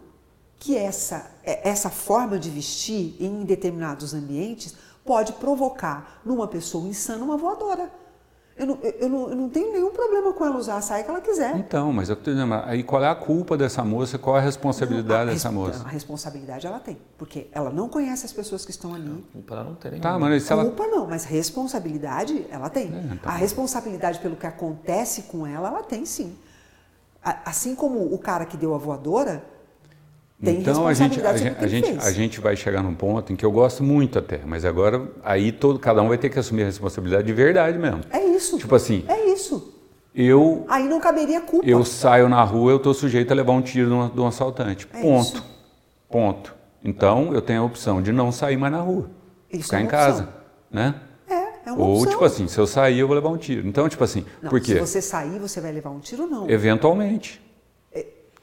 que 0.59 0.77
essa, 0.77 1.31
é, 1.45 1.69
essa 1.69 1.91
forma 1.91 2.39
de 2.39 2.51
vestir 2.51 3.17
em 3.21 3.45
determinados 3.45 4.13
ambientes 4.13 4.75
pode 5.05 5.33
provocar 5.35 6.21
numa 6.25 6.49
pessoa 6.49 6.89
insana 6.89 7.25
uma 7.25 7.37
voadora. 7.37 7.91
Eu 8.61 8.67
não, 8.67 8.79
eu, 8.83 9.09
não, 9.09 9.31
eu 9.31 9.37
não 9.37 9.49
tenho 9.49 9.73
nenhum 9.73 9.91
problema 9.91 10.35
com 10.35 10.45
ela 10.45 10.59
usar 10.59 10.77
a 10.77 10.83
saia 10.83 11.03
que 11.03 11.09
ela 11.09 11.23
quiser. 11.23 11.57
Então, 11.57 11.91
mas 11.95 12.11
eu 12.11 12.13
estou 12.13 12.35
dizendo, 12.35 12.53
aí 12.67 12.83
qual 12.83 13.03
é 13.03 13.09
a 13.09 13.15
culpa 13.15 13.57
dessa 13.57 13.83
moça? 13.83 14.19
Qual 14.19 14.37
é 14.37 14.39
a 14.39 14.43
responsabilidade 14.43 15.25
não, 15.25 15.31
a 15.31 15.33
dessa 15.33 15.51
moça? 15.51 15.83
A 15.83 15.89
responsabilidade 15.89 16.67
ela 16.67 16.79
tem, 16.79 16.99
porque 17.17 17.47
ela 17.53 17.71
não 17.71 17.89
conhece 17.89 18.27
as 18.27 18.33
pessoas 18.35 18.63
que 18.67 18.71
estão 18.71 18.95
ali. 18.95 19.25
Culpa 19.33 19.55
ela 19.55 19.65
não 19.65 19.75
tem. 19.75 19.99
Tá, 19.99 20.19
mas 20.19 20.43
se 20.43 20.53
ela... 20.53 20.63
Culpa 20.63 20.87
não, 20.89 21.07
mas 21.07 21.25
responsabilidade 21.25 22.45
ela 22.51 22.69
tem. 22.69 22.95
É, 22.95 23.15
então... 23.15 23.33
A 23.33 23.35
responsabilidade 23.35 24.19
pelo 24.19 24.37
que 24.37 24.47
acontece 24.47 25.23
com 25.23 25.47
ela, 25.47 25.69
ela 25.69 25.83
tem 25.83 26.05
sim. 26.05 26.37
Assim 27.23 27.75
como 27.75 28.13
o 28.13 28.19
cara 28.19 28.45
que 28.45 28.59
deu 28.59 28.75
a 28.75 28.79
voadora, 28.79 29.43
tem 30.43 30.61
então 30.61 30.87
a 30.87 30.95
gente, 30.95 31.21
a, 31.21 31.31
a, 31.31 31.67
gente, 31.67 31.99
a 31.99 32.11
gente 32.11 32.41
vai 32.41 32.57
chegar 32.57 32.83
num 32.83 32.95
ponto 32.95 33.31
em 33.31 33.37
que 33.37 33.45
eu 33.45 33.53
gosto 33.53 33.83
muito 33.83 34.19
até, 34.19 34.41
mas 34.47 34.65
agora 34.65 35.11
aí 35.23 35.53
todo, 35.53 35.79
cada 35.79 36.01
um 36.01 36.09
vai 36.09 36.17
ter 36.17 36.31
que 36.31 36.39
assumir 36.39 36.63
a 36.63 36.67
responsabilidade 36.67 37.27
de 37.27 37.33
verdade 37.35 37.77
mesmo. 37.77 38.01
É 38.11 38.25
isso. 38.25 38.57
Tipo 38.57 38.75
assim. 38.75 39.05
É 39.07 39.27
isso. 39.27 39.75
Eu. 40.15 40.65
Aí 40.69 40.89
não 40.89 40.99
caberia 40.99 41.43
culpa. 41.43 41.69
Eu 41.69 41.85
saio 41.85 42.27
na 42.27 42.43
rua, 42.43 42.73
eu 42.73 42.79
estou 42.79 42.95
sujeito 42.95 43.31
a 43.31 43.35
levar 43.35 43.53
um 43.53 43.61
tiro 43.61 43.89
de 43.89 43.95
um, 43.95 44.09
de 44.09 44.21
um 44.21 44.27
assaltante. 44.27 44.89
É 44.95 45.03
ponto. 45.03 45.35
Isso. 45.35 45.45
Ponto. 46.09 46.55
Então 46.83 47.35
eu 47.35 47.43
tenho 47.43 47.61
a 47.61 47.65
opção 47.65 48.01
de 48.01 48.11
não 48.11 48.33
sair 48.33 48.57
mais 48.57 48.73
na 48.73 48.81
rua. 48.81 49.11
Isso 49.53 49.65
ficar 49.65 49.81
é 49.81 49.83
em 49.83 49.87
casa. 49.87 50.23
Opção. 50.23 50.41
Né? 50.71 50.95
É, 51.29 51.35
é 51.69 51.73
Ou, 51.73 51.97
opção. 51.97 52.13
tipo 52.13 52.25
assim, 52.25 52.49
se 52.49 52.59
eu 52.59 52.67
sair, 52.67 53.01
eu 53.01 53.07
vou 53.07 53.15
levar 53.15 53.29
um 53.29 53.37
tiro. 53.37 53.67
Então, 53.69 53.87
tipo 53.91 54.03
assim, 54.03 54.25
não, 54.41 54.49
por 54.49 54.59
quê? 54.59 54.73
Se 54.73 54.81
você 54.81 55.03
sair, 55.03 55.39
você 55.39 55.61
vai 55.61 55.71
levar 55.71 55.91
um 55.91 56.01
tiro, 56.01 56.27
não. 56.27 56.49
Eventualmente. 56.49 57.43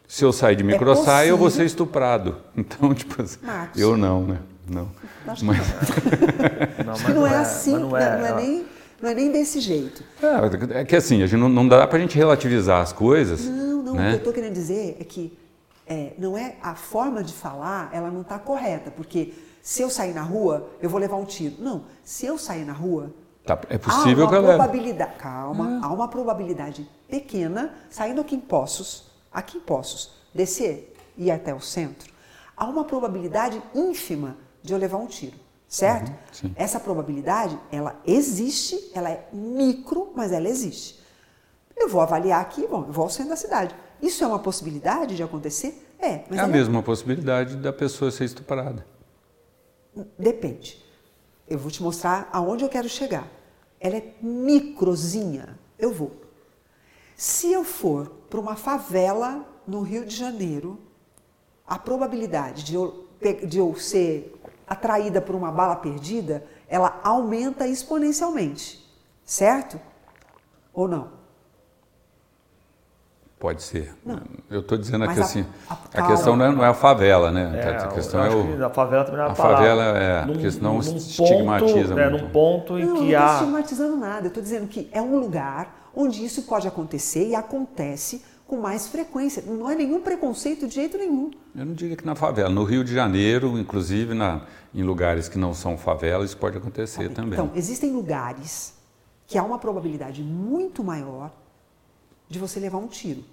Se 0.07 0.23
eu 0.23 0.31
sair 0.31 0.55
de 0.55 0.63
microsaia, 0.63 1.27
é 1.27 1.31
eu 1.31 1.37
vou 1.37 1.49
ser 1.49 1.65
estuprado. 1.65 2.37
Então, 2.55 2.93
tipo 2.93 3.21
assim, 3.21 3.37
Marcos. 3.43 3.79
eu 3.79 3.95
não, 3.95 4.25
né? 4.25 4.39
Não. 4.67 4.89
Acho 5.27 5.45
mas... 5.45 5.59
que 5.59 6.83
não. 6.83 6.93
não, 6.93 7.03
mas 7.03 7.15
não 7.15 7.27
é, 7.27 7.33
é 7.33 7.37
assim, 7.37 7.77
não 7.77 7.97
é, 7.97 8.17
não 8.17 8.25
é, 8.25 8.35
nem, 8.35 8.65
não 9.01 9.09
é 9.09 9.13
nem 9.13 9.31
desse 9.31 9.59
jeito. 9.59 10.03
É, 10.21 10.79
é 10.81 10.85
que 10.85 10.95
assim, 10.95 11.21
a 11.21 11.27
gente 11.27 11.39
não, 11.39 11.49
não 11.49 11.67
dá 11.67 11.85
para 11.85 11.97
a 11.97 12.01
gente 12.01 12.17
relativizar 12.17 12.81
as 12.81 12.91
coisas. 12.91 13.45
Não, 13.45 13.83
não. 13.83 13.93
Né? 13.93 14.07
O 14.07 14.09
que 14.09 14.13
eu 14.13 14.17
estou 14.17 14.33
querendo 14.33 14.53
dizer 14.53 14.97
é 14.99 15.03
que 15.03 15.37
é, 15.85 16.13
não 16.17 16.37
é 16.37 16.55
a 16.61 16.75
forma 16.75 17.23
de 17.23 17.33
falar, 17.33 17.89
ela 17.93 18.09
não 18.09 18.21
está 18.21 18.39
correta, 18.39 18.91
porque 18.91 19.33
se 19.61 19.81
eu 19.81 19.89
sair 19.89 20.13
na 20.13 20.21
rua, 20.21 20.69
eu 20.81 20.89
vou 20.89 20.99
levar 20.99 21.17
um 21.17 21.25
tiro. 21.25 21.55
Não, 21.59 21.83
se 22.03 22.25
eu 22.25 22.37
sair 22.37 22.65
na 22.65 22.73
rua, 22.73 23.13
Tá, 23.47 23.57
é 23.69 23.77
possível 23.77 24.25
há 24.25 24.27
uma 24.27 24.29
que 24.29 24.35
eu 24.35 24.43
probabilidade, 24.43 25.13
calma, 25.17 25.79
é. 25.81 25.85
há 25.85 25.87
uma 25.87 26.09
probabilidade 26.09 26.85
pequena, 27.07 27.73
saindo 27.89 28.19
aqui 28.19 28.35
em 28.35 28.41
Poços, 28.41 29.09
aqui 29.31 29.57
em 29.57 29.61
Poços, 29.61 30.11
descer 30.33 30.93
e 31.17 31.25
ir 31.25 31.31
até 31.31 31.53
o 31.53 31.59
centro, 31.61 32.11
há 32.55 32.65
uma 32.65 32.83
probabilidade 32.83 33.61
ínfima 33.73 34.37
de 34.61 34.73
eu 34.73 34.77
levar 34.77 34.97
um 34.97 35.07
tiro, 35.07 35.37
certo? 35.67 36.11
Uhum, 36.43 36.51
Essa 36.55 36.79
probabilidade, 36.79 37.59
ela 37.71 37.99
existe, 38.05 38.91
ela 38.93 39.09
é 39.09 39.27
micro, 39.31 40.11
mas 40.15 40.31
ela 40.31 40.47
existe. 40.47 40.99
Eu 41.75 41.87
vou 41.87 42.01
avaliar 42.01 42.41
aqui, 42.41 42.65
bom, 42.67 42.85
eu 42.87 42.91
vou 42.91 43.03
ao 43.03 43.09
centro 43.09 43.29
da 43.29 43.35
cidade. 43.35 43.75
Isso 44.01 44.23
é 44.23 44.27
uma 44.27 44.39
possibilidade 44.39 45.15
de 45.15 45.23
acontecer? 45.23 45.87
É. 45.99 46.23
Mas 46.29 46.39
é 46.39 46.41
a 46.41 46.47
mesma 46.47 46.83
possibilidade 46.83 47.55
da 47.55 47.73
pessoa 47.73 48.11
ser 48.11 48.25
estuprada. 48.25 48.85
Depende. 50.17 50.83
Eu 51.47 51.57
vou 51.57 51.71
te 51.71 51.81
mostrar 51.81 52.29
aonde 52.31 52.63
eu 52.63 52.69
quero 52.69 52.89
chegar. 52.89 53.27
Ela 53.79 53.97
é 53.97 54.13
microzinha. 54.21 55.57
Eu 55.77 55.93
vou. 55.93 56.11
Se 57.15 57.51
eu 57.51 57.63
for 57.63 58.11
para 58.29 58.39
uma 58.39 58.55
favela 58.55 59.45
no 59.67 59.81
Rio 59.81 60.05
de 60.05 60.15
Janeiro, 60.15 60.79
a 61.65 61.77
probabilidade 61.77 62.63
de 62.63 62.75
eu, 62.75 63.07
de 63.47 63.57
eu 63.57 63.75
ser 63.75 64.33
atraída 64.65 65.21
por 65.21 65.35
uma 65.35 65.51
bala 65.51 65.75
perdida, 65.75 66.45
ela 66.67 66.99
aumenta 67.03 67.67
exponencialmente. 67.67 68.85
Certo? 69.25 69.79
Ou 70.73 70.87
não? 70.87 71.16
Pode 73.39 73.61
ser. 73.61 73.93
Não. 74.03 74.19
Eu 74.49 74.61
estou 74.61 74.77
dizendo 74.79 75.03
aqui 75.03 75.19
assim, 75.19 75.45
a, 75.69 75.73
a, 75.73 76.03
a 76.03 76.07
questão 76.07 76.35
não 76.35 76.45
é, 76.45 76.51
não 76.51 76.65
é, 76.65 76.69
a 76.69 76.73
favela, 76.73 77.31
né? 77.31 77.61
É, 77.61 77.69
a 77.77 77.87
questão 77.87 78.23
é 78.23 78.29
o. 78.33 78.65
A 78.65 78.69
favela 78.71 79.03
também 79.03 79.19
não 79.19 79.25
é 79.25 79.29
a, 79.29 79.31
a 79.31 79.35
favela 79.35 79.83
é, 79.83 80.25
num, 80.25 80.33
porque 80.33 80.51
senão 80.51 80.73
num 80.73 80.79
estigmatiza 80.79 81.93
ponto, 81.93 81.99
é, 81.99 82.09
muito. 82.09 82.19
É, 82.19 82.23
num 82.23 82.29
ponto 82.29 82.79
em 82.79 82.85
não, 82.85 82.95
que 82.95 83.11
não 83.11 83.19
há. 83.19 83.21
Não 83.21 83.25
estou 83.25 83.33
estigmatizando 83.33 83.97
nada, 83.97 84.25
eu 84.25 84.29
estou 84.29 84.41
dizendo 84.41 84.67
que 84.67 84.89
é 84.91 84.99
um 84.99 85.19
lugar 85.19 85.91
onde 85.95 86.25
isso 86.25 86.43
pode 86.43 86.67
acontecer 86.67 87.27
e 87.27 87.35
acontece 87.35 88.23
com 88.47 88.57
mais 88.57 88.87
frequência. 88.87 89.43
Não 89.45 89.69
é 89.69 89.75
nenhum 89.75 90.01
preconceito 90.01 90.67
de 90.67 90.73
jeito 90.73 90.97
nenhum. 90.97 91.29
Eu 91.55 91.65
não 91.65 91.73
diria 91.73 91.95
que 91.95 92.05
na 92.05 92.15
favela. 92.15 92.49
No 92.49 92.63
Rio 92.63 92.83
de 92.83 92.93
Janeiro, 92.93 93.55
inclusive 93.59 94.15
na, 94.15 94.41
em 94.73 94.81
lugares 94.81 95.29
que 95.29 95.37
não 95.37 95.53
são 95.53 95.77
favelas, 95.77 96.29
isso 96.29 96.37
pode 96.37 96.57
acontecer 96.57 97.09
também. 97.09 97.33
Então, 97.33 97.51
existem 97.53 97.91
lugares 97.91 98.73
que 99.27 99.37
há 99.37 99.43
uma 99.43 99.59
probabilidade 99.59 100.23
muito 100.23 100.83
maior 100.83 101.31
de 102.29 102.39
você 102.39 102.59
levar 102.59 102.77
um 102.77 102.87
tiro. 102.87 103.23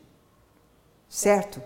Certo? 1.08 1.62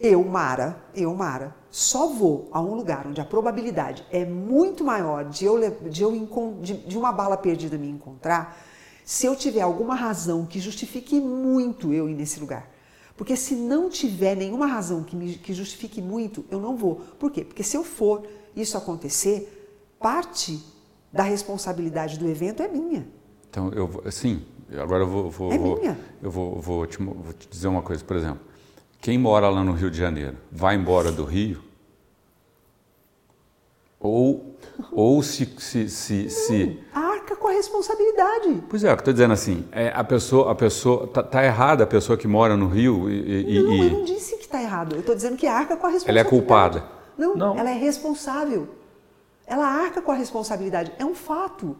Eu, 0.00 0.22
Mara, 0.24 0.80
eu, 0.94 1.12
Mara, 1.14 1.56
só 1.70 2.06
vou 2.06 2.48
a 2.52 2.60
um 2.60 2.74
lugar 2.74 3.06
onde 3.06 3.20
a 3.20 3.24
probabilidade 3.24 4.06
é 4.10 4.24
muito 4.24 4.84
maior 4.84 5.24
de, 5.24 5.44
eu, 5.44 5.58
de, 5.88 6.02
eu, 6.02 6.28
de, 6.62 6.74
de 6.74 6.96
uma 6.96 7.12
bala 7.12 7.36
perdida 7.36 7.76
me 7.76 7.88
encontrar 7.88 8.64
se 9.04 9.26
eu 9.26 9.34
tiver 9.34 9.62
alguma 9.62 9.94
razão 9.94 10.44
que 10.46 10.60
justifique 10.60 11.18
muito 11.18 11.92
eu 11.92 12.08
ir 12.08 12.14
nesse 12.14 12.38
lugar. 12.38 12.70
Porque 13.16 13.34
se 13.34 13.56
não 13.56 13.90
tiver 13.90 14.36
nenhuma 14.36 14.66
razão 14.66 15.02
que, 15.02 15.16
me, 15.16 15.34
que 15.34 15.52
justifique 15.52 16.00
muito, 16.00 16.44
eu 16.50 16.60
não 16.60 16.76
vou. 16.76 16.96
Por 17.18 17.32
quê? 17.32 17.44
Porque 17.44 17.64
se 17.64 17.76
eu 17.76 17.82
for 17.82 18.24
isso 18.54 18.76
acontecer, 18.76 19.96
parte 19.98 20.62
da 21.12 21.24
responsabilidade 21.24 22.18
do 22.18 22.28
evento 22.28 22.62
é 22.62 22.68
minha. 22.68 23.08
Então, 23.50 23.72
eu 23.72 24.12
sim, 24.12 24.44
agora 24.76 25.02
eu 25.02 25.08
vou, 25.08 25.30
vou, 25.30 25.52
é 25.52 25.58
vou 25.58 25.96
eu 26.22 26.30
vou, 26.30 26.60
vou, 26.60 26.86
te, 26.86 26.98
vou 26.98 27.32
te 27.32 27.48
dizer 27.48 27.68
uma 27.68 27.82
coisa, 27.82 28.04
por 28.04 28.16
exemplo. 28.16 28.40
Quem 29.00 29.16
mora 29.16 29.48
lá 29.48 29.62
no 29.62 29.72
Rio 29.72 29.90
de 29.90 29.98
Janeiro, 29.98 30.36
vai 30.50 30.74
embora 30.74 31.12
do 31.12 31.24
Rio, 31.24 31.62
ou, 34.00 34.56
ou 34.92 35.22
se, 35.22 35.46
se, 35.58 35.88
se, 35.88 36.22
não, 36.22 36.30
se 36.30 36.78
arca 36.92 37.36
com 37.36 37.48
a 37.48 37.52
responsabilidade. 37.52 38.62
Pois 38.68 38.84
é, 38.84 38.92
o 38.92 38.96
que 38.96 39.00
eu 39.00 39.02
estou 39.02 39.12
dizendo 39.12 39.32
assim, 39.32 39.66
é, 39.72 39.88
a 39.94 40.04
pessoa, 40.04 40.52
a 40.52 40.54
pessoa 40.54 41.06
tá, 41.08 41.22
tá, 41.22 41.44
errada 41.44 41.84
a 41.84 41.86
pessoa 41.86 42.16
que 42.16 42.28
mora 42.28 42.56
no 42.56 42.68
Rio 42.68 43.10
e, 43.10 43.62
não, 43.62 43.72
e, 43.72 43.78
eu 43.78 43.90
não 43.90 44.04
disse 44.04 44.36
que 44.36 44.44
está 44.44 44.62
errado. 44.62 44.94
Eu 44.94 45.00
estou 45.00 45.14
dizendo 45.14 45.36
que 45.36 45.46
arca 45.46 45.76
com 45.76 45.86
a 45.86 45.90
responsabilidade. 45.90 46.10
Ela 46.10 46.20
é 46.20 46.24
culpada. 46.24 46.84
Não, 47.16 47.34
não, 47.34 47.58
ela 47.58 47.70
é 47.70 47.74
responsável. 47.74 48.68
Ela 49.46 49.66
arca 49.66 50.00
com 50.00 50.12
a 50.12 50.14
responsabilidade. 50.14 50.92
É 50.98 51.04
um 51.04 51.14
fato. 51.14 51.76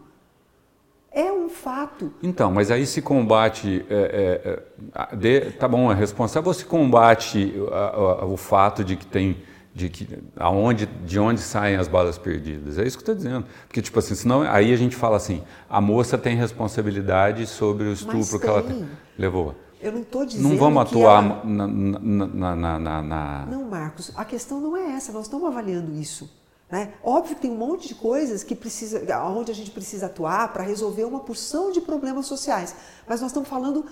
É 1.11 1.31
um 1.31 1.49
fato. 1.49 2.13
Então, 2.21 2.51
mas 2.51 2.69
aí 2.69 2.85
se 2.85 3.01
combate, 3.01 3.83
é, 3.89 4.61
é, 4.95 5.15
de, 5.15 5.51
tá 5.51 5.67
bom, 5.67 5.91
é 5.91 5.95
responsável, 5.95 6.47
ou 6.47 6.53
se 6.53 6.65
combate 6.65 7.53
a, 7.71 7.97
a, 7.97 8.25
o 8.25 8.37
fato 8.37 8.83
de 8.83 8.95
que 8.95 9.05
tem 9.05 9.37
de 9.73 9.87
que 9.87 10.07
aonde 10.35 10.87
de 11.05 11.19
onde 11.19 11.39
saem 11.41 11.77
as 11.77 11.87
balas 11.87 12.17
perdidas? 12.17 12.77
É 12.77 12.85
isso 12.85 12.97
que 12.97 13.09
eu 13.09 13.13
estou 13.13 13.15
dizendo. 13.15 13.45
Porque 13.67 13.81
tipo 13.81 13.97
assim 13.97 14.15
senão 14.15 14.41
aí 14.41 14.73
a 14.73 14.75
gente 14.75 14.95
fala 14.95 15.15
assim 15.17 15.43
a 15.69 15.79
moça 15.79 16.17
tem 16.17 16.35
responsabilidade 16.35 17.45
sobre 17.45 17.85
o 17.85 17.93
estupro 17.93 18.39
que 18.39 18.47
ela 18.47 18.65
levou. 19.17 19.55
Eu 19.81 19.93
não 19.93 20.01
estou 20.01 20.25
dizendo 20.25 20.49
não 20.49 20.57
vamos 20.57 20.81
atuar 20.81 21.23
ela... 21.23 21.41
na, 21.45 21.67
na, 21.67 22.55
na, 22.55 23.01
na, 23.01 23.45
não 23.49 23.63
Marcos 23.69 24.11
a 24.15 24.25
questão 24.25 24.59
não 24.59 24.75
é 24.75 24.95
essa. 24.95 25.11
Nós 25.13 25.23
estamos 25.23 25.47
avaliando 25.47 25.93
isso 25.93 26.29
né? 26.71 26.93
óbvio 27.03 27.35
que 27.35 27.41
tem 27.41 27.51
um 27.51 27.57
monte 27.57 27.87
de 27.87 27.95
coisas 27.95 28.43
que 28.43 28.55
precisa 28.55 29.01
onde 29.25 29.51
a 29.51 29.55
gente 29.55 29.71
precisa 29.71 30.05
atuar 30.05 30.53
para 30.53 30.63
resolver 30.63 31.03
uma 31.03 31.21
porção 31.21 31.71
de 31.71 31.81
problemas 31.81 32.25
sociais 32.25 32.75
mas 33.07 33.21
nós 33.21 33.31
estamos 33.31 33.49
falando 33.49 33.85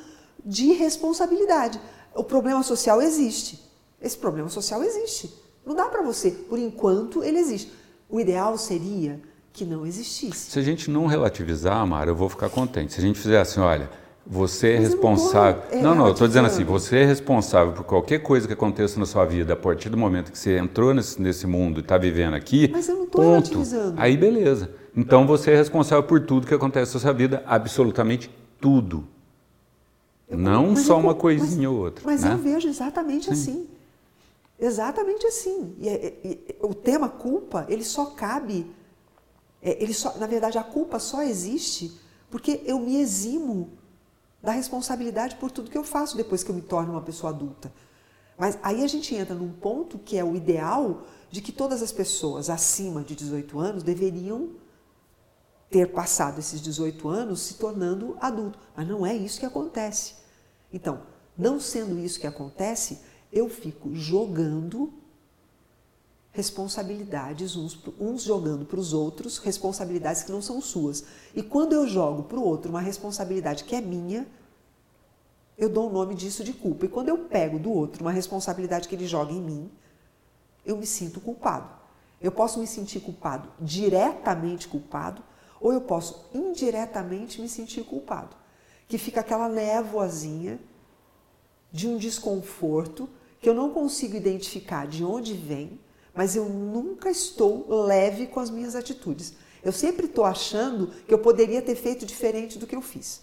de 0.45 0.73
responsabilidade 0.73 1.79
o 2.13 2.23
problema 2.23 2.63
social 2.63 3.01
existe 3.01 3.59
esse 4.01 4.17
problema 4.17 4.49
social 4.49 4.83
existe 4.83 5.47
não 5.67 5.75
dá 5.75 5.89
para 5.89 6.01
você, 6.01 6.31
por 6.31 6.57
enquanto 6.57 7.21
ele 7.21 7.37
existe. 7.37 7.73
O 8.09 8.21
ideal 8.21 8.57
seria 8.57 9.19
que 9.51 9.65
não 9.65 9.85
existisse. 9.85 10.51
Se 10.51 10.57
a 10.57 10.61
gente 10.61 10.89
não 10.89 11.07
relativizar, 11.07 11.85
Mara, 11.85 12.09
eu 12.09 12.15
vou 12.15 12.29
ficar 12.29 12.49
contente. 12.49 12.93
Se 12.93 13.01
a 13.01 13.03
gente 13.03 13.19
fizer 13.19 13.41
assim, 13.41 13.59
olha, 13.59 13.89
você 14.29 14.73
é 14.73 14.79
responsável. 14.79 15.63
Não, 15.73 15.81
não, 15.81 15.95
não, 15.95 16.05
eu 16.07 16.11
estou 16.11 16.27
dizendo 16.27 16.47
assim, 16.47 16.63
você 16.63 16.97
é 16.97 17.05
responsável 17.05 17.73
por 17.73 17.83
qualquer 17.83 18.19
coisa 18.19 18.45
que 18.45 18.53
aconteça 18.53 18.99
na 18.99 19.05
sua 19.05 19.25
vida 19.25 19.53
a 19.53 19.55
partir 19.55 19.89
do 19.89 19.97
momento 19.97 20.31
que 20.31 20.37
você 20.37 20.57
entrou 20.57 20.93
nesse, 20.93 21.21
nesse 21.21 21.47
mundo 21.47 21.79
e 21.79 21.81
está 21.81 21.97
vivendo 21.97 22.33
aqui. 22.33 22.69
Mas 22.71 22.89
eu 22.89 22.95
não 22.95 23.03
estou 23.05 23.21
relativizando. 23.21 23.93
Aí 23.97 24.17
beleza. 24.17 24.69
Então 24.95 25.25
você 25.25 25.51
é 25.51 25.55
responsável 25.55 26.03
por 26.03 26.19
tudo 26.21 26.45
que 26.45 26.53
acontece 26.53 26.93
na 26.93 26.99
sua 26.99 27.13
vida, 27.13 27.41
absolutamente 27.45 28.29
tudo. 28.59 29.07
Eu, 30.27 30.37
não 30.37 30.75
só 30.75 30.95
eu, 30.95 30.99
uma 30.99 31.15
coisinha 31.15 31.69
mas, 31.69 31.77
ou 31.77 31.83
outra. 31.83 32.03
Mas 32.05 32.23
né? 32.23 32.33
eu 32.33 32.37
vejo 32.37 32.67
exatamente 32.67 33.25
Sim. 33.27 33.31
assim. 33.31 33.67
Exatamente 34.59 35.25
assim. 35.25 35.75
E, 35.79 35.87
e, 35.87 36.29
e, 36.29 36.55
o 36.61 36.73
tema 36.73 37.07
culpa, 37.07 37.65
ele 37.69 37.83
só 37.83 38.07
cabe, 38.07 38.69
é, 39.61 39.81
ele 39.81 39.93
só, 39.93 40.17
na 40.17 40.27
verdade, 40.27 40.57
a 40.57 40.63
culpa 40.63 40.99
só 40.99 41.21
existe 41.23 41.97
porque 42.29 42.61
eu 42.65 42.79
me 42.79 42.99
eximo 42.99 43.69
da 44.41 44.51
responsabilidade 44.51 45.35
por 45.35 45.51
tudo 45.51 45.71
que 45.71 45.77
eu 45.77 45.83
faço 45.83 46.15
depois 46.15 46.43
que 46.43 46.51
eu 46.51 46.55
me 46.55 46.61
torno 46.61 46.93
uma 46.93 47.01
pessoa 47.01 47.31
adulta. 47.31 47.71
Mas 48.37 48.57
aí 48.61 48.83
a 48.83 48.87
gente 48.87 49.15
entra 49.15 49.33
num 49.33 49.51
ponto 49.51 49.97
que 49.97 50.17
é 50.17 50.23
o 50.23 50.35
ideal 50.35 51.03
de 51.29 51.41
que 51.41 51.51
todas 51.51 51.81
as 51.81 51.91
pessoas 51.91 52.49
acima 52.49 53.03
de 53.03 53.15
18 53.15 53.59
anos 53.59 53.83
deveriam 53.83 54.51
ter 55.69 55.91
passado 55.91 56.39
esses 56.39 56.61
18 56.61 57.09
anos 57.09 57.41
se 57.41 57.55
tornando 57.55 58.15
adulto. 58.21 58.59
Mas 58.75 58.87
não 58.87 59.05
é 59.05 59.15
isso 59.15 59.39
que 59.39 59.45
acontece. 59.45 60.13
Então, 60.71 61.01
não 61.37 61.59
sendo 61.59 61.99
isso 61.99 62.19
que 62.19 62.27
acontece, 62.27 62.99
eu 63.31 63.49
fico 63.49 63.93
jogando 63.93 64.93
responsabilidades, 66.37 67.55
uns, 67.55 67.79
uns 67.99 68.21
jogando 68.21 68.63
para 68.63 68.79
os 68.79 68.93
outros 68.93 69.39
responsabilidades 69.39 70.21
que 70.21 70.31
não 70.31 70.39
são 70.39 70.61
suas. 70.61 71.03
E 71.35 71.41
quando 71.41 71.73
eu 71.73 71.87
jogo 71.87 72.21
para 72.21 72.37
o 72.37 72.43
outro 72.43 72.69
uma 72.69 72.79
responsabilidade 72.79 73.63
que 73.63 73.75
é 73.75 73.81
minha, 73.81 74.27
eu 75.57 75.67
dou 75.67 75.89
o 75.89 75.91
nome 75.91 76.13
disso 76.13 76.43
de 76.43 76.53
culpa. 76.53 76.85
E 76.85 76.89
quando 76.89 77.09
eu 77.09 77.17
pego 77.17 77.57
do 77.57 77.71
outro 77.71 78.03
uma 78.03 78.11
responsabilidade 78.11 78.87
que 78.87 78.93
ele 78.93 79.07
joga 79.07 79.33
em 79.33 79.41
mim, 79.41 79.71
eu 80.63 80.77
me 80.77 80.85
sinto 80.85 81.19
culpado. 81.19 81.71
Eu 82.21 82.31
posso 82.31 82.59
me 82.59 82.67
sentir 82.67 82.99
culpado 82.99 83.49
diretamente 83.59 84.67
culpado, 84.67 85.23
ou 85.59 85.73
eu 85.73 85.81
posso 85.81 86.29
indiretamente 86.35 87.41
me 87.41 87.49
sentir 87.49 87.83
culpado. 87.83 88.35
Que 88.87 88.99
fica 88.99 89.21
aquela 89.21 89.49
névoazinha 89.49 90.59
de 91.71 91.87
um 91.87 91.97
desconforto 91.97 93.09
que 93.41 93.49
eu 93.49 93.55
não 93.55 93.71
consigo 93.71 94.15
identificar 94.15 94.85
de 94.85 95.03
onde 95.03 95.33
vem, 95.33 95.79
mas 96.17 96.35
eu 96.35 96.49
nunca 96.49 97.11
estou 97.11 97.83
leve 97.85 98.25
com 98.25 98.39
as 98.39 98.49
minhas 98.49 98.75
atitudes. 98.75 99.35
Eu 99.63 99.71
sempre 99.71 100.07
estou 100.07 100.25
achando 100.25 100.87
que 101.07 101.13
eu 101.13 101.19
poderia 101.19 101.61
ter 101.61 101.75
feito 101.75 102.07
diferente 102.07 102.57
do 102.57 102.65
que 102.65 102.75
eu 102.75 102.81
fiz. 102.81 103.21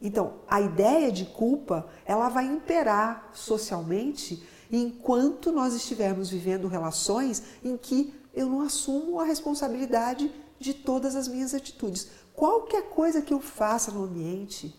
Então, 0.00 0.34
a 0.46 0.60
ideia 0.60 1.10
de 1.10 1.24
culpa, 1.24 1.88
ela 2.04 2.28
vai 2.28 2.46
imperar 2.46 3.30
socialmente 3.32 4.46
enquanto 4.70 5.50
nós 5.50 5.74
estivermos 5.74 6.30
vivendo 6.30 6.68
relações 6.68 7.42
em 7.64 7.76
que 7.76 8.14
eu 8.32 8.48
não 8.48 8.60
assumo 8.60 9.18
a 9.18 9.24
responsabilidade 9.24 10.32
de 10.60 10.72
todas 10.72 11.16
as 11.16 11.26
minhas 11.26 11.54
atitudes. 11.54 12.08
Qualquer 12.34 12.84
coisa 12.90 13.20
que 13.20 13.34
eu 13.34 13.40
faça 13.40 13.90
no 13.90 14.04
ambiente, 14.04 14.72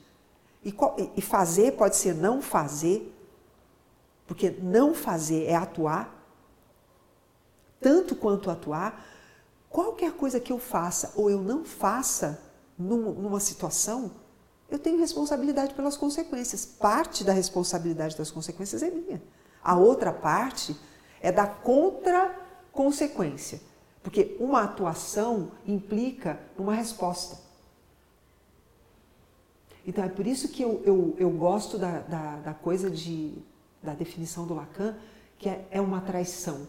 e, 0.63 0.73
e 1.17 1.21
fazer 1.21 1.73
pode 1.73 1.97
ser 1.97 2.15
não 2.15 2.41
fazer, 2.41 3.13
porque 4.25 4.49
não 4.61 4.93
fazer 4.93 5.43
é 5.45 5.55
atuar, 5.55 6.16
tanto 7.80 8.15
quanto 8.15 8.49
atuar, 8.49 9.05
qualquer 9.69 10.13
coisa 10.13 10.39
que 10.39 10.51
eu 10.51 10.59
faça 10.59 11.13
ou 11.15 11.30
eu 11.30 11.41
não 11.41 11.63
faça 11.63 12.41
numa 12.78 13.39
situação, 13.39 14.11
eu 14.69 14.78
tenho 14.78 14.99
responsabilidade 14.99 15.73
pelas 15.73 15.97
consequências. 15.97 16.65
Parte 16.65 17.23
da 17.23 17.34
responsabilidade 17.34 18.15
das 18.17 18.30
consequências 18.30 18.84
é 18.84 18.91
minha. 18.91 19.21
A 19.63 19.75
outra 19.75 20.11
parte 20.11 20.75
é 21.21 21.32
da 21.32 21.47
contra-consequência. 21.47 23.61
Porque 24.03 24.36
uma 24.39 24.63
atuação 24.63 25.51
implica 25.65 26.38
uma 26.57 26.73
resposta. 26.73 27.38
Então 29.86 30.03
é 30.03 30.09
por 30.09 30.28
isso 30.28 30.49
que 30.49 30.61
eu, 30.61 30.82
eu, 30.86 31.15
eu 31.17 31.30
gosto 31.30 31.78
da, 31.78 31.99
da, 31.99 32.36
da, 32.38 32.53
coisa 32.53 32.89
de, 32.89 33.34
da 33.82 33.93
definição 33.93 34.45
do 34.45 34.53
Lacan, 34.53 34.97
que 35.38 35.47
é, 35.47 35.65
é 35.71 35.80
uma 35.80 36.01
traição. 36.01 36.67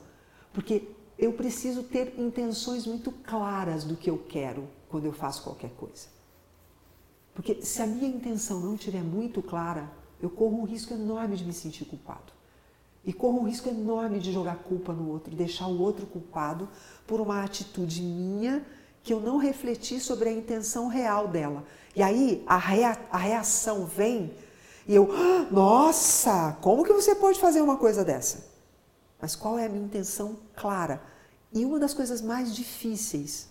Porque 0.52 0.88
eu 1.18 1.32
preciso 1.32 1.82
ter 1.82 2.14
intenções 2.18 2.86
muito 2.86 3.10
claras 3.10 3.84
do 3.84 3.96
que 3.96 4.08
eu 4.08 4.18
quero 4.18 4.68
quando 4.88 5.04
eu 5.04 5.12
faço 5.12 5.42
qualquer 5.42 5.70
coisa. 5.70 6.06
Porque 7.34 7.62
se 7.62 7.82
a 7.82 7.86
minha 7.86 8.08
intenção 8.08 8.60
não 8.60 8.74
estiver 8.74 9.02
muito 9.02 9.42
clara, 9.42 9.90
eu 10.20 10.30
corro 10.30 10.60
um 10.60 10.64
risco 10.64 10.94
enorme 10.94 11.36
de 11.36 11.44
me 11.44 11.52
sentir 11.52 11.84
culpado. 11.84 12.32
E 13.04 13.12
corro 13.12 13.40
um 13.40 13.44
risco 13.44 13.68
enorme 13.68 14.18
de 14.18 14.32
jogar 14.32 14.56
culpa 14.56 14.92
no 14.92 15.08
outro, 15.08 15.34
deixar 15.34 15.66
o 15.66 15.80
outro 15.80 16.06
culpado 16.06 16.68
por 17.06 17.20
uma 17.20 17.42
atitude 17.42 18.02
minha 18.02 18.64
que 19.02 19.12
eu 19.12 19.20
não 19.20 19.38
refleti 19.38 20.00
sobre 20.00 20.28
a 20.28 20.32
intenção 20.32 20.88
real 20.88 21.28
dela. 21.28 21.64
E 21.94 22.02
aí 22.02 22.44
a, 22.46 22.56
rea 22.56 22.98
a 23.10 23.18
reação 23.18 23.86
vem 23.86 24.32
e 24.88 24.94
eu, 24.94 25.10
ah, 25.12 25.46
nossa, 25.50 26.56
como 26.62 26.82
que 26.82 26.92
você 26.92 27.14
pode 27.14 27.38
fazer 27.38 27.60
uma 27.60 27.76
coisa 27.76 28.02
dessa? 28.02 28.57
Mas 29.20 29.34
qual 29.34 29.58
é 29.58 29.66
a 29.66 29.68
minha 29.68 29.84
intenção 29.84 30.36
clara? 30.54 31.00
E 31.52 31.64
uma 31.64 31.78
das 31.78 31.94
coisas 31.94 32.20
mais 32.20 32.54
difíceis 32.54 33.48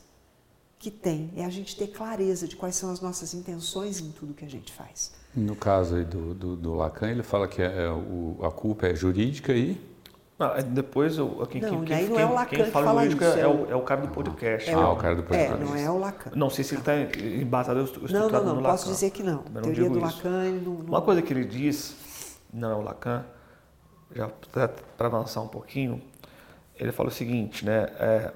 que 0.80 0.91
tem 0.91 1.32
é 1.36 1.43
a 1.43 1.49
gente 1.49 1.76
ter 1.76 1.88
clareza 1.88 2.47
de 2.47 2.55
quais 2.55 2.76
são 2.76 2.91
as 2.91 3.01
nossas 3.01 3.34
intenções 3.34 3.99
em 3.99 4.11
tudo 4.11 4.34
que 4.34 4.45
a 4.45 4.49
gente 4.49 4.72
faz. 4.72 5.11
No 5.36 5.55
caso 5.55 5.95
aí 5.95 6.05
do, 6.05 6.34
do, 6.34 6.55
do 6.55 6.76
Lacan, 6.76 7.09
ele 7.09 7.24
fala 7.24 7.47
que 7.47 7.61
é, 7.61 7.86
é 7.86 7.89
o, 7.89 8.38
a 8.43 8.51
culpa 8.51 8.88
é 8.88 8.95
jurídica 8.95 9.53
e 9.53 9.80
não, 10.38 10.53
depois 10.72 11.18
eu, 11.18 11.47
quem, 11.49 11.59
não, 11.59 11.84
quem, 11.84 11.97
quem, 11.97 12.09
não 12.09 12.20
é 12.20 12.26
o 12.26 12.34
Lacan 12.34 12.55
quem 12.55 12.65
fala, 12.65 13.01
jurídica 13.01 13.30
isso, 13.30 13.39
é, 13.39 13.47
o, 13.47 13.72
é 13.72 13.76
o 13.76 13.82
cara 13.82 14.01
do 14.01 14.07
podcast. 14.09 14.70
É, 14.70 14.74
ah, 14.74 14.91
o 14.91 14.95
cara 14.95 15.15
do 15.15 15.24
podcast. 15.24 15.61
É, 15.61 15.65
não 15.65 15.76
é 15.76 15.89
o 15.89 15.97
Lacan. 15.97 16.32
Não 16.36 16.49
sei 16.51 16.63
se 16.63 16.76
ele 16.76 16.82
está 16.82 16.95
embatado, 16.95 17.80
eu 17.80 17.86
estou 17.86 18.03
Não, 18.07 18.30
não, 18.30 18.45
não, 18.45 18.55
não 18.55 18.63
posso 18.63 18.88
dizer 18.88 19.09
que 19.09 19.24
não. 19.24 19.39
Teoria 19.39 19.89
do 19.89 19.99
Lacan, 19.99 20.45
ele 20.45 20.63
não, 20.63 20.74
não... 20.76 20.86
Uma 20.86 21.01
coisa 21.01 21.24
que 21.24 21.34
ele 21.34 21.43
diz, 21.43 21.95
não 22.53 22.72
é 22.72 22.76
o 22.76 22.82
Lacan, 22.82 23.26
já 24.14 24.30
para 24.58 25.08
avançar 25.08 25.41
um 25.41 25.47
pouquinho, 25.47 26.01
ele 26.76 26.91
fala 26.91 27.10
o 27.10 27.12
seguinte, 27.12 27.66
né, 27.66 27.88
é, 27.99 28.34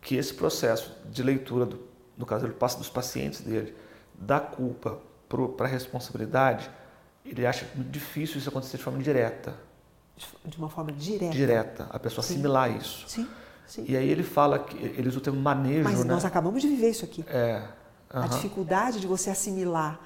que 0.00 0.16
esse 0.16 0.32
processo 0.34 0.96
de 1.10 1.22
leitura, 1.22 1.66
do, 1.66 1.80
no 2.16 2.24
caso 2.24 2.46
ele 2.46 2.54
passa 2.54 2.78
dos 2.78 2.88
pacientes 2.88 3.40
dele, 3.40 3.74
da 4.14 4.40
culpa 4.40 4.98
para 5.56 5.66
a 5.66 5.70
responsabilidade, 5.70 6.70
ele 7.24 7.46
acha 7.46 7.66
muito 7.74 7.90
difícil 7.90 8.38
isso 8.38 8.48
acontecer 8.48 8.76
de 8.76 8.82
forma 8.82 9.02
direta 9.02 9.54
de 10.44 10.56
uma 10.58 10.68
forma 10.68 10.92
direta. 10.92 11.32
Direta, 11.32 11.86
a 11.90 11.98
pessoa 11.98 12.22
sim. 12.22 12.34
assimilar 12.34 12.70
isso. 12.70 13.08
Sim, 13.08 13.28
sim. 13.66 13.84
E 13.88 13.96
aí 13.96 14.08
ele 14.08 14.22
fala 14.22 14.58
que 14.58 14.76
ele 14.76 15.08
usa 15.08 15.18
o 15.18 15.20
termo 15.20 15.40
manejo, 15.40 15.84
Mas 15.84 16.00
né? 16.00 16.12
nós 16.12 16.24
acabamos 16.24 16.60
de 16.60 16.68
viver 16.68 16.90
isso 16.90 17.04
aqui. 17.04 17.24
É. 17.28 17.62
A 18.10 18.26
dificuldade 18.26 19.00
de 19.00 19.06
você 19.06 19.30
assimilar 19.30 20.00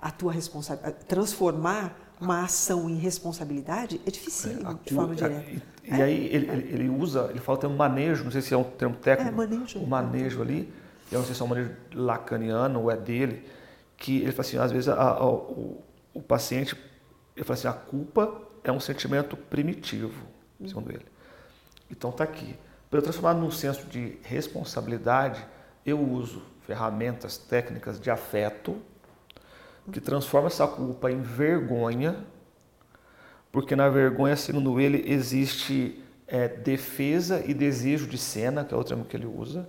a 0.00 0.10
tua 0.10 0.32
responsabilidade, 0.32 1.04
transformar 1.06 1.96
uma 2.20 2.44
ação 2.44 2.88
em 2.90 2.96
responsabilidade 2.96 4.00
é 4.06 4.10
difícil 4.10 4.52
é, 4.52 4.74
de 4.84 4.94
forma 4.94 5.14
direta. 5.14 5.50
E, 5.50 5.62
e 5.84 5.90
é? 5.90 6.02
aí 6.02 6.26
ele, 6.26 6.50
ele, 6.50 6.72
ele, 6.72 6.88
usa, 6.88 7.28
ele 7.30 7.40
fala 7.40 7.58
o 7.58 7.60
termo 7.60 7.76
manejo, 7.76 8.24
não 8.24 8.30
sei 8.30 8.42
se 8.42 8.52
é 8.52 8.56
um 8.56 8.64
termo 8.64 8.96
técnico. 8.96 9.32
É, 9.32 9.46
manejo. 9.46 9.78
O 9.78 9.86
manejo 9.86 10.42
ali, 10.42 10.72
eu 11.10 11.18
não 11.18 11.26
sei 11.26 11.34
se 11.34 11.40
é 11.40 11.44
um 11.44 11.48
manejo 11.48 11.70
lacaniano 11.94 12.82
ou 12.82 12.90
é 12.90 12.96
dele, 12.96 13.44
que 13.96 14.18
ele 14.18 14.32
fala 14.32 14.40
assim, 14.40 14.58
às 14.58 14.70
vezes 14.70 14.88
a, 14.88 14.94
a, 14.94 15.26
o, 15.26 15.82
o 16.12 16.20
paciente, 16.20 16.76
ele 17.34 17.44
fala 17.44 17.58
assim, 17.58 17.68
a 17.68 17.72
culpa 17.72 18.40
é 18.62 18.70
um 18.70 18.80
sentimento 18.80 19.36
primitivo, 19.36 20.26
segundo 20.66 20.90
ele. 20.90 21.06
Então 21.90 22.10
está 22.10 22.24
aqui. 22.24 22.54
Para 22.90 22.98
eu 22.98 23.02
transformar 23.02 23.34
num 23.34 23.50
senso 23.50 23.86
de 23.86 24.18
responsabilidade, 24.22 25.44
eu 25.86 25.98
uso 25.98 26.42
ferramentas 26.66 27.38
técnicas 27.38 28.00
de 28.00 28.10
afeto 28.10 28.76
que 29.92 30.00
transforma 30.00 30.48
essa 30.48 30.66
culpa 30.66 31.10
em 31.10 31.20
vergonha, 31.20 32.24
porque 33.52 33.74
na 33.74 33.88
vergonha, 33.88 34.36
segundo 34.36 34.80
ele, 34.80 35.04
existe 35.10 36.02
é, 36.26 36.48
defesa 36.48 37.42
e 37.44 37.52
desejo 37.52 38.06
de 38.06 38.16
cena, 38.16 38.64
que 38.64 38.72
é 38.72 38.76
o 38.76 38.84
termo 38.84 39.04
que 39.04 39.16
ele 39.16 39.26
usa, 39.26 39.68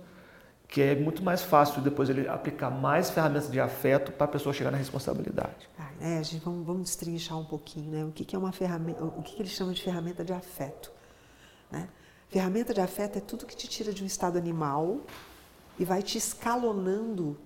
que 0.68 0.80
é 0.80 0.94
muito 0.94 1.22
mais 1.22 1.42
fácil 1.42 1.82
depois 1.82 2.08
ele 2.08 2.26
aplicar 2.28 2.70
mais 2.70 3.10
ferramentas 3.10 3.50
de 3.50 3.60
afeto 3.60 4.10
para 4.12 4.24
a 4.24 4.28
pessoa 4.28 4.54
chegar 4.54 4.70
na 4.70 4.78
responsabilidade. 4.78 5.68
Ah, 5.78 5.90
é, 6.00 6.22
gente, 6.22 6.42
vamos, 6.42 6.64
vamos 6.64 6.82
destrinchar 6.84 7.38
um 7.38 7.44
pouquinho, 7.44 7.90
né? 7.90 8.04
O 8.04 8.12
que, 8.12 8.24
que 8.24 8.34
é 8.34 8.38
uma 8.38 8.52
ferramenta, 8.52 9.04
o 9.04 9.22
que, 9.22 9.36
que 9.36 9.42
eles 9.42 9.54
de 9.54 9.82
ferramenta 9.82 10.24
de 10.24 10.32
afeto, 10.32 10.90
né? 11.70 11.88
Ferramenta 12.30 12.72
de 12.72 12.80
afeto 12.80 13.18
é 13.18 13.20
tudo 13.20 13.44
que 13.44 13.54
te 13.54 13.68
tira 13.68 13.92
de 13.92 14.02
um 14.02 14.06
estado 14.06 14.38
animal 14.38 15.00
e 15.78 15.84
vai 15.84 16.02
te 16.02 16.16
escalonando 16.16 17.36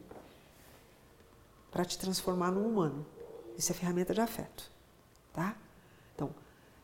para 1.76 1.84
te 1.84 1.98
transformar 1.98 2.50
num 2.50 2.66
humano. 2.66 3.04
Isso 3.54 3.70
é 3.70 3.74
ferramenta 3.74 4.14
de 4.14 4.20
afeto, 4.22 4.70
tá? 5.30 5.54
Então, 6.14 6.30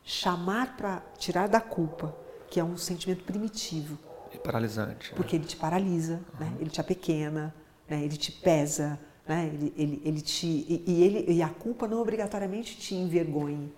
chamar 0.03 0.77
para 0.77 1.01
tirar 1.17 1.47
da 1.47 1.59
culpa, 1.59 2.15
que 2.47 2.59
é 2.59 2.63
um 2.63 2.77
sentimento 2.77 3.23
primitivo, 3.23 3.97
e 4.31 4.37
paralisante. 4.37 5.09
Né? 5.09 5.17
Porque 5.17 5.35
né? 5.35 5.41
ele 5.41 5.49
te 5.49 5.57
paralisa, 5.57 6.21
uhum. 6.33 6.45
né? 6.45 6.57
ele 6.59 6.69
te 6.69 6.79
apequena, 6.79 7.55
né? 7.89 8.03
ele 8.03 8.15
te 8.15 8.31
pesa, 8.31 8.99
né? 9.27 9.47
ele, 9.51 9.73
ele, 9.75 10.01
ele 10.05 10.21
te, 10.21 10.45
e, 10.45 10.83
e, 10.85 11.03
ele, 11.03 11.33
e 11.33 11.41
a 11.41 11.49
culpa 11.49 11.87
não 11.87 11.99
obrigatoriamente 11.99 12.77
te 12.77 12.93
envergonhe. 12.93 13.73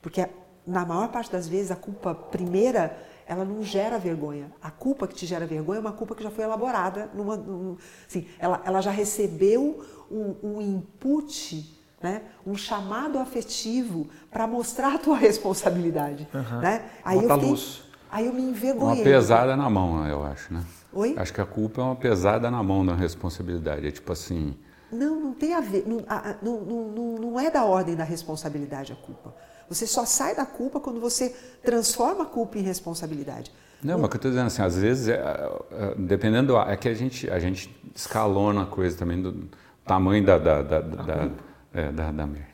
Porque 0.00 0.26
na 0.66 0.86
maior 0.86 1.10
parte 1.10 1.30
das 1.30 1.46
vezes 1.46 1.70
a 1.70 1.76
culpa 1.76 2.14
primeira 2.14 2.98
ela 3.28 3.44
não 3.44 3.62
gera 3.62 3.98
vergonha. 3.98 4.50
A 4.60 4.70
culpa 4.70 5.06
que 5.06 5.14
te 5.14 5.26
gera 5.26 5.46
vergonha 5.46 5.76
é 5.76 5.80
uma 5.80 5.92
culpa 5.92 6.14
que 6.14 6.22
já 6.22 6.30
foi 6.30 6.44
elaborada, 6.44 7.10
numa, 7.14 7.36
num, 7.36 7.76
assim, 8.06 8.26
ela, 8.38 8.62
ela 8.64 8.80
já 8.80 8.90
recebeu 8.90 9.84
um, 10.10 10.34
um 10.42 10.62
input, 10.62 11.78
né? 12.02 12.22
um 12.46 12.56
chamado 12.56 13.18
afetivo 13.18 14.08
para 14.30 14.46
mostrar 14.46 14.94
a 14.94 14.98
tua 14.98 15.16
responsabilidade. 15.18 16.26
Uhum. 16.32 16.60
Né? 16.60 16.86
Aí 17.04 17.20
Bota 17.20 17.28
eu 17.28 17.34
fiquei, 17.34 17.50
luz. 17.50 17.82
Aí 18.10 18.26
eu 18.26 18.32
me 18.32 18.40
envergonhei. 18.40 19.02
Uma 19.02 19.04
pesada 19.04 19.54
na 19.54 19.68
mão, 19.68 20.06
eu 20.08 20.24
acho, 20.24 20.54
né? 20.54 20.64
Oi? 20.90 21.14
Acho 21.18 21.34
que 21.34 21.40
a 21.42 21.46
culpa 21.46 21.82
é 21.82 21.84
uma 21.84 21.96
pesada 21.96 22.50
na 22.50 22.62
mão 22.62 22.84
da 22.84 22.94
responsabilidade. 22.94 23.86
É 23.86 23.90
tipo 23.90 24.10
assim. 24.10 24.56
Não, 24.90 25.20
não 25.20 25.32
tem 25.34 25.52
a 25.52 25.60
ver. 25.60 25.84
Não, 25.86 25.98
não, 26.40 26.90
não, 26.90 27.14
não 27.18 27.40
é 27.40 27.50
da 27.50 27.62
ordem 27.62 27.94
da 27.94 28.04
responsabilidade 28.04 28.90
a 28.90 28.96
culpa. 28.96 29.34
Você 29.68 29.86
só 29.86 30.04
sai 30.04 30.34
da 30.34 30.46
culpa 30.46 30.80
quando 30.80 31.00
você 31.00 31.34
transforma 31.62 32.24
a 32.24 32.26
culpa 32.26 32.58
em 32.58 32.62
responsabilidade. 32.62 33.52
Não, 33.82 33.98
mas 33.98 34.06
o 34.06 34.08
que 34.08 34.16
eu 34.16 34.18
estou 34.18 34.30
dizendo 34.30 34.46
assim, 34.46 34.62
às 34.62 34.76
vezes, 34.76 35.08
é, 35.08 35.14
é, 35.14 35.94
dependendo, 35.96 36.56
é 36.56 36.76
que 36.76 36.88
a 36.88 36.94
gente, 36.94 37.30
a 37.30 37.38
gente 37.38 37.74
escalona 37.94 38.62
a 38.62 38.66
coisa 38.66 38.96
também 38.96 39.20
do 39.22 39.48
tamanho 39.84 40.24
da, 40.24 40.38
da, 40.38 40.62
da, 40.62 40.80
da, 40.80 41.30
é, 41.72 41.92
da, 41.92 42.10
da 42.10 42.26
merda. 42.26 42.48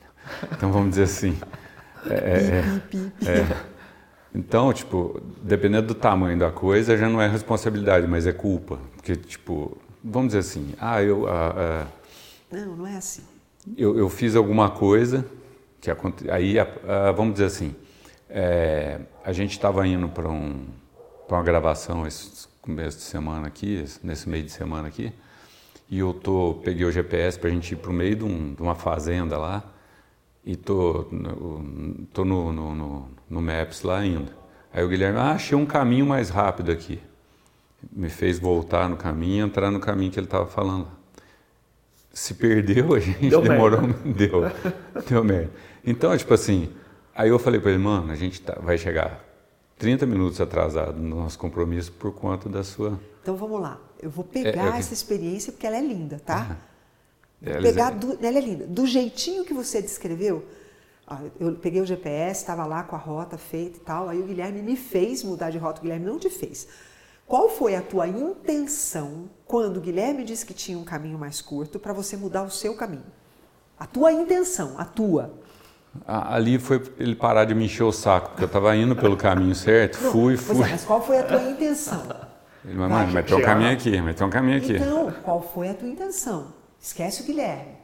Então 0.53 0.71
vamos 0.71 0.91
dizer 0.91 1.05
assim. 1.05 1.39
É, 2.07 2.15
é, 2.15 3.31
é 3.31 3.75
então, 4.35 4.73
tipo, 4.73 5.23
dependendo 5.43 5.87
do 5.89 5.95
tamanho 5.95 6.37
da 6.37 6.51
coisa, 6.51 6.97
já 6.97 7.09
não 7.09 7.23
é 7.23 7.29
responsabilidade, 7.29 8.07
mas 8.09 8.27
é 8.27 8.33
culpa. 8.33 8.79
Porque, 8.97 9.15
tipo, 9.15 9.79
vamos 10.03 10.29
dizer 10.29 10.41
assim, 10.41 10.75
ah, 10.81 11.01
eu. 11.01 11.29
Ah, 11.29 11.55
ah, 11.57 11.87
não, 12.51 12.77
não 12.77 12.87
é 12.87 12.97
assim. 12.97 13.23
Eu, 13.77 13.97
eu 13.97 14.09
fiz 14.11 14.35
alguma 14.35 14.69
coisa, 14.69 15.25
que 15.85 16.31
aí, 16.31 16.59
ah, 16.59 17.13
vamos 17.13 17.35
dizer 17.35 17.47
assim, 17.47 17.75
é, 18.31 19.01
a 19.25 19.33
gente 19.33 19.53
estava 19.53 19.87
indo 19.87 20.09
para 20.09 20.29
um, 20.29 20.67
uma 21.29 21.43
gravação 21.43 22.07
esse 22.07 22.49
começo 22.63 22.99
de 22.99 23.05
semana 23.05 23.47
aqui, 23.47 23.85
nesse 24.03 24.29
meio 24.29 24.45
de 24.45 24.51
semana 24.51 24.89
aqui, 24.89 25.13
e 25.91 25.99
eu 25.99 26.15
tô, 26.15 26.61
peguei 26.65 26.87
o 26.87 26.93
GPS 26.93 27.39
para 27.39 27.51
a 27.51 27.53
gente 27.53 27.73
ir 27.73 27.77
para 27.77 27.91
o 27.91 27.95
meio 27.95 28.17
de, 28.17 28.25
um, 28.25 28.55
de 28.55 28.63
uma 28.63 28.75
fazenda 28.75 29.37
lá, 29.37 29.63
e 30.45 30.57
tô, 30.57 31.07
tô 32.13 32.25
no, 32.25 32.53
no, 32.53 32.75
no, 32.75 33.09
no, 33.31 33.41
Maps 33.41 33.83
lá 33.83 33.99
ainda. 33.99 34.31
Aí 34.73 34.85
o 34.85 34.89
Guilherme, 34.89 35.19
ah, 35.19 35.33
achei 35.33 35.57
um 35.57 35.65
caminho 35.65 36.05
mais 36.05 36.29
rápido 36.29 36.71
aqui. 36.71 37.01
Me 37.91 38.11
fez 38.11 38.39
voltar 38.39 38.89
no 38.89 38.97
caminho, 38.97 39.47
entrar 39.47 39.71
no 39.71 39.81
caminho 39.81 40.11
que 40.11 40.19
ele 40.19 40.27
estava 40.27 40.47
falando. 40.47 40.89
Se 42.13 42.35
perdeu, 42.35 42.95
a 42.95 43.01
gente 43.01 43.29
deu 43.29 43.41
demorou, 43.41 43.81
merda. 43.83 44.13
deu, 44.13 44.43
deu 45.09 45.25
merda. 45.25 45.51
Então, 45.87 46.17
tipo 46.17 46.33
assim, 46.33 46.73
aí 47.15 47.29
eu 47.29 47.39
falei 47.39 47.61
para 47.61 47.71
ele, 47.71 47.83
mano, 47.83 48.11
a 48.11 48.17
gente 48.17 48.41
tá, 48.41 48.59
vai 48.61 48.79
chegar 48.79 49.25
30 49.79 50.07
minutos 50.07 50.41
atrasado 50.41 51.01
no 51.01 51.17
nosso 51.17 51.39
compromisso 51.39 51.93
por 51.93 52.13
conta 52.13 52.49
da 52.49 52.65
sua. 52.65 52.99
Então 53.23 53.37
vamos 53.37 53.61
lá, 53.61 53.81
eu 54.01 54.11
vou 54.11 54.25
pegar 54.25 54.75
é, 54.75 54.77
é... 54.77 54.79
essa 54.79 54.95
experiência 54.95 55.53
porque 55.53 55.67
ela 55.67 55.77
é 55.77 55.83
linda, 55.83 56.21
tá? 56.25 56.57
É, 57.43 57.61
pegar 57.61 57.91
do, 57.91 58.19
ela 58.25 58.39
é 58.39 58.41
linda. 58.41 58.67
Do 58.67 58.87
jeitinho 58.87 59.45
que 59.45 59.53
você 59.53 59.83
descreveu, 59.83 60.45
eu 61.39 61.53
peguei 61.57 61.81
o 61.81 61.87
GPS, 61.87 62.41
estava 62.41 62.65
lá 62.65 62.83
com 62.83 62.97
a 62.97 62.99
rota 62.99 63.37
feita 63.37 63.77
e 63.77 63.81
tal, 63.81 64.09
aí 64.09 64.21
o 64.21 64.25
Guilherme 64.25 64.63
me 64.63 64.77
fez 64.77 65.23
mudar 65.23 65.51
de 65.51 65.59
rota, 65.59 65.81
o 65.81 65.83
Guilherme 65.83 66.07
não 66.07 66.19
te 66.19 66.31
fez. 66.31 66.67
Qual 67.27 67.49
foi 67.49 67.75
a 67.75 67.83
tua 67.83 68.07
intenção 68.07 69.31
quando 69.47 69.79
o 69.79 69.81
Guilherme 69.81 70.25
disse 70.25 70.45
que 70.45 70.55
tinha 70.55 70.79
um 70.79 70.85
caminho 70.85 71.19
mais 71.19 71.41
curto 71.41 71.79
para 71.79 71.93
você 71.93 72.17
mudar 72.17 72.43
o 72.43 72.51
seu 72.51 72.75
caminho? 72.75 73.07
A 73.79 73.87
tua 73.87 74.13
intenção, 74.13 74.79
a 74.79 74.85
tua. 74.85 75.35
Ali 76.07 76.59
foi 76.59 76.83
ele 76.99 77.15
parar 77.15 77.45
de 77.45 77.55
me 77.55 77.67
encher 77.67 77.85
o 77.85 77.93
saco, 77.93 78.31
porque 78.31 78.43
eu 78.45 78.47
estava 78.47 78.75
indo 78.77 78.97
pelo 78.97 79.17
caminho 79.17 79.55
certo, 79.55 80.03
não, 80.03 80.11
fui, 80.11 80.37
fui. 80.37 80.57
É, 80.57 80.71
mas 80.71 80.85
qual 80.85 81.01
foi 81.01 81.19
a 81.19 81.23
tua 81.23 81.43
intenção? 81.43 82.03
Ele, 82.65 82.75
mas, 82.75 83.13
mas 83.13 83.27
tem 83.27 83.37
um 83.37 83.43
caminho 83.43 83.73
aqui, 83.73 84.01
mas 84.01 84.15
tem 84.17 84.27
um 84.27 84.31
caminho 84.31 84.59
aqui. 84.59 84.77
Então, 84.77 85.13
qual 85.23 85.41
foi 85.41 85.69
a 85.69 85.75
tua 85.75 85.89
intenção? 85.89 86.53
Esquece 86.81 87.23
o 87.23 87.27
Guilherme. 87.27 87.75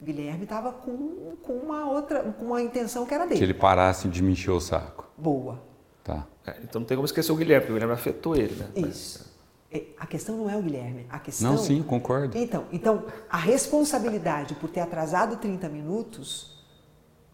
O 0.00 0.04
Guilherme 0.04 0.44
estava 0.44 0.72
com, 0.72 1.36
com 1.42 1.52
uma 1.54 1.90
outra, 1.90 2.22
com 2.22 2.46
uma 2.46 2.62
intenção 2.62 3.04
que 3.04 3.12
era 3.12 3.24
dele. 3.26 3.38
Que 3.38 3.44
ele 3.44 3.54
parasse 3.54 4.08
de 4.08 4.22
me 4.22 4.32
encher 4.32 4.52
o 4.52 4.60
saco. 4.60 5.08
Boa. 5.16 5.60
Tá. 6.04 6.26
É, 6.46 6.56
então 6.62 6.80
não 6.80 6.86
tem 6.86 6.96
como 6.96 7.04
esquecer 7.04 7.32
o 7.32 7.36
Guilherme, 7.36 7.62
porque 7.66 7.72
o 7.72 7.74
Guilherme 7.74 7.94
afetou 7.94 8.36
ele, 8.36 8.54
né? 8.54 8.68
Isso. 8.76 9.28
É, 9.70 9.82
A 9.98 10.06
questão 10.06 10.36
não 10.36 10.48
é 10.48 10.56
o 10.56 10.62
Guilherme, 10.62 11.06
a 11.10 11.18
questão... 11.18 11.50
Não, 11.50 11.58
sim, 11.58 11.82
concordo. 11.82 12.38
Então, 12.38 12.64
então, 12.72 13.04
a 13.28 13.36
responsabilidade 13.36 14.54
por 14.54 14.70
ter 14.70 14.80
atrasado 14.80 15.36
30 15.36 15.68
minutos, 15.68 16.57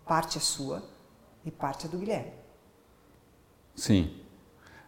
parte 0.07 0.38
é 0.38 0.40
sua 0.40 0.82
e 1.44 1.50
parte 1.50 1.86
é 1.86 1.88
do 1.88 1.98
Guilherme. 1.98 2.32
Sim. 3.74 4.11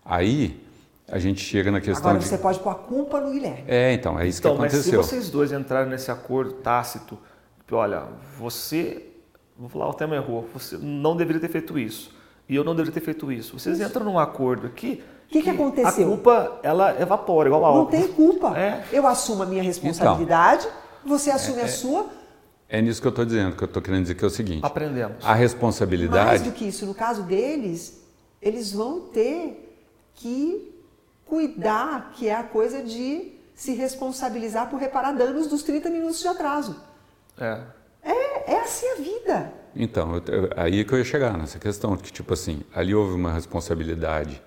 Aí 0.05 0.63
a 1.09 1.19
gente 1.19 1.41
chega 1.41 1.71
na 1.71 1.81
questão 1.81 2.11
Agora 2.11 2.19
de. 2.19 2.29
você 2.29 2.39
pode 2.39 2.59
pôr 2.61 2.71
a 2.71 2.75
culpa 2.75 3.21
no 3.21 3.31
Guilherme. 3.33 3.65
É, 3.67 3.93
então, 3.93 4.19
é 4.19 4.27
isso 4.27 4.41
Então, 4.41 4.55
que 4.55 4.61
mas 4.63 4.73
se 4.73 4.79
aconteceu. 4.79 5.03
vocês 5.03 5.31
dois 5.31 5.53
entrarem 5.53 5.91
nesse 5.91 6.11
acordo 6.11 6.55
tácito, 6.55 7.19
que, 7.67 7.75
olha, 7.75 8.05
você, 8.39 9.07
vou 9.59 9.69
falar 9.69 9.89
o 9.89 9.95
tema 9.95 10.15
errou, 10.17 10.49
você 10.53 10.77
não 10.81 11.17
deveria 11.17 11.41
ter 11.41 11.49
feito 11.49 11.79
isso, 11.79 12.15
e 12.49 12.55
eu 12.55 12.63
não 12.65 12.75
deveria 12.75 12.93
ter 13.01 13.05
feito 13.05 13.31
isso. 13.33 13.59
Vocês 13.59 13.81
entram 13.81 14.05
num 14.05 14.19
acordo 14.19 14.67
aqui 14.69 15.03
Que 15.29 15.43
que 15.43 15.51
aconteceu? 15.51 16.05
a 16.07 16.09
culpa, 16.09 16.61
ela 16.63 17.01
evapora, 17.01 17.49
igual 17.49 17.65
álcool. 17.65 17.79
Não 17.85 17.87
tem 17.91 18.07
culpa. 18.09 18.57
É. 18.57 18.85
Eu 18.93 19.07
assumo 19.07 19.43
a 19.43 19.47
minha 19.47 19.63
responsabilidade, 19.63 20.69
você 21.05 21.31
assume 21.31 21.61
a 21.63 21.69
sua. 21.69 22.07
É 22.69 22.83
nisso 22.83 23.01
que 23.01 23.07
eu 23.07 23.11
estou 23.11 23.25
dizendo, 23.25 23.55
que 23.57 23.63
eu 23.63 23.67
estou 23.67 23.81
querendo 23.81 24.03
dizer 24.03 24.15
que 24.17 24.25
é 24.25 24.27
o 24.27 24.31
seguinte: 24.31 24.65
Aprendemos. 24.65 25.25
a 25.25 25.29
Mais 25.29 25.41
responsabilidade. 25.41 26.43
do 26.45 26.53
que 26.53 26.67
isso, 26.67 26.85
no 26.87 26.95
caso 26.95 27.23
deles, 27.23 28.03
eles 28.43 28.73
vão 28.73 29.01
ter 29.03 29.79
que 30.15 30.73
cuidar, 31.25 32.13
que 32.15 32.29
é 32.29 32.35
a 32.35 32.43
coisa 32.43 32.83
de 32.83 33.33
se 33.55 33.73
responsabilizar 33.73 34.69
por 34.69 34.79
reparar 34.79 35.13
danos 35.13 35.47
dos 35.47 35.63
30 35.63 35.89
minutos 35.91 36.21
de 36.21 36.29
atraso. 36.29 36.77
É. 37.39 37.61
É, 38.03 38.53
é 38.55 38.61
assim 38.61 38.87
a 38.91 38.95
vida. 38.97 39.53
Então, 39.75 40.15
eu- 40.27 40.35
eu- 40.45 40.51
aí 40.57 40.81
é 40.81 40.85
que 40.85 40.93
eu 40.93 40.99
ia 40.99 41.05
chegar 41.05 41.37
nessa 41.37 41.59
questão, 41.59 41.97
que 41.97 42.13
tipo 42.13 42.33
assim, 42.33 42.61
ali 42.75 42.95
houve 42.95 43.15
uma 43.15 43.33
responsabilidade 43.33 44.43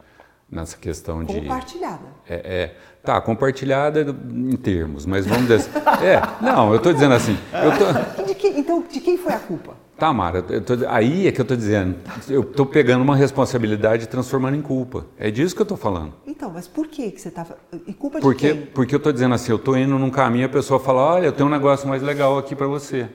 nessa 0.51 0.77
questão 0.77 1.23
de. 1.23 1.41
Compartilhada. 1.41 2.01
É, 2.27 2.35
é, 2.35 2.75
tá, 3.03 3.19
compartilhada 3.21 4.01
em 4.29 4.55
termos, 4.55 5.05
mas 5.05 5.25
vamos 5.25 5.47
dizer. 5.47 5.69
É, 6.03 6.21
não, 6.43 6.69
eu 6.71 6.77
estou 6.77 6.93
dizendo 6.93 7.13
assim. 7.13 7.37
Eu 7.53 7.71
tô, 8.15 8.23
de 8.25 8.35
quem- 8.35 8.59
então, 8.59 8.83
de 8.91 8.99
quem 8.99 9.17
foi 9.17 9.33
a 9.33 9.39
culpa? 9.39 9.73
tá, 9.97 10.13
Mara, 10.13 10.41
tô- 10.41 10.75
aí 10.87 11.27
é 11.27 11.31
que 11.31 11.41
eu 11.41 11.43
estou 11.43 11.57
dizendo. 11.57 11.95
Eu 12.29 12.41
estou 12.41 12.65
pegando 12.65 13.01
uma 13.01 13.17
responsabilidade 13.17 14.05
e 14.05 14.07
transformando 14.07 14.55
em 14.55 14.61
culpa. 14.61 15.05
É 15.17 15.29
disso 15.29 15.53
que 15.53 15.61
eu 15.61 15.65
estou 15.65 15.77
falando. 15.77 16.13
Então, 16.25 16.49
mas 16.53 16.69
por 16.69 16.87
que, 16.87 17.11
que 17.11 17.19
você 17.19 17.27
está... 17.27 17.45
E 17.85 17.91
culpa 17.93 18.17
de 18.19 18.21
Porque, 18.21 18.53
quem? 18.53 18.61
porque 18.67 18.95
eu 18.95 18.97
estou 18.97 19.11
dizendo 19.11 19.35
assim, 19.35 19.51
eu 19.51 19.57
estou 19.57 19.77
indo 19.77 19.99
num 19.99 20.09
caminho 20.09 20.43
e 20.43 20.45
a 20.45 20.49
pessoa 20.49 20.79
fala, 20.79 21.01
olha, 21.01 21.25
eu 21.25 21.31
tenho 21.33 21.49
um 21.49 21.51
negócio 21.51 21.85
mais 21.85 22.01
legal 22.01 22.37
aqui 22.37 22.55
para 22.55 22.65
você. 22.65 23.09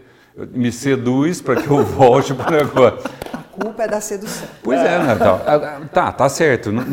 Me 0.53 0.73
seduz 0.73 1.41
para 1.41 1.63
que 1.63 1.69
eu 1.69 1.85
volte 1.85 2.35
para 2.35 2.49
o 2.49 2.53
negócio. 2.65 2.99
A 3.33 3.39
culpa 3.39 3.85
é 3.85 3.89
da 3.89 4.01
sedução. 4.01 4.49
Pois 4.65 4.81
é, 4.81 4.99
Natal. 4.99 5.41
Tá, 5.93 6.11
tá 6.11 6.29
certo. 6.29 6.71
N- 6.73 6.85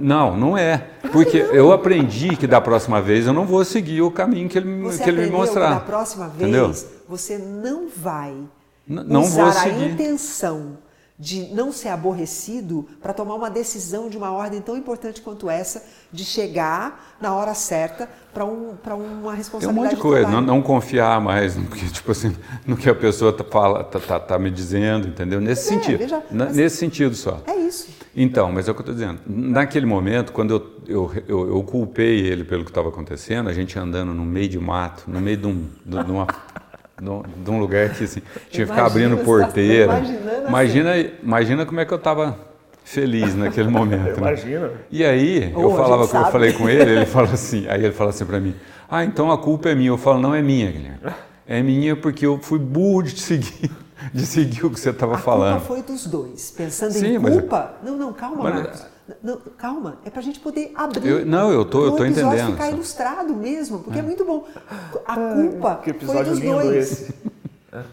Não, 0.00 0.36
não 0.36 0.58
é. 0.58 0.84
Porque 1.10 1.38
eu 1.50 1.72
aprendi 1.72 2.36
que 2.36 2.46
da 2.46 2.60
próxima 2.60 3.00
vez 3.00 3.26
eu 3.26 3.32
não 3.32 3.46
vou 3.46 3.64
seguir 3.64 4.02
o 4.02 4.10
caminho 4.10 4.48
que 4.50 4.58
ele, 4.58 4.82
Você 4.82 5.02
que 5.02 5.08
ele 5.08 5.16
me 5.22 5.26
aprendeu 5.28 5.40
que 5.40 5.46
mostrar. 5.46 5.70
da 5.74 5.80
próxima 5.80 6.28
vez 6.28 6.42
Entendeu? 6.42 6.74
você 7.08 7.38
não 7.38 7.88
vai 7.96 8.32
N- 8.86 9.04
não 9.04 9.22
usar 9.22 9.34
vou 9.42 9.48
a 9.48 9.52
seguir. 9.52 9.90
intenção 9.92 10.76
de 11.16 11.42
não 11.54 11.70
ser 11.70 11.90
aborrecido 11.90 12.88
para 13.00 13.12
tomar 13.12 13.34
uma 13.36 13.48
decisão 13.48 14.08
de 14.08 14.16
uma 14.16 14.32
ordem 14.32 14.60
tão 14.60 14.76
importante 14.76 15.20
quanto 15.20 15.48
essa, 15.48 15.84
de 16.10 16.24
chegar 16.24 17.14
na 17.20 17.32
hora 17.34 17.54
certa 17.54 18.08
para 18.32 18.44
um, 18.44 18.74
pra 18.82 18.96
uma 18.96 19.04
Tem 19.06 19.18
um 19.22 19.28
responsabilidade 19.30 19.86
monte 19.86 19.94
de 19.96 20.02
coisa, 20.02 20.28
não, 20.28 20.40
não 20.40 20.60
confiar 20.60 21.20
mais 21.20 21.54
no 21.56 21.66
que, 21.66 21.88
tipo 21.88 22.10
assim, 22.10 22.34
no 22.66 22.76
que 22.76 22.90
a 22.90 22.94
pessoa 22.94 23.32
tá, 23.32 23.44
fala, 23.44 23.84
tá, 23.84 24.00
tá- 24.00 24.18
tá 24.18 24.38
me 24.40 24.50
dizendo, 24.50 25.06
entendeu? 25.06 25.40
Nesse 25.40 25.68
Pois 25.68 25.78
é, 25.78 25.82
sentido. 25.82 25.98
veja, 26.00 26.22
Na- 26.32 26.46
mas- 26.46 26.56
Nesse 26.56 26.76
sentido 26.78 27.14
só. 27.14 27.40
É 27.46 27.54
isso. 27.58 27.88
Então, 28.16 28.50
mas 28.50 28.66
é 28.66 28.72
o 28.72 28.74
que 28.74 28.80
eu 28.80 28.82
estou 28.82 28.94
dizendo. 28.94 29.20
Naquele 29.26 29.86
momento, 29.86 30.32
quando 30.32 30.52
eu, 30.52 30.82
eu, 31.12 31.22
eu, 31.28 31.48
eu 31.56 31.62
culpei 31.62 32.26
ele 32.26 32.42
pelo 32.42 32.64
que 32.64 32.70
estava 32.70 32.88
acontecendo, 32.88 33.48
a 33.48 33.52
gente 33.52 33.78
andando 33.78 34.12
no 34.12 34.24
meio 34.24 34.48
de 34.48 34.58
mato, 34.58 35.04
no 35.06 35.20
meio 35.20 35.36
de 35.36 35.46
um, 35.46 35.68
de, 35.84 36.04
de 36.04 36.10
uma, 36.10 36.26
de 37.00 37.50
um- 37.50 37.58
lugar 37.58 37.90
que 37.90 38.04
assim, 38.04 38.20
tinha 38.50 38.66
que 38.66 38.72
ficar 38.72 38.82
Imagina, 38.82 38.86
abrindo 38.86 39.16
você 39.16 39.24
porteira. 39.24 39.86
tá 39.88 39.98
imaginando 39.98 40.46
a 40.46 40.48
Imagina, 40.48 40.96
imagina 41.22 41.66
como 41.66 41.80
é 41.80 41.84
que 41.84 41.92
eu 41.92 41.98
estava 41.98 42.38
feliz 42.84 43.34
naquele 43.34 43.68
momento. 43.68 44.02
né? 44.04 44.14
Imagina. 44.16 44.70
E 44.90 45.04
aí, 45.04 45.52
Oh, 45.56 45.60
eu 45.62 45.72
a 45.72 45.76
falava 45.76 46.08
que 46.08 46.16
eu 46.16 46.24
falei 46.26 46.52
com 46.52 46.68
ele, 46.68 46.90
ele 46.90 47.06
fala 47.06 47.30
assim, 47.32 47.66
aí 47.68 47.82
ele 47.84 47.92
fala 47.92 48.10
assim 48.10 48.24
para 48.24 48.38
mim: 48.40 48.54
"Ah, 48.88 49.04
então 49.04 49.30
a 49.32 49.38
culpa 49.38 49.68
é 49.70 49.74
minha". 49.74 49.88
Eu 49.90 49.98
falo: 49.98 50.20
"Não 50.20 50.34
é 50.34 50.40
minha, 50.42 50.70
Guilherme. 50.70 50.98
É 51.46 51.62
minha 51.62 51.96
porque 51.96 52.24
eu 52.24 52.38
fui 52.40 52.58
burro 52.58 53.02
de 53.02 53.14
te 53.14 53.20
seguir, 53.22 53.70
de 54.12 54.24
seguir 54.24 54.64
o 54.64 54.70
que 54.70 54.78
você 54.78 54.90
estava 54.90 55.16
A 55.16 55.18
falando". 55.18 55.60
culpa 55.60 55.66
foi 55.66 55.82
dos 55.82 56.06
dois. 56.06 56.50
Pensando 56.56 56.92
Sim, 56.92 57.14
em 57.14 57.18
mas- 57.18 57.34
culpa. 57.34 57.74
Não, 57.82 57.96
não, 57.96 58.12
calma, 58.12 58.42
Mas- 58.44 58.54
Marcos. 58.54 58.86
Não, 59.22 59.36
calma, 59.58 59.98
é 60.04 60.08
pra 60.10 60.22
gente 60.22 60.40
poder 60.40 60.72
abrir. 60.74 61.06
Eu- 61.08 61.26
não, 61.26 61.52
eu 61.52 61.64
tô- 61.64 61.84
eu 61.84 61.92
o 61.92 61.96
tô 61.96 62.04
episódio 62.06 62.28
entendendo, 62.38 62.52
ficar 62.52 62.64
só. 62.68 62.72
ilustrado 62.72 63.34
mesmo, 63.34 63.80
porque 63.80 63.98
é, 63.98 64.02
muito 64.02 64.24
bom. 64.24 64.46
A 65.06 65.14
culpa 65.16 65.76
Que 65.76 65.92
foi 65.92 66.24
dos 66.24 66.38
lindo 66.38 66.52
dois. 66.62 66.76
esse. 66.92 67.14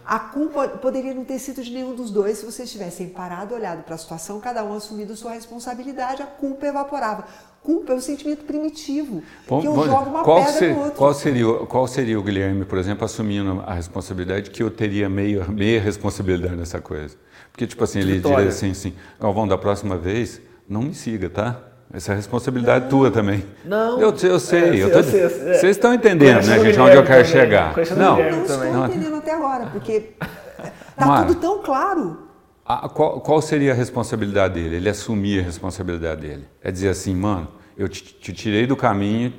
A 0.06 0.20
culpa 0.20 0.68
poderia 0.68 1.12
não 1.12 1.26
ter 1.26 1.40
sido 1.40 1.64
de 1.64 1.72
nenhum 1.72 1.96
dos 1.96 2.12
dois 2.12 2.38
se 2.38 2.46
vocês 2.46 2.72
tivessem 2.72 3.10
parado, 3.10 3.56
olhado 3.56 3.82
para 3.84 3.96
a 3.96 3.98
situação, 3.98 4.40
cada 4.40 4.64
um 4.64 4.76
assumido 4.76 5.16
sua 5.16 5.32
responsabilidade, 5.32 6.22
a 6.22 6.28
culpa 6.28 6.68
evaporava. 6.68 7.26
Culpa 7.64 7.92
é 7.92 7.96
um 7.96 8.00
sentimento 8.00 8.46
primitivo, 8.46 9.24
Vamos- 9.50 9.64
que 9.64 9.68
eu 9.68 9.74
vamos- 9.74 9.90
jogo 9.90 10.10
uma 10.12 10.24
qual, 10.24 10.38
pedra 10.38 10.54
ser- 10.54 10.74
no 10.76 10.80
outro. 10.82 10.92
qual 10.98 11.14
seria, 11.16 11.48
o- 11.50 11.66
qual 11.66 11.88
seria 11.88 12.20
o 12.20 12.22
Guilherme, 12.22 12.64
por 12.64 12.78
exemplo, 12.78 13.04
assumindo 13.06 13.64
a 13.66 13.74
responsabilidade 13.74 14.52
que 14.52 14.62
eu 14.62 14.70
teria 14.70 15.10
meia, 15.10 15.46
meia 15.46 15.82
responsabilidade 15.82 16.56
nessa 16.56 16.80
coisa? 16.80 17.16
Porque, 17.52 17.66
tipo 17.66 17.84
assim, 17.84 18.00
ele 18.02 18.14
Vitória. 18.18 18.38
diria 18.38 18.50
assim, 18.52 18.70
assim, 18.70 18.94
Galvão, 19.20 19.48
da 19.48 19.58
próxima 19.58 19.98
vez, 19.98 20.40
não 20.68 20.82
me 20.82 20.94
siga, 20.94 21.30
tá? 21.30 21.60
Essa 21.94 22.14
é 22.14 22.16
responsabilidade 22.16 22.90
tua 22.90 23.12
também. 23.12 23.44
Não. 23.66 24.00
Eu, 24.00 24.16
eu 24.24 24.40
sei, 24.40 24.62
É, 24.64 24.70
eu 24.84 24.88
eu 24.88 24.92
tô- 24.92 25.04
sei, 25.04 25.26
eu 25.26 25.30
sei, 25.30 25.50
é. 25.50 25.54
Vocês 25.56 25.76
estão 25.76 25.94
entendendo, 25.94 26.46
né, 26.46 26.58
o 26.58 26.64
gente, 26.64 26.80
onde 26.80 26.96
eu 26.96 27.04
quero 27.04 27.24
também, 27.26 27.26
chegar. 27.26 27.74
o 27.78 27.96
Não. 28.00 28.18
Não 28.18 28.42
estou. 28.44 28.58
Não. 28.72 28.86
entendendo 28.88 29.16
até 29.18 29.34
agora, 29.34 29.66
porque 29.68 30.12
tá 30.96 31.06
Mara. 31.06 31.28
tudo 31.28 31.40
tão 31.42 31.62
claro. 31.62 32.28
A- 32.66 32.88
qual, 32.88 33.20
qual 33.20 33.42
seria 33.42 33.74
a 33.74 33.76
responsabilidade 33.76 34.54
dele? 34.54 34.78
Ele 34.78 34.88
assumir 34.90 35.42
a 35.42 35.44
responsabilidade 35.44 36.22
dele. 36.22 36.48
É 36.64 36.72
dizer 36.72 36.88
assim, 36.90 37.14
mano, 37.14 37.50
eu 37.78 37.90
te, 37.90 38.02
te 38.02 38.32
tirei 38.32 38.66
do 38.66 38.78
caminho, 38.78 39.34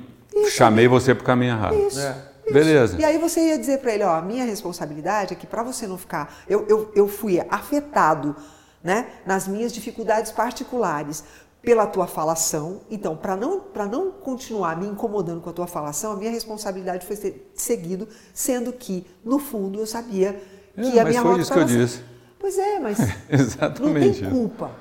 chamei 0.51 0.87
você 0.87 1.15
pro 1.15 1.23
caminho 1.23 1.53
errado. 1.55 1.73
Isso. 1.75 1.99
É. 1.99 2.15
isso. 2.45 2.53
Beleza. 2.53 2.97
E 2.99 3.03
aí 3.05 3.17
você 3.17 3.39
ia 3.47 3.57
dizer 3.57 3.79
para 3.79 3.93
ele, 3.95 4.03
ó, 4.03 4.13
a 4.15 4.21
minha 4.21 4.43
responsabilidade 4.45 5.33
é 5.33 5.35
que 5.35 5.47
para 5.47 5.63
você 5.63 5.87
não 5.87 5.97
ficar, 5.97 6.31
eu, 6.47 6.67
eu, 6.69 6.91
eu 6.95 7.07
fui 7.07 7.41
afetado, 7.49 8.35
né, 8.83 9.07
nas 9.25 9.47
minhas 9.47 9.71
dificuldades 9.73 10.31
particulares 10.31 11.23
pela 11.61 11.87
tua 11.87 12.05
falação. 12.07 12.81
Então, 12.91 13.15
para 13.15 13.35
não 13.37 13.59
para 13.59 13.85
não 13.85 14.11
continuar 14.11 14.77
me 14.77 14.85
incomodando 14.87 15.39
com 15.41 15.49
a 15.49 15.53
tua 15.53 15.67
falação, 15.67 16.11
a 16.11 16.15
minha 16.17 16.31
responsabilidade 16.31 17.05
foi 17.05 17.15
ter 17.15 17.51
seguido, 17.55 18.07
sendo 18.33 18.73
que 18.73 19.05
no 19.23 19.39
fundo 19.39 19.79
eu 19.79 19.87
sabia 19.87 20.33
que 20.75 20.97
É, 20.97 21.01
a 21.01 21.03
mas 21.03 21.11
minha 21.13 21.21
foi 21.21 21.39
isso 21.39 21.53
que 21.53 21.59
eu 21.59 21.63
disse. 21.63 22.01
Pois 22.39 22.57
é, 22.57 22.79
mas 22.79 22.97
não 23.29 23.39
Exatamente. 23.39 23.99
tem 23.99 24.29
isso. 24.29 24.29
culpa. 24.29 24.71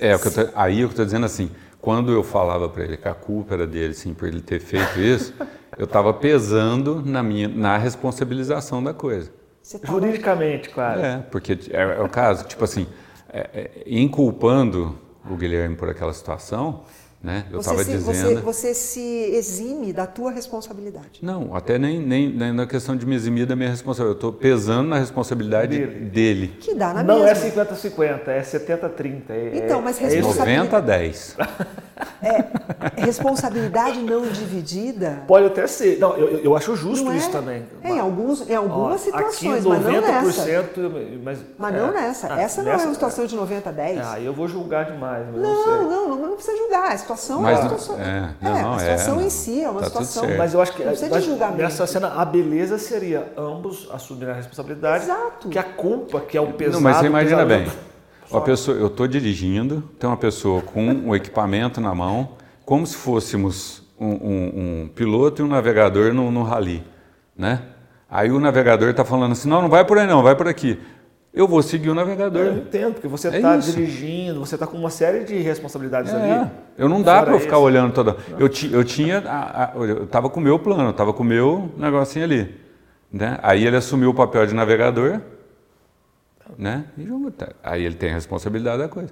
É, 0.00 0.16
o 0.16 0.18
que 0.18 0.26
eu 0.26 0.32
tô- 0.32 0.48
aí 0.56 0.80
eu 0.80 0.88
estou 0.88 1.04
dizendo 1.04 1.24
assim, 1.26 1.50
quando 1.80 2.10
eu 2.10 2.24
falava 2.24 2.68
para 2.68 2.82
ele 2.82 2.96
que 2.96 3.06
a 3.06 3.14
culpa 3.14 3.54
era 3.54 3.66
dele, 3.66 3.94
sim, 3.94 4.12
por 4.12 4.26
ele 4.26 4.40
ter 4.40 4.58
feito 4.60 4.98
isso, 4.98 5.32
eu 5.78 5.84
estava 5.84 6.12
pesando 6.12 7.00
na 7.04 7.22
minha 7.22 7.46
na 7.48 7.76
responsabilização 7.78 8.82
da 8.82 8.92
coisa. 8.92 9.30
Você 9.70 9.78
tava- 9.78 10.00
Juridicamente, 10.00 10.68
claro. 10.68 11.00
É, 11.00 11.18
porque 11.30 11.56
é, 11.70 11.80
é 11.80 12.00
o 12.02 12.08
caso, 12.08 12.44
tipo 12.44 12.64
assim, 12.64 12.88
é, 13.32 13.38
é, 13.54 13.82
inculpando 13.86 14.98
o 15.30 15.36
Guilherme 15.36 15.76
por 15.76 15.88
aquela 15.88 16.12
situação, 16.12 16.82
né? 17.22 17.44
Eu 17.50 17.60
você, 17.62 17.70
estava 17.70 17.84
se, 17.84 17.90
dizendo. 17.90 18.40
você, 18.40 18.70
você 18.70 18.74
se 18.74 19.00
exime 19.34 19.92
da 19.92 20.06
tua 20.06 20.30
responsabilidade. 20.30 21.20
Não, 21.22 21.54
até 21.54 21.78
nem, 21.78 21.98
nem, 22.00 22.28
nem 22.30 22.52
na 22.52 22.66
questão 22.66 22.96
de 22.96 23.04
me 23.04 23.14
eximir 23.14 23.46
da 23.46 23.54
minha 23.54 23.68
responsabilidade. 23.70 24.24
Eu 24.24 24.28
estou 24.28 24.32
pesando 24.32 24.88
na 24.88 24.98
responsabilidade 24.98 25.78
Dele. 25.78 26.04
dele. 26.10 26.56
Que 26.60 26.74
dá 26.74 26.94
na 26.94 27.02
Não 27.02 27.26
é 27.26 27.34
mesma. 27.34 27.64
50-50, 27.66 28.28
é 28.28 28.40
70-30. 28.42 29.22
É, 29.30 29.50
Então, 29.64 29.82
mas 29.82 30.00
é 30.00 30.06
responsabilidade- 30.08 30.58
90 30.70 30.76
a 30.76 30.80
10. 30.80 31.36
Responsabilidade 32.96 34.00
não 34.00 34.22
dividida 34.22 35.22
Pode 35.26 35.46
até 35.46 35.66
ser. 35.66 35.98
Não, 35.98 36.16
eu, 36.16 36.38
eu 36.38 36.56
acho 36.56 36.74
justo 36.76 37.04
não 37.04 37.12
é, 37.12 37.16
isso 37.16 37.30
também. 37.30 37.62
É, 37.82 37.90
em, 37.90 37.98
alguns, 37.98 38.48
em 38.48 38.54
Ó, 38.56 38.60
algumas 38.60 39.00
situações, 39.02 39.36
aqui, 39.36 39.68
mas 39.68 39.84
não 39.84 40.00
nessa. 40.00 40.46
90%, 40.46 41.20
mas, 41.22 41.38
Mas 41.58 41.74
é, 41.74 41.78
não 41.78 41.92
nessa. 41.92 42.32
ah, 42.34 42.40
Essa 42.40 42.62
não 42.62 42.72
é 42.72 42.76
uma 42.76 42.92
situação 42.94 43.26
de 43.26 43.36
90 43.36 43.68
a 43.68 43.72
10. 43.72 43.98
É, 43.98 44.02
aí 44.02 44.24
eu 44.26 44.32
vou 44.32 44.48
julgar 44.48 44.84
demais, 44.90 45.26
mas 45.32 45.40
não, 45.42 45.54
não, 45.54 45.64
sei. 45.64 45.72
não, 45.88 46.08
não, 46.08 46.16
não 46.28 46.34
precisa 46.36 46.56
julgar. 46.56 46.94
A 47.12 47.16
situação 47.16 47.42
Mas 47.42 47.58
é 47.58 47.60
a 47.60 47.64
não- 47.64 47.78
situação. 47.78 48.00
é, 48.04 48.30
não, 48.40 48.72
a 48.72 48.76
é, 48.76 48.78
situação 48.78 49.16
não. 49.16 49.22
em 49.22 49.30
si 49.30 49.62
é 49.62 49.68
uma 49.70 49.80
Tá 49.80 49.86
situação. 49.86 50.24
Mas 50.38 50.54
eu 50.54 50.60
acho 50.62 50.72
que 50.72 50.78
Não 50.84 50.88
precisa 50.90 51.10
mas 51.10 51.22
de 51.24 51.30
julgamento. 51.30 51.62
nessa 51.62 51.86
cena 51.86 52.12
a 52.14 52.24
beleza 52.24 52.78
seria 52.78 53.32
ambos 53.36 53.88
assumirem 53.92 54.32
a 54.32 54.36
responsabilidade. 54.36 55.04
Exato. 55.04 55.48
Que 55.48 55.58
a 55.58 55.62
culpa, 55.64 56.20
que 56.20 56.36
é 56.36 56.40
o 56.40 56.52
pesado. 56.52 56.76
Não, 56.76 56.80
mas 56.82 56.96
você 56.98 57.06
imagina 57.06 57.44
bem. 57.44 57.66
Uma 58.30 58.40
pessoa, 58.42 58.76
eu 58.76 58.86
estou 58.86 59.08
dirigindo, 59.08 59.82
tem 59.98 60.08
uma 60.08 60.16
pessoa 60.16 60.62
com 60.62 60.82
um 60.86 61.14
equipamento 61.16 61.80
na 61.80 61.92
mão, 61.94 62.30
como 62.64 62.86
se 62.86 62.94
fôssemos 62.94 63.82
um, 63.98 64.06
um- 64.06 64.82
um 64.84 64.88
piloto 64.94 65.42
e 65.42 65.44
um 65.44 65.48
navegador 65.48 66.14
no, 66.14 66.30
no 66.30 66.42
rally, 66.44 66.84
né? 67.36 67.60
Aí 68.08 68.30
o 68.30 68.38
navegador 68.38 68.90
está 68.90 69.04
falando 69.04 69.32
assim, 69.32 69.48
não, 69.48 69.62
não 69.62 69.68
vai 69.68 69.84
por 69.84 69.98
aí 69.98 70.06
não, 70.06 70.22
vai 70.22 70.34
por 70.36 70.46
aqui. 70.46 70.78
Eu 71.32 71.46
vou 71.46 71.62
seguir 71.62 71.88
o 71.90 71.94
navegador. 71.94 72.42
Eu 72.46 72.56
entendo, 72.58 72.94
porque 72.94 73.06
você 73.08 73.28
É 73.28 73.36
está 73.36 73.56
isso. 73.56 73.72
dirigindo, 73.72 74.40
você 74.40 74.56
está 74.56 74.66
com 74.66 74.76
uma 74.76 74.90
série 74.90 75.24
de 75.24 75.36
responsabilidades 75.38 76.12
É, 76.12 76.16
ali. 76.16 76.50
eu 76.76 76.88
não 76.88 77.00
dá 77.02 77.22
para 77.22 77.32
eu 77.34 77.40
ficar 77.40 77.56
esse. 77.56 77.64
olhando 77.64 77.92
toda. 77.92 78.16
Eu, 78.38 78.48
ti, 78.48 78.70
eu 78.72 78.82
tinha, 78.84 79.18
a- 79.20 79.64
a- 79.64 79.76
eu 79.76 80.06
tava 80.06 80.28
com 80.28 80.40
o 80.40 80.42
meu 80.42 80.58
plano, 80.58 80.88
eu 80.88 80.92
tava 80.92 81.12
com 81.12 81.22
o 81.22 81.26
meu 81.26 81.70
negocinho 81.76 82.24
ali, 82.24 82.54
né? 83.12 83.38
Aí 83.42 83.64
ele 83.66 83.76
assumiu 83.76 84.10
o 84.10 84.14
papel 84.14 84.44
de 84.46 84.54
navegador, 84.54 85.20
né? 86.58 86.84
E 86.98 87.06
tá. 87.32 87.48
aí 87.62 87.84
ele 87.84 87.94
tem 87.94 88.10
a 88.10 88.14
responsabilidade 88.14 88.78
da 88.82 88.88
coisa. 88.88 89.10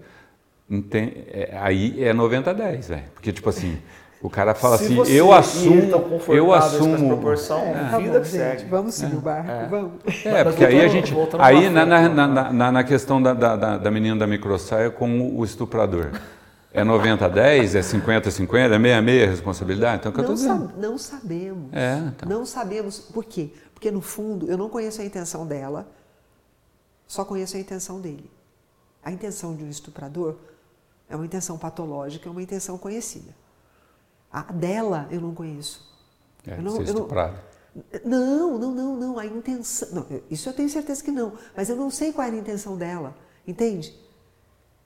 Tem- 0.90 1.24
é, 1.28 1.56
aí 1.60 2.02
é 2.04 2.12
90-10, 2.12 2.88
velho. 2.88 3.04
Porque 3.14 3.32
tipo 3.32 3.48
assim, 3.48 3.78
o 4.20 4.28
cara 4.28 4.52
fala 4.54 4.76
Se 4.78 4.84
assim, 4.86 4.96
você 4.96 5.12
eu 5.20 5.32
assumo, 5.32 5.80
eu 6.28 6.52
assumo. 6.52 7.06
proporção, 7.08 7.60
Tá 7.90 7.98
vida 7.98 8.18
bom, 8.18 8.24
que 8.24 8.30
gente, 8.30 8.40
segue. 8.58 8.64
vamos 8.64 8.94
seguir 8.94 9.16
o 9.16 9.20
barco, 9.20 9.70
vamos. 9.70 9.92
É, 10.26 10.42
porque 10.44 10.64
aí 10.64 10.80
a 10.80 10.88
gente. 10.88 11.14
Aí 11.38 11.66
ao 11.66 11.72
na, 11.72 11.86
na, 11.86 12.08
na, 12.08 12.52
né? 12.52 12.70
na, 12.72 12.84
questão 12.84 13.22
da, 13.22 13.32
da, 13.32 13.54
da, 13.56 13.78
da 13.78 13.90
menina 13.90 14.16
da 14.16 14.26
microsaia 14.26 14.90
com 14.90 15.36
o 15.36 15.44
estuprador. 15.44 16.10
É 16.72 16.84
90-10, 16.84 17.76
é 17.76 17.80
50-50, 17.80 17.80
é 17.80 18.78
66 18.78 19.22
a 19.26 19.30
responsabilidade? 19.30 19.96
Então, 20.00 20.10
o 20.12 20.14
que 20.14 20.20
eu 20.20 20.24
tô 20.24 20.28
Não, 20.30 20.34
dizendo. 20.36 20.66
sa- 20.66 20.72
não 20.76 20.98
sabemos. 20.98 21.72
É, 21.72 21.98
então. 22.08 22.28
Não 22.28 22.44
sabemos. 22.44 22.98
Por 22.98 23.24
quê? 23.24 23.50
Porque 23.72 23.90
no 23.90 24.00
fundo 24.02 24.50
eu 24.50 24.58
não 24.58 24.68
conheço 24.68 25.00
a 25.00 25.04
intenção 25.04 25.46
dela, 25.46 25.86
só 27.06 27.24
conheço 27.24 27.56
a 27.56 27.60
intenção 27.60 28.00
dele. 28.00 28.30
A 29.02 29.10
intenção 29.10 29.54
de 29.56 29.64
um 29.64 29.70
estuprador 29.70 30.34
é 31.08 31.16
uma 31.16 31.24
intenção 31.24 31.56
patológica, 31.56 32.28
é 32.28 32.32
uma 32.32 32.42
intenção 32.42 32.76
conhecida. 32.76 33.34
A 34.30 34.42
dela 34.52 35.08
eu 35.10 35.20
não 35.20 35.34
conheço. 35.34 35.86
É, 36.46 36.52
Eu 36.58 36.62
não- 36.62 36.76
ser 36.76 36.88
eu 36.88 36.94
não-. 36.94 37.08
Não, 38.04 38.58
não, 38.58 38.72
não, 38.74 38.96
não. 38.96 39.18
A 39.18 39.26
intenção. 39.26 39.88
não, 39.92 40.06
isso 40.30 40.48
eu 40.48 40.52
tenho 40.52 40.68
certeza 40.68 41.02
que 41.02 41.10
não. 41.10 41.32
Mas 41.56 41.68
eu 41.68 41.76
não 41.76 41.90
sei 41.90 42.12
qual 42.12 42.26
era 42.26 42.36
a 42.36 42.38
intenção 42.38 42.76
dela. 42.76 43.14
Entende? 43.46 43.94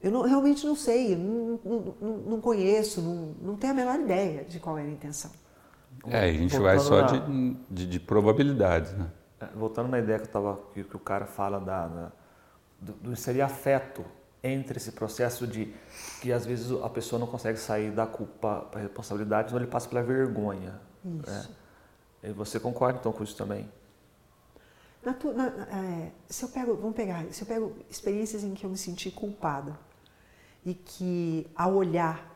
Eu 0.00 0.10
não- 0.10 0.22
realmente 0.22 0.66
não 0.66 0.76
sei. 0.76 1.16
não, 1.16 1.60
não- 1.64 2.16
não 2.18 2.40
conheço. 2.40 3.00
Não, 3.00 3.34
não 3.40 3.56
tenho 3.56 3.72
a 3.72 3.76
menor 3.76 3.98
ideia 4.00 4.44
de 4.44 4.58
qual 4.60 4.76
era 4.78 4.88
a 4.88 4.90
intenção. 4.90 5.30
É, 6.06 6.20
a 6.24 6.32
gente 6.32 6.56
Voltando 6.56 6.62
vai 6.62 6.78
só 6.78 7.00
na- 7.02 7.06
de, 7.06 7.56
de, 7.70 7.86
de 7.86 8.00
probabilidades, 8.00 8.92
né? 8.92 9.08
É, 9.40 9.46
Voltando 9.54 9.88
na 9.88 9.98
ideia 9.98 10.18
que, 10.18 10.26
eu 10.26 10.30
tava, 10.32 10.58
que, 10.74 10.82
que 10.84 10.96
o 10.96 11.00
cara 11.00 11.26
fala 11.26 11.60
da, 11.60 11.86
da- 11.86 12.12
do, 12.80 12.92
do 12.94 13.12
inserir 13.12 13.42
afeto 13.42 14.04
entre 14.42 14.76
esse 14.78 14.92
processo 14.92 15.46
de 15.46 15.72
que 16.20 16.32
às 16.32 16.44
vezes 16.44 16.70
a 16.82 16.88
pessoa 16.88 17.18
não 17.18 17.26
consegue 17.26 17.58
sair 17.58 17.90
da 17.92 18.06
culpa 18.06 18.60
para 18.70 18.80
responsabilidade, 18.80 19.48
então 19.48 19.58
ele 19.58 19.70
passa 19.70 19.88
pela 19.88 20.02
vergonha. 20.02 20.80
né? 21.04 21.46
E 22.22 22.32
você 22.32 22.58
concorda 22.60 22.98
então 22.98 23.12
com 23.12 23.22
isso 23.24 23.36
também? 23.36 23.68
Na 25.04 25.12
na- 25.32 25.66
é, 25.68 26.12
se 26.28 26.44
eu 26.44 26.48
pego, 26.48 26.76
vamos 26.76 26.94
pegar, 26.94 27.24
se 27.32 27.42
eu 27.42 27.46
pego 27.46 27.72
experiências 27.90 28.44
em 28.44 28.54
que 28.54 28.64
eu 28.64 28.70
me 28.70 28.76
senti 28.78 29.10
culpada 29.10 29.76
e 30.64 30.74
que 30.74 31.46
ao 31.56 31.74
olhar 31.74 32.30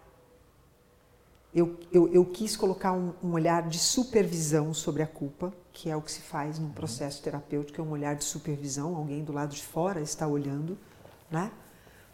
eu, 1.55 1.79
eu, 1.93 2.13
eu 2.13 2.25
quis 2.25 2.57
colocar 2.57 2.93
um, 2.93 3.15
um 3.23 3.33
olhar 3.33 3.67
de 3.69 3.79
supervisão 3.79 4.75
sobre 4.75 5.03
a 5.03 5.07
culpa, 5.07 5.53
que 5.73 5.89
é 5.89 5.97
o 5.97 6.03
que 6.03 6.11
se 6.13 6.21
faz 6.21 6.59
num 6.59 6.71
processo 6.71 7.23
terapêutico, 7.23 7.81
é 7.81 7.85
um 7.85 7.91
olhar 7.91 8.15
de 8.15 8.25
supervisão, 8.25 8.95
alguém 8.97 9.25
do 9.25 9.33
lado 9.33 9.55
de 9.55 9.63
fora 9.63 10.01
está 10.01 10.27
olhando, 10.27 10.77
né? 11.31 11.51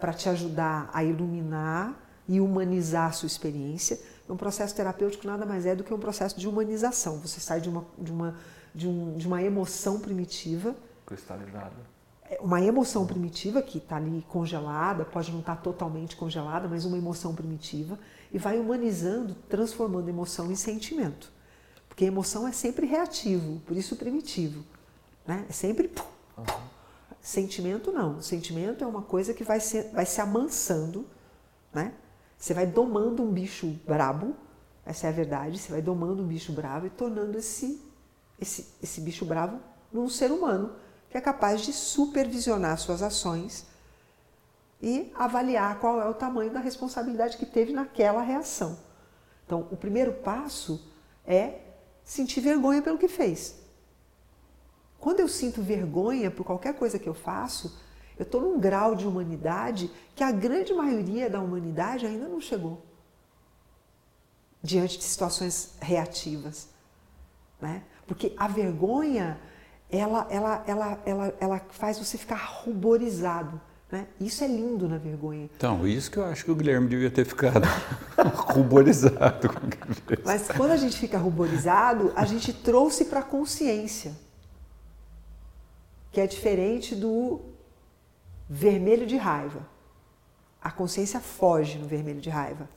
Para 0.03 0.13
te 0.13 0.29
ajudar 0.29 0.91
a 0.93 1.05
iluminar 1.05 1.95
e 2.29 2.41
humanizar 2.41 3.11
a 3.11 3.13
sua 3.13 3.29
experiência. 3.29 4.01
Um 4.29 4.37
processo 4.37 4.75
terapêutico 4.75 5.25
nada 5.29 5.47
mais 5.47 5.65
é 5.65 5.77
do 5.77 5.85
que 5.85 5.95
um 5.95 5.99
processo 5.99 6.41
de 6.41 6.49
humanização. 6.49 7.19
Você 7.21 7.39
sai 7.39 7.61
de 7.61 7.69
uma, 7.69 7.85
de 7.97 8.11
uma, 8.11 8.35
de 8.75 8.89
um, 8.89 9.17
de 9.17 9.29
uma 9.29 9.41
emoção 9.41 10.01
primitiva 10.01 10.75
Cristalizado. 11.07 11.77
é 12.25 12.37
uma 12.41 12.61
emoção 12.61 13.07
primitiva 13.07 13.63
que 13.63 13.79
está 13.79 13.95
ali 13.95 14.27
congelada, 14.29 15.05
pode 15.05 15.31
não 15.31 15.39
estar 15.39 15.55
totalmente 15.63 16.17
congelada, 16.17 16.67
mas 16.67 16.85
uma 16.85 16.99
emoção 16.99 17.33
primitiva, 17.33 17.97
e 18.33 18.39
vai 18.39 18.59
humanizando, 18.59 19.37
transformando 19.49 20.09
emoção 20.09 20.51
em 20.51 20.57
sentimento. 20.57 21.31
Porque 21.89 22.05
emoção 22.05 22.49
é 22.49 22.51
sempre 22.51 22.87
reativo, 22.87 23.61
por 23.61 23.77
isso 23.77 23.95
primitivo. 23.95 24.65
Né? 25.25 25.47
É 25.49 25.53
sempre. 25.53 25.87
pum. 25.87 26.03
Sentimento 27.23 27.93
não. 27.93 28.21
Sentimento 28.21 28.83
é 28.83 28.87
uma 28.87 29.03
coisa 29.03 29.33
que 29.33 29.45
vai, 29.45 29.61
vai 29.93 30.05
se 30.05 30.21
amansando. 30.21 31.07
Né? 31.73 31.95
Você 32.37 32.53
vai 32.53 32.67
domando 32.67 33.23
um 33.23 33.31
bicho 33.31 33.69
brabo, 33.87 34.35
essa 34.85 35.07
é 35.07 35.11
a 35.11 35.13
verdade, 35.13 35.59
você 35.59 35.71
vai 35.71 35.81
domando 35.81 36.21
um 36.21 36.27
bicho 36.27 36.53
bravo 36.53 36.87
e 36.87 36.91
tornando 36.91 37.39
esse, 37.39 37.81
esse, 38.41 38.75
esse 38.83 39.01
bicho 39.01 39.25
bravo 39.25 39.61
num 39.93 40.09
ser 40.09 40.33
humano 40.33 40.75
que 41.09 41.17
é 41.17 41.21
capaz 41.21 41.61
de 41.61 41.73
supervisionar 41.73 42.77
suas 42.79 43.03
ações 43.03 43.67
e 44.81 45.13
avaliar 45.15 45.79
qual 45.79 46.01
é 46.01 46.09
o 46.09 46.15
tamanho 46.15 46.51
da 46.51 46.59
responsabilidade 46.59 47.37
que 47.37 47.47
teve 47.47 47.73
naquela 47.73 48.23
reação. 48.23 48.77
Então, 49.47 49.69
o 49.71 49.77
primeiro 49.77 50.13
passo 50.15 50.91
é 51.25 51.61
sentir 52.03 52.41
vergonha 52.41 52.83
pelo 52.83 52.99
que 52.99 53.07
fez. 53.07 53.62
Quando 55.03 55.19
eu 55.19 55.27
sinto 55.27 55.61
vergonha 55.61 56.31
por 56.31 56.45
qualquer 56.45 56.75
coisa 56.75 56.97
que 56.97 57.09
eu 57.09 57.13
faço, 57.13 57.77
eu 58.17 58.23
estou 58.23 58.41
num 58.41 58.61
grau 58.61 58.95
de 58.95 59.05
humanidade 59.05 59.91
que 60.15 60.23
a 60.23 60.31
grande 60.31 60.73
maioria 60.73 61.29
da 61.29 61.41
humanidade 61.41 62.07
ainda 62.07 62.29
não 62.29 62.41
chegou 62.41 62.87
diante 64.63 64.99
de 64.99 65.03
situações 65.03 65.75
reativas, 65.81 66.69
né? 67.61 67.83
Porque 68.07 68.33
a 68.37 68.47
vergonha 68.47 69.41
ela, 69.91 70.25
ela, 70.31 70.63
ela, 70.69 71.03
ela, 71.05 71.35
ela 71.41 71.61
faz 71.71 71.99
você 71.99 72.17
ficar 72.17 72.37
ruborizado, 72.37 73.61
né? 73.91 74.07
Isso 74.21 74.45
é 74.45 74.47
lindo 74.47 74.89
na 74.89 74.99
vergonha. 74.99 75.51
Então, 75.57 75.85
isso 75.85 76.13
que 76.13 76.19
eu 76.19 76.25
acho 76.27 76.45
que 76.45 76.53
o 76.53 76.55
Guilherme 76.55 76.87
devia 76.87 77.11
ter 77.11 77.25
ficado 77.25 77.67
ruborizado. 78.55 79.51
Mas 80.25 80.47
quando 80.47 80.71
a 80.71 80.77
gente 80.77 80.97
fica 80.97 81.19
ruborizado, 81.19 82.13
a 82.15 82.25
gente 82.25 82.53
trouxe 82.53 83.07
para 83.07 83.19
a 83.19 83.25
consciência, 83.25 84.13
que 86.13 86.21
é 86.21 86.27
diferente 86.27 86.95
do 86.95 87.41
vermelho 88.49 89.07
de 89.07 89.17
raiva. 89.17 89.67
A 90.61 90.71
consciência 90.71 91.19
foge 91.19 91.79
no 91.79 91.89
vermelho 91.89 92.21
de 92.21 92.31
raiva. 92.31 92.69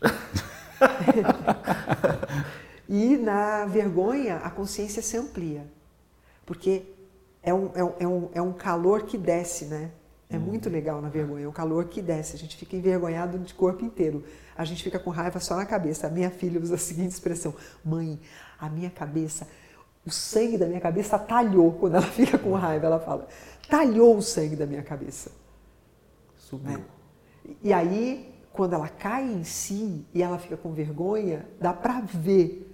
e 2.88 3.16
na 3.18 3.66
vergonha, 3.66 4.38
a 4.38 4.50
consciência 4.50 5.02
se 5.02 5.16
amplia. 5.16 5.66
Porque 6.46 6.86
é 7.42 7.52
um, 7.52 7.70
é 7.74 7.84
um, 7.84 7.94
é 8.00 8.08
um, 8.08 8.30
é 8.34 8.42
um 8.42 8.52
calor 8.52 9.02
que 9.02 9.18
desce, 9.18 9.66
né? 9.66 9.90
É 10.28 10.38
muito 10.38 10.68
legal 10.68 11.00
na 11.00 11.08
vergonha, 11.08 11.44
é 11.44 11.48
um 11.48 11.52
calor 11.52 11.84
que 11.84 12.02
desce. 12.02 12.34
A 12.34 12.38
gente 12.38 12.56
fica 12.56 12.74
envergonhado 12.74 13.38
de 13.38 13.54
corpo 13.54 13.84
inteiro. 13.84 14.24
A 14.56 14.64
gente 14.64 14.82
fica 14.82 14.98
com 14.98 15.10
raiva 15.10 15.38
só 15.38 15.54
na 15.54 15.64
cabeça. 15.64 16.08
A 16.08 16.10
minha 16.10 16.30
filha 16.30 16.60
usa 16.60 16.74
a 16.74 16.78
seguinte 16.78 17.12
expressão: 17.12 17.54
Mãe, 17.84 18.18
a 18.58 18.68
minha 18.68 18.90
cabeça, 18.90 19.46
o 20.06 20.10
sangue 20.10 20.56
da 20.56 20.66
minha 20.66 20.80
cabeça 20.80 21.18
talhou. 21.18 21.72
Quando 21.72 21.96
ela 21.96 22.06
fica 22.06 22.38
com 22.38 22.52
raiva, 22.54 22.86
ela 22.86 23.00
fala: 23.00 23.26
talhou 23.68 24.16
o 24.16 24.22
sangue 24.22 24.54
da 24.54 24.66
minha 24.66 24.82
cabeça. 24.82 25.32
Subiu. 26.36 26.78
Né? 26.78 26.84
E 27.62 27.72
aí, 27.72 28.34
quando 28.52 28.74
ela 28.74 28.88
cai 28.88 29.24
em 29.24 29.44
si 29.44 30.04
e 30.14 30.22
ela 30.22 30.38
fica 30.38 30.56
com 30.56 30.72
vergonha, 30.72 31.46
dá 31.60 31.72
pra 31.72 32.00
ver. 32.00 32.72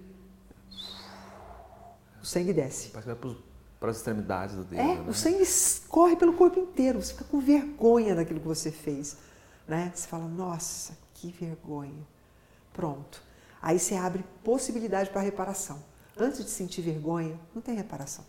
O 2.23 2.27
sangue 2.27 2.53
desce. 2.53 2.91
Parece 2.91 3.09
que 3.09 3.15
vai 3.15 3.37
para 3.81 3.91
as 3.91 3.97
extremidades 3.97 4.55
do 4.55 4.63
dedo. 4.63 4.81
É, 4.81 4.95
né? 4.95 5.05
o 5.09 5.13
sangue 5.13 5.43
corre 5.89 6.15
pelo 6.15 6.35
corpo 6.35 6.61
inteiro. 6.61 7.03
Você 7.03 7.15
fica 7.15 7.25
com 7.25 7.41
vergonha 7.41 8.15
daquilo 8.15 8.39
que 8.39 8.47
você 8.47 8.71
fez. 8.71 9.17
Né? 9.67 9.91
Você 9.93 10.07
fala, 10.07 10.29
nossa, 10.29 10.97
que 11.15 11.33
vergonha. 11.33 12.07
Pronto. 12.73 13.21
Aí 13.61 13.79
você 13.79 13.97
abre 13.97 14.25
possibilidade 14.45 15.11
para 15.11 15.21
reparação. 15.21 15.83
Antes 16.17 16.45
de 16.45 16.51
sentir 16.51 16.83
vergonha, 16.83 17.39
não 17.55 17.63
tem 17.63 17.75
reparação. 17.75 18.25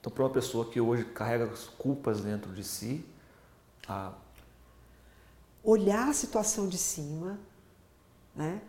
Então, 0.00 0.12
para 0.12 0.24
uma 0.24 0.30
pessoa 0.30 0.68
que 0.68 0.80
hoje 0.80 1.04
carrega 1.04 1.44
as 1.44 1.64
culpas 1.64 2.20
dentro 2.20 2.52
de 2.52 2.64
si, 2.64 3.04
a 3.86 4.12
olhar 5.62 6.08
a 6.08 6.12
situação 6.12 6.68
de 6.68 6.76
cima 6.76 7.38
né, 8.34 8.60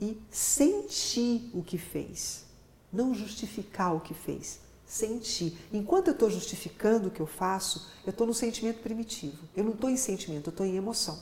e 0.00 0.20
sentir 0.30 1.50
o 1.54 1.62
que 1.62 1.78
fez. 1.78 2.44
Não 2.92 3.14
justificar 3.14 3.94
o 3.94 4.00
que 4.00 4.12
fez. 4.12 4.60
Sentir. 4.84 5.56
Enquanto 5.72 6.08
eu 6.08 6.12
estou 6.12 6.28
justificando 6.28 7.08
o 7.08 7.10
que 7.10 7.20
eu 7.20 7.26
faço, 7.26 7.90
eu 8.04 8.10
estou 8.10 8.26
no 8.26 8.34
sentimento 8.34 8.82
primitivo. 8.82 9.38
Eu 9.56 9.64
não 9.64 9.72
estou 9.72 9.88
em 9.88 9.96
sentimento, 9.96 10.48
eu 10.48 10.50
estou 10.50 10.66
em 10.66 10.76
emoção. 10.76 11.18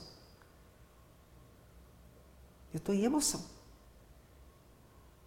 Eu 2.73 2.79
estou 2.79 2.95
em 2.95 3.05
emoção. 3.05 3.45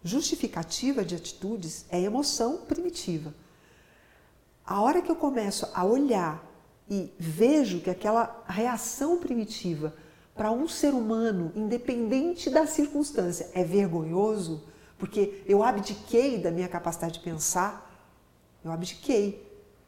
Justificativa 0.04 1.02
de 1.02 1.14
atitudes 1.14 1.86
é 1.88 1.98
emoção 1.98 2.58
primitiva. 2.58 3.32
A 4.66 4.82
hora 4.82 5.00
que 5.00 5.10
eu 5.10 5.16
começo 5.16 5.66
a 5.72 5.82
olhar 5.82 6.44
e 6.90 7.10
vejo 7.18 7.80
que 7.80 7.88
aquela 7.88 8.44
reação 8.46 9.16
primitiva 9.16 9.94
para 10.34 10.52
um 10.52 10.68
ser 10.68 10.92
humano, 10.92 11.50
independente 11.56 12.50
da 12.50 12.66
circunstância, 12.66 13.48
é 13.54 13.64
vergonhoso, 13.64 14.64
porque 14.98 15.42
eu 15.46 15.62
abdiquei 15.62 16.36
da 16.36 16.50
minha 16.50 16.68
capacidade 16.68 17.14
de 17.14 17.20
pensar, 17.20 17.90
eu 18.62 18.70
abdiquei. 18.70 19.42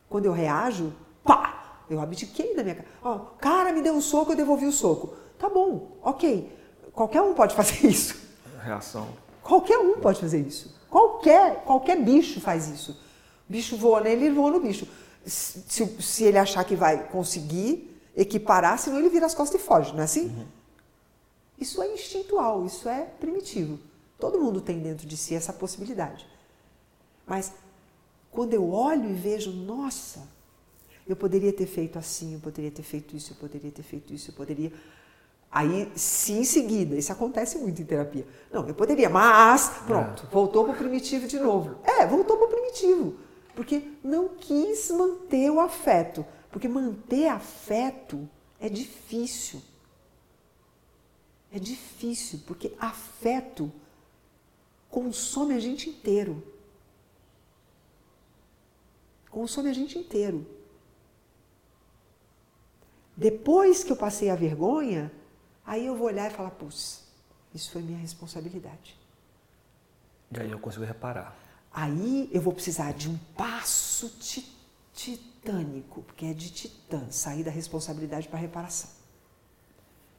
Quando 0.09 0.25
eu 0.25 0.33
reajo, 0.33 0.95
pá! 1.23 1.83
Eu 1.91 2.01
abdiquei 2.01 2.57
da 2.57 2.63
minha. 2.63 2.85
Ó, 3.03 3.19
cara 3.39 3.71
me 3.71 3.83
deu 3.83 3.93
um 3.93 4.01
soco, 4.01 4.33
eu 4.33 4.37
devolvi 4.37 4.65
o 4.65 4.73
soco. 4.73 5.15
Tá 5.39 5.51
bom, 5.51 5.99
ok. 6.03 6.51
Qualquer 6.93 7.21
um 7.21 7.35
pode 7.35 7.55
fazer 7.55 7.87
isso. 7.87 8.17
Reação. 8.63 9.26
Qualquer 9.47 9.79
um 9.79 10.01
pode 10.01 10.21
fazer 10.21 10.41
isso. 10.41 10.75
Qualquer, 10.91 11.63
qualquer 11.65 12.03
bicho 12.03 12.41
faz 12.41 12.69
isso. 12.69 12.93
O 13.49 13.53
bicho 13.53 13.77
voa 13.77 14.01
nele, 14.01 14.27
ele 14.27 14.35
voa 14.35 14.51
no 14.51 14.61
bicho. 14.61 14.89
Se, 15.25 15.87
se 16.03 16.25
ele 16.25 16.37
achar 16.37 16.65
que 16.65 16.75
vai 16.75 17.09
conseguir 17.09 17.97
equiparar, 18.17 18.79
senão 18.79 18.99
ele 18.99 19.09
vira 19.09 19.27
as 19.27 19.35
costas 19.35 19.61
e 19.61 19.65
foge, 19.65 19.93
não 19.93 20.01
é 20.01 20.05
assim? 20.05 20.27
Uhum. 20.27 20.47
Isso 21.59 21.81
é 21.81 21.93
instintual, 21.93 22.67
isso 22.67 22.89
é 22.89 23.05
primitivo. 23.21 23.79
Todo 24.19 24.41
mundo 24.41 24.61
tem 24.61 24.81
dentro 24.81 25.07
de 25.07 25.17
si 25.17 25.35
essa 25.35 25.53
possibilidade. 25.53 26.27
Mas 27.27 27.53
quando 28.31 28.53
eu 28.53 28.71
olho 28.71 29.11
e 29.11 29.15
vejo, 29.15 29.53
nossa, 29.53 30.27
eu 31.07 31.15
poderia 31.15 31.53
ter 31.53 31.67
feito 31.67 31.99
assim, 31.99 32.35
eu 32.35 32.41
poderia 32.41 32.71
ter 32.71 32.83
feito 32.83 33.17
isso, 33.17 33.33
eu 33.33 33.37
poderia 33.37 33.71
ter 33.71 33.83
feito 33.83 34.13
isso, 34.13 34.31
eu 34.31 34.35
poderia. 34.35 34.73
Aí, 35.51 35.91
se 35.95 36.33
em 36.33 36.45
seguida, 36.45 36.97
isso 36.97 37.13
acontece 37.13 37.59
muito 37.59 37.81
em 37.81 37.85
terapia. 37.85 38.27
Não, 38.53 38.67
eu 38.67 38.75
poderia, 38.75 39.09
mas 39.09 39.69
pronto, 39.87 40.25
é. 40.25 40.31
voltou 40.31 40.65
para 40.65 40.75
o 40.75 40.77
primitivo 40.77 41.27
de 41.27 41.39
novo. 41.39 41.77
É, 41.83 42.07
voltou 42.07 42.37
para 42.37 42.47
o 42.47 42.51
primitivo. 42.51 43.17
Porque 43.55 43.83
não 44.05 44.29
quis 44.29 44.91
manter 44.91 45.51
o 45.51 45.61
afeto. 45.61 46.27
Porque 46.51 46.69
manter 46.69 47.29
afeto 47.29 48.29
é 48.61 48.69
difícil. 48.69 49.63
É 51.51 51.59
difícil, 51.59 52.41
porque 52.47 52.73
afeto 52.79 53.73
consome 54.91 55.55
a 55.55 55.61
gente 55.61 55.89
inteiro. 55.89 56.43
Consome 59.31 59.71
a 59.71 59.73
gente 59.73 59.99
inteiro. 59.99 60.47
Depois 63.17 63.83
que 63.83 63.93
eu 63.93 63.97
passei 63.97 64.29
a 64.29 64.35
vergonha, 64.35 65.11
aí 65.67 65.87
eu 65.87 65.97
vou 65.97 66.07
olhar 66.07 66.31
e 66.31 66.35
falar, 66.35 66.51
putz, 66.51 67.03
isso 67.55 67.71
foi 67.73 67.83
minha 67.83 67.99
responsabilidade. 67.99 68.97
E 70.31 70.41
aí 70.41 70.51
eu 70.51 70.59
consigo 70.59 70.85
reparar. 70.85 71.35
Aí 71.73 72.31
eu 72.33 72.41
vou 72.41 72.53
precisar 72.53 72.93
de 72.93 73.09
um 73.09 73.19
passo 73.37 74.09
titânico, 74.95 76.03
porque 76.03 76.27
é 76.27 76.33
de 76.33 76.51
titã, 76.51 77.11
sair 77.11 77.45
da 77.45 77.51
responsabilidade 77.51 78.29
para 78.29 78.39
reparação. 78.39 78.91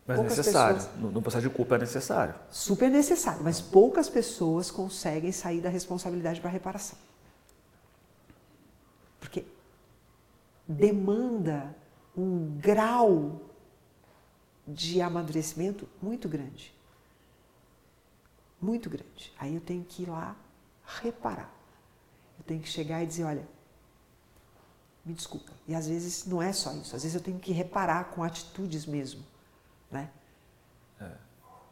Mas 0.05 0.17
poucas 0.17 0.37
necessário. 0.37 0.75
Pessoas... 0.75 0.95
No, 0.99 1.11
no 1.11 1.21
processo 1.21 1.49
de 1.49 1.53
culpa 1.53 1.75
é 1.75 1.79
necessário. 1.79 2.35
Super 2.49 2.89
necessário, 2.89 3.43
mas 3.43 3.59
poucas 3.59 4.07
pessoas 4.07 4.71
conseguem 4.71 5.31
sair 5.31 5.59
da 5.59 5.69
responsabilidade 5.69 6.39
para 6.39 6.49
reparação. 6.49 6.97
Porque 9.19 9.45
demanda 10.67 11.75
um 12.15 12.57
grau 12.57 13.41
de 14.67 15.01
amadurecimento 15.01 15.87
muito 16.01 16.27
grande. 16.27 16.73
Muito 18.61 18.89
grande. 18.89 19.31
Aí 19.39 19.55
eu 19.55 19.61
tenho 19.61 19.83
que 19.83 20.03
ir 20.03 20.09
lá 20.09 20.35
reparar. 21.01 21.53
Eu 22.37 22.43
tenho 22.45 22.61
que 22.61 22.67
chegar 22.67 23.03
e 23.03 23.07
dizer, 23.07 23.23
olha, 23.23 23.47
me 25.05 25.13
desculpa. 25.13 25.51
E 25.67 25.73
às 25.73 25.87
vezes 25.87 26.25
não 26.25 26.41
é 26.41 26.51
só 26.51 26.73
isso. 26.73 26.95
Às 26.95 27.03
vezes 27.03 27.15
eu 27.15 27.21
tenho 27.21 27.39
que 27.39 27.51
reparar 27.51 28.05
com 28.05 28.23
atitudes 28.23 28.85
mesmo 28.85 29.23
né? 29.91 30.09
É. 30.99 31.11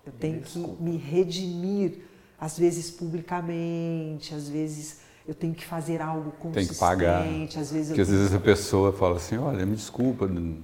Eu 0.05 0.11
tenho 0.13 0.41
que 0.41 0.59
me 0.59 0.97
redimir, 0.97 2.01
às 2.39 2.57
vezes 2.57 2.91
publicamente, 2.91 4.33
às 4.33 4.47
vezes 4.47 5.01
eu 5.27 5.33
tenho 5.33 5.55
que 5.55 5.65
fazer 5.65 6.01
algo 6.01 6.31
consistente. 6.31 6.67
Tem 6.67 6.73
que 6.73 6.79
pagar. 6.79 7.21
Às 7.21 7.71
vezes 7.71 7.87
Porque 7.87 8.01
às 8.01 8.09
vezes 8.09 8.33
a 8.33 8.39
pessoa 8.39 8.93
fala 8.93 9.17
assim, 9.17 9.37
olha, 9.37 9.65
me 9.65 9.75
desculpa, 9.75 10.27
me 10.27 10.63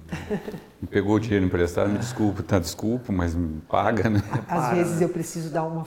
pegou 0.88 1.16
o 1.16 1.20
dinheiro 1.20 1.44
emprestado, 1.44 1.90
me 1.90 1.98
desculpa, 1.98 2.42
tá, 2.42 2.58
desculpa, 2.58 3.12
mas 3.12 3.34
me 3.34 3.60
paga, 3.62 4.08
né? 4.08 4.22
Às 4.46 4.70
vezes 4.70 5.00
eu 5.00 5.08
preciso 5.08 5.50
dar 5.50 5.64
uma, 5.64 5.84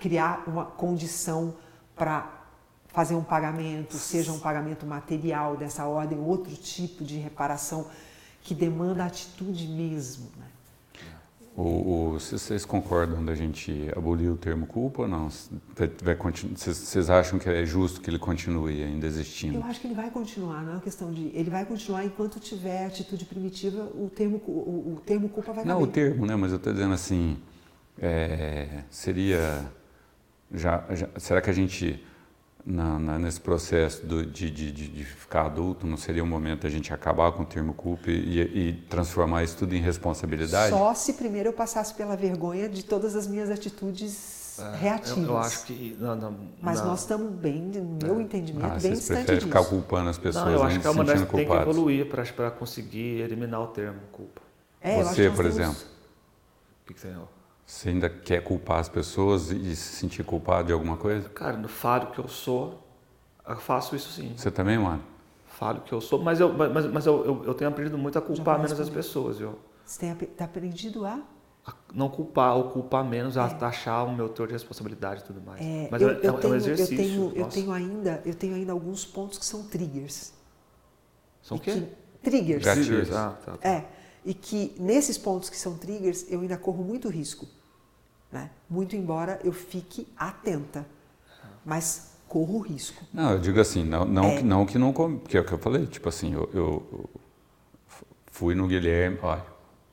criar 0.00 0.44
uma 0.46 0.64
condição 0.64 1.54
para 1.96 2.42
fazer 2.86 3.16
um 3.16 3.24
pagamento, 3.24 3.96
seja 3.96 4.30
um 4.30 4.38
pagamento 4.38 4.86
material 4.86 5.56
dessa 5.56 5.84
ordem, 5.84 6.18
outro 6.18 6.54
tipo 6.54 7.04
de 7.04 7.18
reparação 7.18 7.86
que 8.42 8.54
demanda 8.54 9.04
atitude 9.04 9.66
mesmo, 9.66 10.30
né? 10.38 10.46
O, 11.56 11.62
o, 11.62 12.18
vocês 12.18 12.64
concordam 12.64 13.24
da 13.24 13.32
gente 13.32 13.88
abolir 13.94 14.28
o 14.28 14.36
termo 14.36 14.66
culpa 14.66 15.02
ou 15.02 15.08
não? 15.08 15.28
Vocês, 15.30 17.08
acham 17.08 17.38
que 17.38 17.48
é 17.48 17.64
justo 17.64 18.00
que 18.00 18.10
ele 18.10 18.18
continue 18.18 18.82
ainda 18.82 19.06
existindo? 19.06 19.58
Eu 19.58 19.62
acho 19.62 19.80
que 19.80 19.86
ele 19.86 19.94
vai 19.94 20.10
continuar, 20.10 20.62
não 20.62 20.70
é 20.70 20.74
uma 20.74 20.80
questão 20.80 21.12
de. 21.12 21.30
Ele 21.32 21.50
vai 21.50 21.64
continuar 21.64 22.04
enquanto 22.04 22.40
tiver 22.40 22.86
atitude 22.86 23.24
primitiva, 23.24 23.84
o 23.94 24.10
termo, 24.10 24.42
o, 24.48 24.94
o 24.96 25.02
termo 25.06 25.28
culpa 25.28 25.52
vai 25.52 25.64
Não, 25.64 25.80
o 25.80 25.86
termo, 25.86 26.26
né? 26.26 26.34
Mas 26.34 26.50
eu 26.50 26.56
estou 26.56 26.72
dizendo 26.72 26.94
assim. 26.94 27.38
É, 28.00 28.82
seria. 28.90 29.70
Já, 30.52 30.84
já, 30.90 31.08
será 31.18 31.40
que 31.40 31.50
a 31.50 31.52
gente 31.52 32.04
na, 32.66 32.98
na, 32.98 33.18
nesse 33.18 33.40
processo 33.40 34.06
do, 34.06 34.24
de, 34.24 34.50
de, 34.50 34.72
de, 34.72 35.04
ficar 35.04 35.46
adulto, 35.46 35.86
não 35.86 35.96
seria 35.96 36.22
o 36.22 36.26
momento 36.26 36.66
a 36.66 36.70
gente 36.70 36.94
acabar 36.94 37.30
com 37.32 37.42
o 37.42 37.46
termo 37.46 37.74
culpa 37.74 38.10
e, 38.10 38.40
e, 38.40 38.72
transformar 38.88 39.44
isso 39.44 39.56
tudo 39.58 39.74
em 39.74 39.80
responsabilidade? 39.80 40.70
Só 40.70 40.94
se 40.94 41.12
primeiro 41.12 41.50
eu 41.50 41.52
passasse 41.52 41.92
pela 41.94 42.16
vergonha 42.16 42.68
de 42.68 42.82
todas 42.82 43.14
as 43.14 43.26
minhas 43.26 43.50
atitudes 43.50 44.58
é, 44.58 44.76
reativas. 44.76 45.18
Eu, 45.18 45.24
eu, 45.24 45.38
acho 45.38 45.64
que. 45.64 45.96
Não, 46.00 46.16
não, 46.16 46.36
Mas 46.62 46.82
nós 46.82 47.00
estamos 47.00 47.30
bem, 47.32 47.60
no 47.60 47.98
meu 48.02 48.18
é. 48.18 48.22
entendimento, 48.22 48.64
ah, 48.64 48.78
bem 48.80 48.92
distante 48.92 49.34
disso. 49.34 49.46
ficar 49.46 49.64
culpando 49.64 50.08
as 50.08 50.16
pessoas, 50.16 50.46
não, 50.46 50.52
eu 50.52 50.62
acho 50.62 50.80
que 50.80 50.86
é 50.86 50.90
uma 50.90 51.04
das 51.04 51.20
tem 51.20 51.46
que 51.46 51.52
evoluir 51.52 52.06
para 52.08 52.50
conseguir 52.50 53.20
eliminar 53.20 53.60
o 53.60 53.66
termo 53.66 54.00
culpa. 54.10 54.40
É, 54.80 55.02
Você, 55.02 55.28
por 55.28 55.44
temos... 55.44 55.58
exemplo. 55.58 55.82
O 56.82 56.86
que, 56.86 56.94
que 56.94 57.00
você 57.00 57.08
você 57.66 57.88
ainda 57.88 58.10
quer 58.10 58.42
culpar 58.42 58.78
as 58.78 58.88
pessoas 58.88 59.50
e 59.50 59.74
se 59.74 59.96
sentir 59.96 60.22
culpado 60.22 60.66
de 60.66 60.72
alguma 60.72 60.96
coisa? 60.96 61.28
Cara, 61.30 61.56
no 61.56 61.68
falo 61.68 62.08
que 62.08 62.18
eu 62.18 62.28
sou, 62.28 62.86
eu 63.48 63.56
faço 63.56 63.96
isso 63.96 64.10
sim. 64.10 64.34
Você 64.36 64.50
também, 64.50 64.78
mano? 64.78 65.02
Falo 65.46 65.80
que 65.80 65.92
eu 65.92 66.00
sou, 66.00 66.18
mas 66.18 66.40
eu, 66.40 66.52
mas, 66.52 66.86
mas 66.86 67.06
eu, 67.06 67.24
eu, 67.24 67.44
eu 67.46 67.54
tenho 67.54 67.70
aprendido 67.70 67.96
muito 67.96 68.18
a 68.18 68.22
culpar 68.22 68.58
menos 68.58 68.78
as 68.78 68.90
pessoas. 68.90 69.40
Eu. 69.40 69.58
Você 69.84 70.00
tem 70.00 70.14
tá 70.14 70.44
aprendido 70.44 71.06
a? 71.06 71.20
a 71.66 71.72
não 71.94 72.10
culpar, 72.10 72.54
ou 72.56 72.64
culpar 72.64 73.04
menos, 73.04 73.36
é. 73.36 73.40
a 73.40 73.48
taxar 73.48 74.04
o 74.04 74.14
meu 74.14 74.28
teor 74.28 74.48
de 74.48 74.52
responsabilidade 74.52 75.22
e 75.22 75.24
tudo 75.24 75.40
mais. 75.40 75.64
É, 75.64 75.88
mas 75.90 76.02
eu, 76.02 76.10
é, 76.10 76.12
eu 76.22 76.36
é, 76.36 76.40
tenho, 76.40 76.52
um 76.52 76.56
exercício. 76.56 76.94
Eu 76.94 76.98
tenho, 76.98 77.32
eu, 77.36 77.48
tenho 77.48 77.72
ainda, 77.72 78.22
eu 78.26 78.34
tenho 78.34 78.54
ainda 78.54 78.72
alguns 78.72 79.06
pontos 79.06 79.38
que 79.38 79.46
são 79.46 79.62
triggers. 79.62 80.34
São 81.40 81.56
o 81.56 81.60
quê? 81.60 81.72
Que, 81.72 82.30
triggers. 82.30 82.64
Gatilhos. 82.64 83.10
Ah, 83.12 83.38
tá, 83.44 83.56
tá. 83.56 83.68
É 83.68 83.93
e 84.24 84.32
que 84.32 84.74
nesses 84.78 85.18
pontos 85.18 85.50
que 85.50 85.56
são 85.56 85.76
triggers 85.76 86.26
eu 86.30 86.40
ainda 86.40 86.56
corro 86.56 86.82
muito 86.82 87.08
risco. 87.08 87.46
Né? 88.32 88.50
Muito 88.68 88.96
embora 88.96 89.38
eu 89.44 89.52
fique 89.52 90.08
atenta, 90.16 90.86
mas 91.64 92.14
corro 92.26 92.58
risco. 92.58 93.04
Não, 93.12 93.32
eu 93.32 93.38
digo 93.38 93.60
assim, 93.60 93.84
não, 93.84 94.04
não, 94.04 94.24
é. 94.24 94.42
não 94.42 94.66
que 94.66 94.78
não, 94.78 94.92
que 94.92 95.36
é 95.36 95.40
o 95.40 95.44
que 95.44 95.52
eu 95.52 95.58
falei, 95.58 95.86
tipo 95.86 96.08
assim, 96.08 96.32
eu, 96.32 96.50
eu 96.52 97.10
fui 98.26 98.54
no 98.54 98.66
Guilherme, 98.66 99.18
olha, 99.22 99.44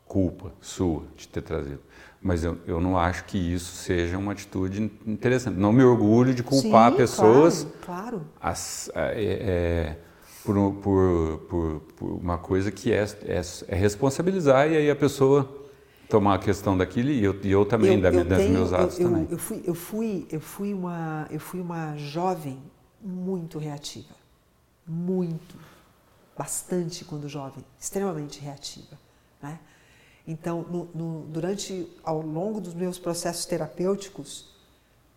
culpa 0.07 0.51
sua 0.59 1.03
de 1.15 1.27
ter 1.27 1.41
trazido. 1.41 1.79
Mas 2.21 2.43
eu, 2.43 2.57
eu 2.67 2.79
não 2.81 2.97
acho 2.97 3.25
que 3.25 3.37
isso 3.37 3.75
seja 3.75 4.17
uma 4.17 4.31
atitude 4.31 4.91
interessante. 5.07 5.57
Não 5.57 5.71
me 5.71 5.83
orgulho 5.83 6.33
de 6.33 6.43
culpar 6.43 6.91
Sim, 6.91 6.97
pessoas 6.97 7.67
claro, 7.81 8.09
claro. 8.11 8.27
As, 8.39 8.91
é, 8.93 9.23
é, 9.23 9.99
por, 10.43 10.73
por, 10.75 11.37
por, 11.49 11.79
por, 11.95 12.11
uma 12.13 12.37
coisa 12.37 12.71
que 12.71 12.91
é, 12.91 13.03
é, 13.25 13.41
é, 13.67 13.75
responsabilizar 13.75 14.71
e 14.71 14.77
aí 14.77 14.89
a 14.89 14.95
pessoa 14.95 15.49
tomar 16.09 16.35
a 16.35 16.39
questão 16.39 16.77
daquilo 16.77 17.09
e 17.09 17.23
eu, 17.23 17.39
e 17.41 17.51
eu 17.51 17.65
também, 17.65 17.95
eu, 17.95 18.01
da, 18.01 18.09
eu 18.09 18.25
das 18.25 18.37
tenho, 18.39 18.53
meus 18.53 18.73
atos 18.73 18.99
eu, 18.99 19.09
também. 19.09 19.27
Eu 19.29 19.37
fui, 19.37 19.63
eu, 19.65 19.75
fui, 19.75 20.27
eu, 20.29 20.41
fui 20.41 20.73
uma, 20.73 21.27
eu 21.29 21.39
fui 21.39 21.59
uma 21.59 21.95
jovem 21.97 22.59
muito 23.01 23.57
reativa. 23.57 24.13
Muito. 24.85 25.55
Bastante 26.37 27.05
quando 27.05 27.29
jovem. 27.29 27.63
Extremamente 27.79 28.39
reativa. 28.39 28.97
Né? 29.41 29.59
Então, 30.27 30.65
no, 30.69 30.89
no, 30.93 31.25
durante, 31.27 31.87
ao 32.03 32.21
longo 32.21 32.59
dos 32.59 32.73
meus 32.73 32.99
processos 32.99 33.45
terapêuticos, 33.45 34.50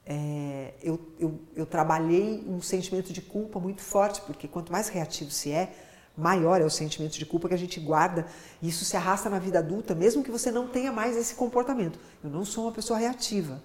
é, 0.07 0.75
eu, 0.83 1.01
eu, 1.19 1.41
eu, 1.57 1.65
trabalhei 1.65 2.45
um 2.47 2.61
sentimento 2.61 3.13
de 3.13 3.23
culpa 3.23 3.59
muito 3.59 3.81
forte, 3.81 4.21
porque 4.21 4.47
quanto 4.47 4.71
mais 4.71 4.89
reativo 4.89 5.31
se 5.31 5.51
é, 5.51 5.73
maior 6.17 6.61
é 6.61 6.65
o 6.65 6.71
sentimento 6.71 7.19
de 7.19 7.25
culpa 7.25 7.49
que 7.49 7.55
a 7.55 7.59
gente 7.59 7.81
guarda 7.81 8.27
e 8.61 8.69
isso 8.69 8.85
se 8.85 8.97
arrasta 8.97 9.31
na 9.31 9.39
vida 9.39 9.59
adulta, 9.59 9.95
mesmo 9.95 10.23
que 10.23 10.31
você 10.31 10.51
não 10.51 10.69
tenha 10.69 10.93
mais 10.93 11.17
esse 11.17 11.35
comportamento. 11.35 11.99
Eu 12.23 12.29
não 12.29 12.45
sou 12.45 12.65
uma 12.65 12.73
pessoa 12.73 12.99
reativa, 12.99 13.63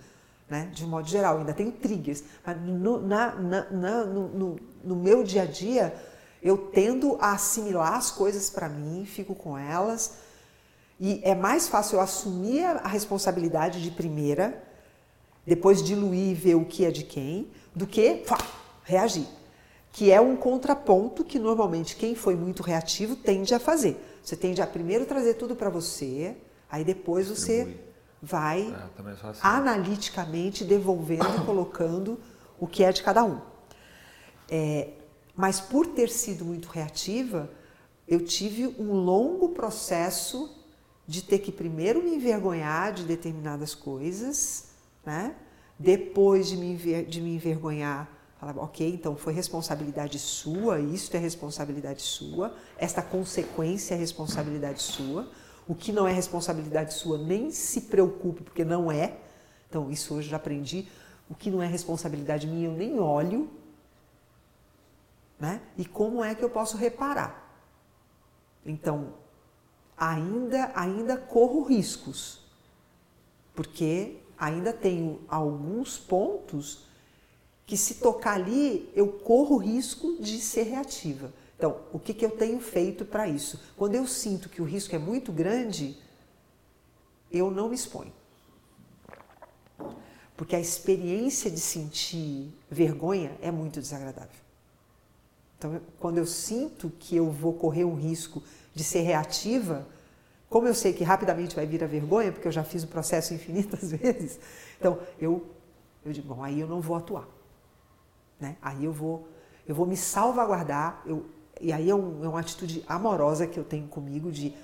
né? 0.49 0.71
de 0.73 0.85
um 0.85 0.87
modo 0.87 1.07
geral, 1.07 1.39
ainda 1.39 1.53
tenho 1.53 1.71
triggers, 1.73 2.23
mas 2.45 2.59
no, 2.61 3.01
na, 3.01 3.35
na, 3.35 3.69
na, 3.69 4.05
no, 4.05 4.59
no 4.83 4.95
meu 4.95 5.23
dia 5.23 5.43
a 5.43 5.45
dia 5.45 5.93
eu 6.41 6.57
tendo 6.57 7.17
a 7.19 7.33
assimilar 7.33 7.95
as 7.95 8.11
coisas 8.11 8.49
para 8.49 8.69
mim, 8.69 9.05
fico 9.05 9.35
com 9.35 9.57
elas 9.57 10.13
e 10.97 11.19
é 11.23 11.35
mais 11.35 11.67
fácil 11.67 11.97
eu 11.97 12.01
assumir 12.01 12.63
a 12.63 12.87
responsabilidade 12.87 13.83
de 13.83 13.91
primeira 13.91 14.68
depois 15.49 15.83
diluir 15.83 16.29
e 16.29 16.33
ver 16.33 16.55
o 16.55 16.63
que 16.63 16.85
é 16.85 16.91
de 16.91 17.03
quem, 17.03 17.49
do 17.75 17.85
que 17.85 18.15
pá, 18.27 18.37
reagir. 18.83 19.27
que 19.91 20.11
é 20.11 20.21
um 20.21 20.35
contraponto 20.37 21.23
que 21.25 21.39
normalmente 21.39 21.95
quem 21.95 22.13
foi 22.15 22.35
muito 22.35 22.61
reativo 22.63 23.15
tende 23.15 23.53
a 23.55 23.59
fazer. 23.59 23.97
Você 24.23 24.35
tende 24.35 24.61
a 24.61 24.67
primeiro 24.67 25.05
trazer 25.05 25.33
tudo 25.33 25.55
para 25.55 25.69
você, 25.69 26.37
aí 26.69 26.83
depois 26.83 27.27
você 27.27 27.79
vai 28.21 28.61
É, 28.61 29.27
assim. 29.29 29.39
analiticamente 29.41 30.63
devolvendo, 30.63 31.43
colocando 31.45 32.19
o 32.59 32.67
que 32.67 32.83
é 32.83 32.91
de 32.91 33.01
cada 33.01 33.23
um. 33.23 33.39
É, 34.49 34.89
mas 35.35 35.59
por 35.59 35.87
ter 35.87 36.09
sido 36.09 36.45
muito 36.45 36.67
reativa, 36.67 37.49
eu 38.07 38.23
tive 38.23 38.67
um 38.79 38.93
longo 38.93 39.49
processo 39.49 40.55
de 41.07 41.23
ter 41.23 41.39
que 41.39 41.51
primeiro 41.51 42.03
me 42.03 42.13
envergonhar 42.15 42.93
de 42.93 43.03
determinadas 43.03 43.73
coisas, 43.73 44.68
né? 45.05 45.35
depois 45.77 46.47
de 46.47 46.57
me, 46.57 47.05
de 47.05 47.21
me 47.21 47.35
envergonhar, 47.35 48.09
falar, 48.39 48.57
ok, 48.57 48.93
então 48.93 49.15
foi 49.15 49.33
responsabilidade 49.33 50.19
sua, 50.19 50.79
isso 50.79 51.15
é 51.15 51.19
responsabilidade 51.19 52.01
sua, 52.01 52.55
esta 52.77 53.01
consequência 53.01 53.95
é 53.95 53.97
responsabilidade 53.97 54.81
sua, 54.81 55.29
o 55.69 55.75
que 55.75 55.91
não 55.91 56.07
é 56.07 56.11
responsabilidade 56.11 56.95
sua 56.95 57.17
nem 57.17 57.51
se 57.51 57.81
preocupe, 57.81 58.43
porque 58.43 58.65
não 58.65 58.91
é. 58.91 59.17
Então, 59.69 59.91
isso 59.91 60.15
hoje 60.15 60.27
já 60.27 60.37
aprendi. 60.37 60.87
O 61.29 61.35
que 61.35 61.51
não 61.51 61.61
é 61.61 61.67
responsabilidade 61.67 62.47
minha, 62.47 62.67
eu 62.67 62.73
nem 62.73 62.99
olho. 62.99 63.47
Né? 65.39 65.61
E 65.77 65.85
como 65.85 66.23
é 66.23 66.33
que 66.33 66.43
eu 66.43 66.49
posso 66.49 66.75
reparar? 66.75 67.53
Então, 68.65 69.13
ainda, 69.95 70.71
ainda 70.73 71.17
corro 71.17 71.61
riscos, 71.61 72.41
porque 73.53 74.17
ainda 74.39 74.71
tenho 74.71 75.19
alguns 75.27 75.97
pontos 75.97 76.87
que 77.65 77.77
se 77.77 77.95
tocar 77.95 78.35
ali, 78.35 78.89
eu 78.95 79.07
corro 79.07 79.57
risco 79.57 80.17
de 80.19 80.39
ser 80.39 80.63
reativa. 80.63 81.31
Então, 81.55 81.81
o 81.91 81.99
que, 81.99 82.13
que 82.13 82.25
eu 82.25 82.31
tenho 82.31 82.59
feito 82.59 83.05
para 83.05 83.27
isso? 83.27 83.59
Quando 83.75 83.93
eu 83.93 84.07
sinto 84.07 84.49
que 84.49 84.61
o 84.61 84.65
risco 84.65 84.95
é 84.95 84.97
muito 84.97 85.31
grande, 85.31 85.97
eu 87.29 87.51
não 87.51 87.69
me 87.69 87.75
exponho. 87.75 88.13
Porque 90.35 90.55
a 90.55 90.59
experiência 90.59 91.51
de 91.51 91.59
sentir 91.59 92.51
vergonha 92.71 93.37
é 93.41 93.51
muito 93.51 93.81
desagradável. 93.81 94.39
Então, 95.57 95.81
quando 95.99 96.17
eu 96.17 96.25
sinto 96.25 96.89
que 96.97 97.17
eu 97.17 97.29
vou 97.29 97.53
correr 97.53 97.83
um 97.83 97.95
risco 97.95 98.41
de 98.73 98.83
ser 98.83 99.01
reativa, 99.01 99.85
como 100.49 100.67
eu 100.67 100.73
sei 100.73 100.93
que 100.93 101.03
rapidamente 101.03 101.55
vai 101.55 101.65
vir 101.65 101.83
a 101.83 101.87
vergonha, 101.87 102.31
porque 102.31 102.47
eu 102.47 102.51
já 102.51 102.63
fiz 102.63 102.83
o 102.83 102.87
processo 102.87 103.33
infinitas 103.33 103.91
vezes, 103.93 104.39
então 104.79 104.99
eu, 105.19 105.45
eu 106.03 106.11
digo, 106.11 106.33
bom, 106.33 106.43
aí 106.43 106.59
eu 106.59 106.67
não 106.67 106.81
vou 106.81 106.95
atuar. 106.95 107.27
Né? 108.39 108.57
Aí 108.61 108.83
eu 108.83 108.91
vou, 108.91 109.27
eu 109.67 109.75
vou 109.75 109.85
me 109.85 109.95
salvaguardar, 109.95 111.03
eu, 111.05 111.25
e 111.61 111.71
aí 111.71 111.89
é, 111.89 111.95
um, 111.95 112.23
é 112.23 112.27
uma 112.27 112.39
atitude 112.39 112.83
amorosa 112.87 113.45
que 113.45 113.59
eu 113.59 113.63
tenho 113.63 113.87
comigo 113.87 114.31
de 114.31 114.55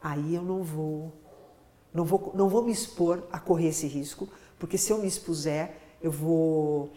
aí 0.00 0.34
eu 0.34 0.42
não 0.42 0.62
vou, 0.62 1.12
não 1.92 2.04
vou, 2.04 2.32
não 2.34 2.48
vou 2.48 2.62
me 2.62 2.72
expor 2.72 3.22
a 3.30 3.38
correr 3.38 3.68
esse 3.68 3.86
risco, 3.86 4.28
porque 4.58 4.78
se 4.78 4.92
eu 4.92 4.98
me 4.98 5.06
expuser, 5.06 5.76
eu 6.00 6.10
vou 6.10 6.92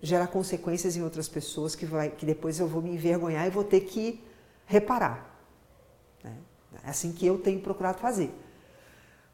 gerar 0.00 0.26
consequências 0.26 0.96
em 0.96 1.02
outras 1.02 1.28
pessoas 1.28 1.74
que, 1.74 1.86
vai, 1.86 2.10
que 2.10 2.26
depois 2.26 2.60
eu 2.60 2.68
vou 2.68 2.82
me 2.82 2.90
envergonhar 2.90 3.46
e 3.46 3.50
vou 3.50 3.64
ter 3.64 3.80
que 3.80 4.22
reparar. 4.66 5.38
Né? 6.22 6.36
É 6.84 6.90
assim 6.90 7.12
que 7.12 7.26
eu 7.26 7.38
tenho 7.38 7.60
procurado 7.60 7.98
fazer. 7.98 8.34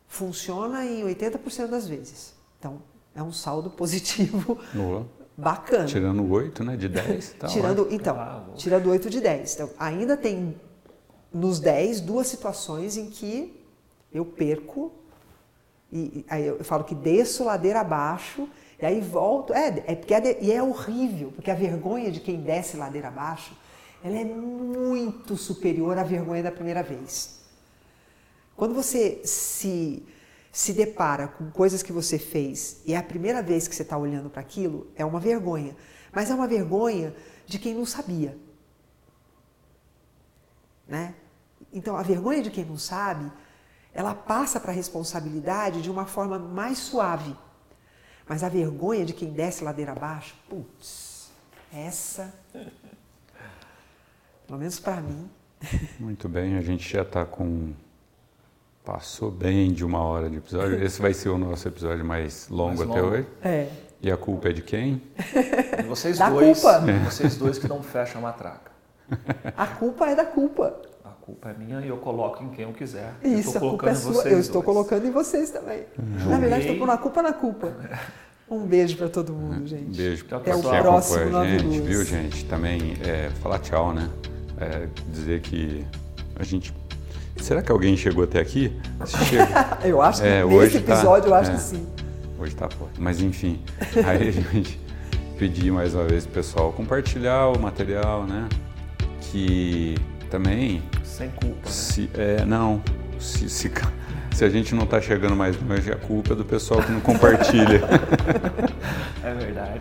Funciona 0.07 0.85
em 0.85 1.05
80% 1.05 1.69
das 1.69 1.87
vezes. 1.87 2.35
Então, 2.59 2.83
é 3.15 3.23
um 3.23 3.33
saldo 3.33 3.71
positivo 3.71 4.59
Boa. 4.75 5.07
bacana. 5.37 5.87
Tirando 5.87 6.29
8, 6.31 6.65
né? 6.65 6.77
De 6.77 6.89
10. 6.89 7.33
Tá 7.39 7.47
tirando, 7.49 7.83
ótimo. 7.83 7.95
então, 7.97 8.17
Ah, 8.19 8.45
tirando 8.57 8.91
8 8.91 9.09
de 9.09 9.21
10. 9.21 9.55
Então, 9.55 9.71
ainda 9.79 10.17
tem 10.17 10.61
nos 11.33 11.61
10 11.61 12.01
duas 12.01 12.27
situações 12.27 12.97
em 12.97 13.09
que 13.09 13.57
eu 14.13 14.25
perco 14.25 14.93
e, 15.93 15.99
e 15.99 16.27
aí 16.29 16.47
eu 16.47 16.65
falo 16.65 16.83
que 16.85 16.95
desço 16.95 17.45
ladeira 17.45 17.81
abaixo 17.81 18.49
e 18.81 18.85
aí 18.87 19.01
volto. 19.01 19.53
É, 19.55 19.69
é 19.87 19.95
porque 19.95 20.13
é, 20.15 20.21
de- 20.21 20.39
e 20.45 20.51
é 20.53 20.61
horrível, 20.61 21.31
porque 21.33 21.51
a 21.51 21.55
vergonha 21.55 22.11
de 22.11 22.19
quem 22.21 22.41
desce 22.41 22.77
ladeira 22.77 23.09
abaixo, 23.09 23.57
ela 24.03 24.19
é 24.19 24.25
muito 24.25 25.37
superior 25.37 25.99
à 25.99 26.03
vergonha 26.03 26.43
da 26.43 26.51
primeira 26.51 26.83
vez. 26.83 27.41
Quando 28.57 28.75
você 28.75 29.21
se, 29.25 30.07
se 30.53 30.73
depara 30.73 31.29
com 31.29 31.51
coisas 31.51 31.83
que 31.83 31.93
você 31.93 32.19
fez 32.19 32.81
e 32.85 32.95
é 32.95 32.97
a 32.97 33.03
primeira 33.03 33.43
vez 33.43 33.69
que 33.69 33.75
você 33.75 33.83
está 33.83 33.97
olhando 33.97 34.31
para 34.31 34.41
aquilo, 34.41 34.91
é 34.97 35.05
uma 35.05 35.21
vergonha. 35.21 35.77
Mas 36.13 36.31
é 36.31 36.35
uma 36.35 36.47
vergonha 36.47 37.15
de 37.47 37.59
quem 37.59 37.75
não 37.75 37.87
sabia. 37.87 38.37
Né? 40.87 41.15
Então, 41.73 41.97
a 41.97 42.03
vergonha 42.03 42.43
de 42.43 42.51
quem 42.51 42.65
não 42.65 42.79
sabe, 42.79 43.31
ela 43.93 44.15
passa 44.15 44.59
para 44.59 44.73
a 44.73 44.75
responsabilidade 44.75 45.83
de 45.83 45.91
uma 45.91 46.07
forma 46.07 46.39
mais 46.39 46.79
suave. 46.79 47.37
Mas 48.29 48.43
a 48.43 48.49
vergonha 48.49 49.05
de 49.05 49.13
quem 49.13 49.33
desce 49.33 49.65
ladeira 49.65 49.93
abaixo, 49.93 50.35
putz, 50.49 51.31
essa, 51.73 52.35
pelo 54.51 54.59
menos 54.59 54.81
para 54.81 55.01
mim, 55.01 55.31
Muito 56.01 56.29
bem, 56.29 56.57
a 56.57 56.61
gente 56.61 56.93
já 56.93 57.03
está 57.03 57.25
com. 57.25 57.73
Passou 58.85 59.31
bem 59.31 59.73
de 59.73 59.85
uma 59.85 60.01
hora 60.03 60.29
de 60.29 60.39
episódio. 60.39 60.83
Esse 60.83 61.01
vai 61.01 61.15
ser 61.15 61.29
o 61.29 61.39
nosso 61.39 61.69
episódio 61.69 62.05
mais 62.05 62.49
longo 62.49 62.79
Mais 62.79 62.91
até 62.91 63.01
longo. 63.01 63.15
hoje. 63.15 63.27
é, 63.45 63.69
E 64.03 64.11
a 64.11 64.17
culpa 64.17 64.49
é 64.49 64.53
de 64.53 64.63
quem? 64.63 65.01
E 65.79 65.83
vocês 65.85 66.19
Dá 66.19 66.31
dois, 66.31 66.61
culpa. 66.61 66.81
vocês 67.05 67.37
dois 67.37 67.59
que 67.59 67.69
não 67.69 67.81
fecham 67.81 68.19
a 68.19 68.23
matraca. 68.23 68.73
a 69.57 69.67
culpa 69.69 70.07
é 70.09 70.17
da 70.17 70.25
culpa. 70.25 70.75
A 71.05 71.11
culpa 71.11 71.51
é 71.51 71.55
minha 71.55 71.81
e 71.83 71.89
eu 71.89 71.99
coloco 71.99 72.43
em 72.43 72.49
quem 72.49 72.65
eu 72.65 72.73
quiser. 72.73 73.15
Isso, 73.23 73.51
eu 73.53 73.57
a 73.59 73.61
culpa 73.61 73.91
é 73.91 73.95
sua. 73.95 74.25
Eu 74.29 74.41
estou 74.41 74.63
dois. 74.63 74.65
colocando 74.65 75.07
em 75.07 75.11
vocês 75.13 75.51
também. 75.51 75.85
Na 76.27 76.39
verdade, 76.39 76.63
estou 76.63 76.77
pondo 76.79 76.91
a 76.91 76.99
culpa 76.99 77.23
na 77.23 77.33
culpa. 77.33 77.73
Um 78.51 78.67
beijo 78.67 78.97
para 78.97 79.09
todo 79.09 79.33
mundo, 79.33 79.65
gente. 79.65 79.97
Beijo 79.97 80.27
Até 80.29 80.57
o 80.57 80.61
próximo 80.61 81.37
a 81.37 81.47
gente, 81.49 81.65
Luz. 81.67 81.81
viu, 81.87 82.05
gente? 82.05 82.45
Também 82.47 82.97
é, 83.05 83.31
falar 83.41 83.61
tchau, 83.61 83.93
né? 83.95 84.11
É, 84.61 84.87
dizer 85.13 85.41
que 85.41 85.85
a 86.37 86.43
gente. 86.45 86.73
Será 87.41 87.63
que 87.63 87.73
alguém 87.73 87.97
chegou 87.97 88.25
até 88.25 88.39
aqui? 88.41 88.73
Eu 89.83 90.03
acho 90.03 90.21
que 90.21 90.29
É, 90.29 90.45
nesse 90.45 90.55
hoje 90.55 90.81
tá- 90.81 90.93
episódio, 90.95 91.29
eu 91.31 91.35
acho 91.35 91.51
é. 91.51 91.55
que 91.55 91.61
sim. 91.61 91.87
Hoje 92.39 92.55
tá 92.55 92.69
forte. 92.69 93.01
Mas 93.01 93.21
enfim, 93.21 93.61
aí 94.07 94.29
a 94.29 94.31
gente 94.33 94.79
pedir 95.39 95.71
mais 95.73 95.95
uma 95.95 96.05
vez 96.05 96.25
pro 96.25 96.35
pessoal 96.35 96.73
compartilhar 96.73 97.47
o 97.49 97.59
material, 97.59 98.25
né? 98.25 98.47
Que 99.23 99.95
também, 100.31 100.83
Sem 101.03 101.31
culpa. 101.31 101.67
né? 101.67 101.71
se, 101.73 102.11
é, 102.15 102.45
não, 102.45 102.83
se, 103.19 103.49
se, 103.49 103.71
se 104.33 104.45
a 104.45 104.49
gente 104.51 104.75
não 104.75 104.87
tá 104.87 105.01
chegando 105.01 105.35
mais 105.37 105.57
longe, 105.63 105.91
a 105.91 105.97
culpa 105.97 106.33
é 106.35 106.37
do 106.37 106.45
pessoal 106.45 106.83
que 106.83 106.93
não 106.93 107.01
compartilha. 107.01 107.81
É 109.23 109.35
verdade. 109.35 109.81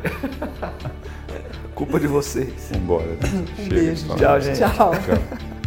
Culpa 1.75 1.99
de 1.99 2.07
vocês. 2.07 2.69
Vambora. 2.71 3.17
Chega, 3.55 3.69
beijo. 3.69 4.15
Tchau, 4.15 4.41
gente. 4.41 4.57
Tchau. 4.57 4.91
Tchau. 4.91 5.58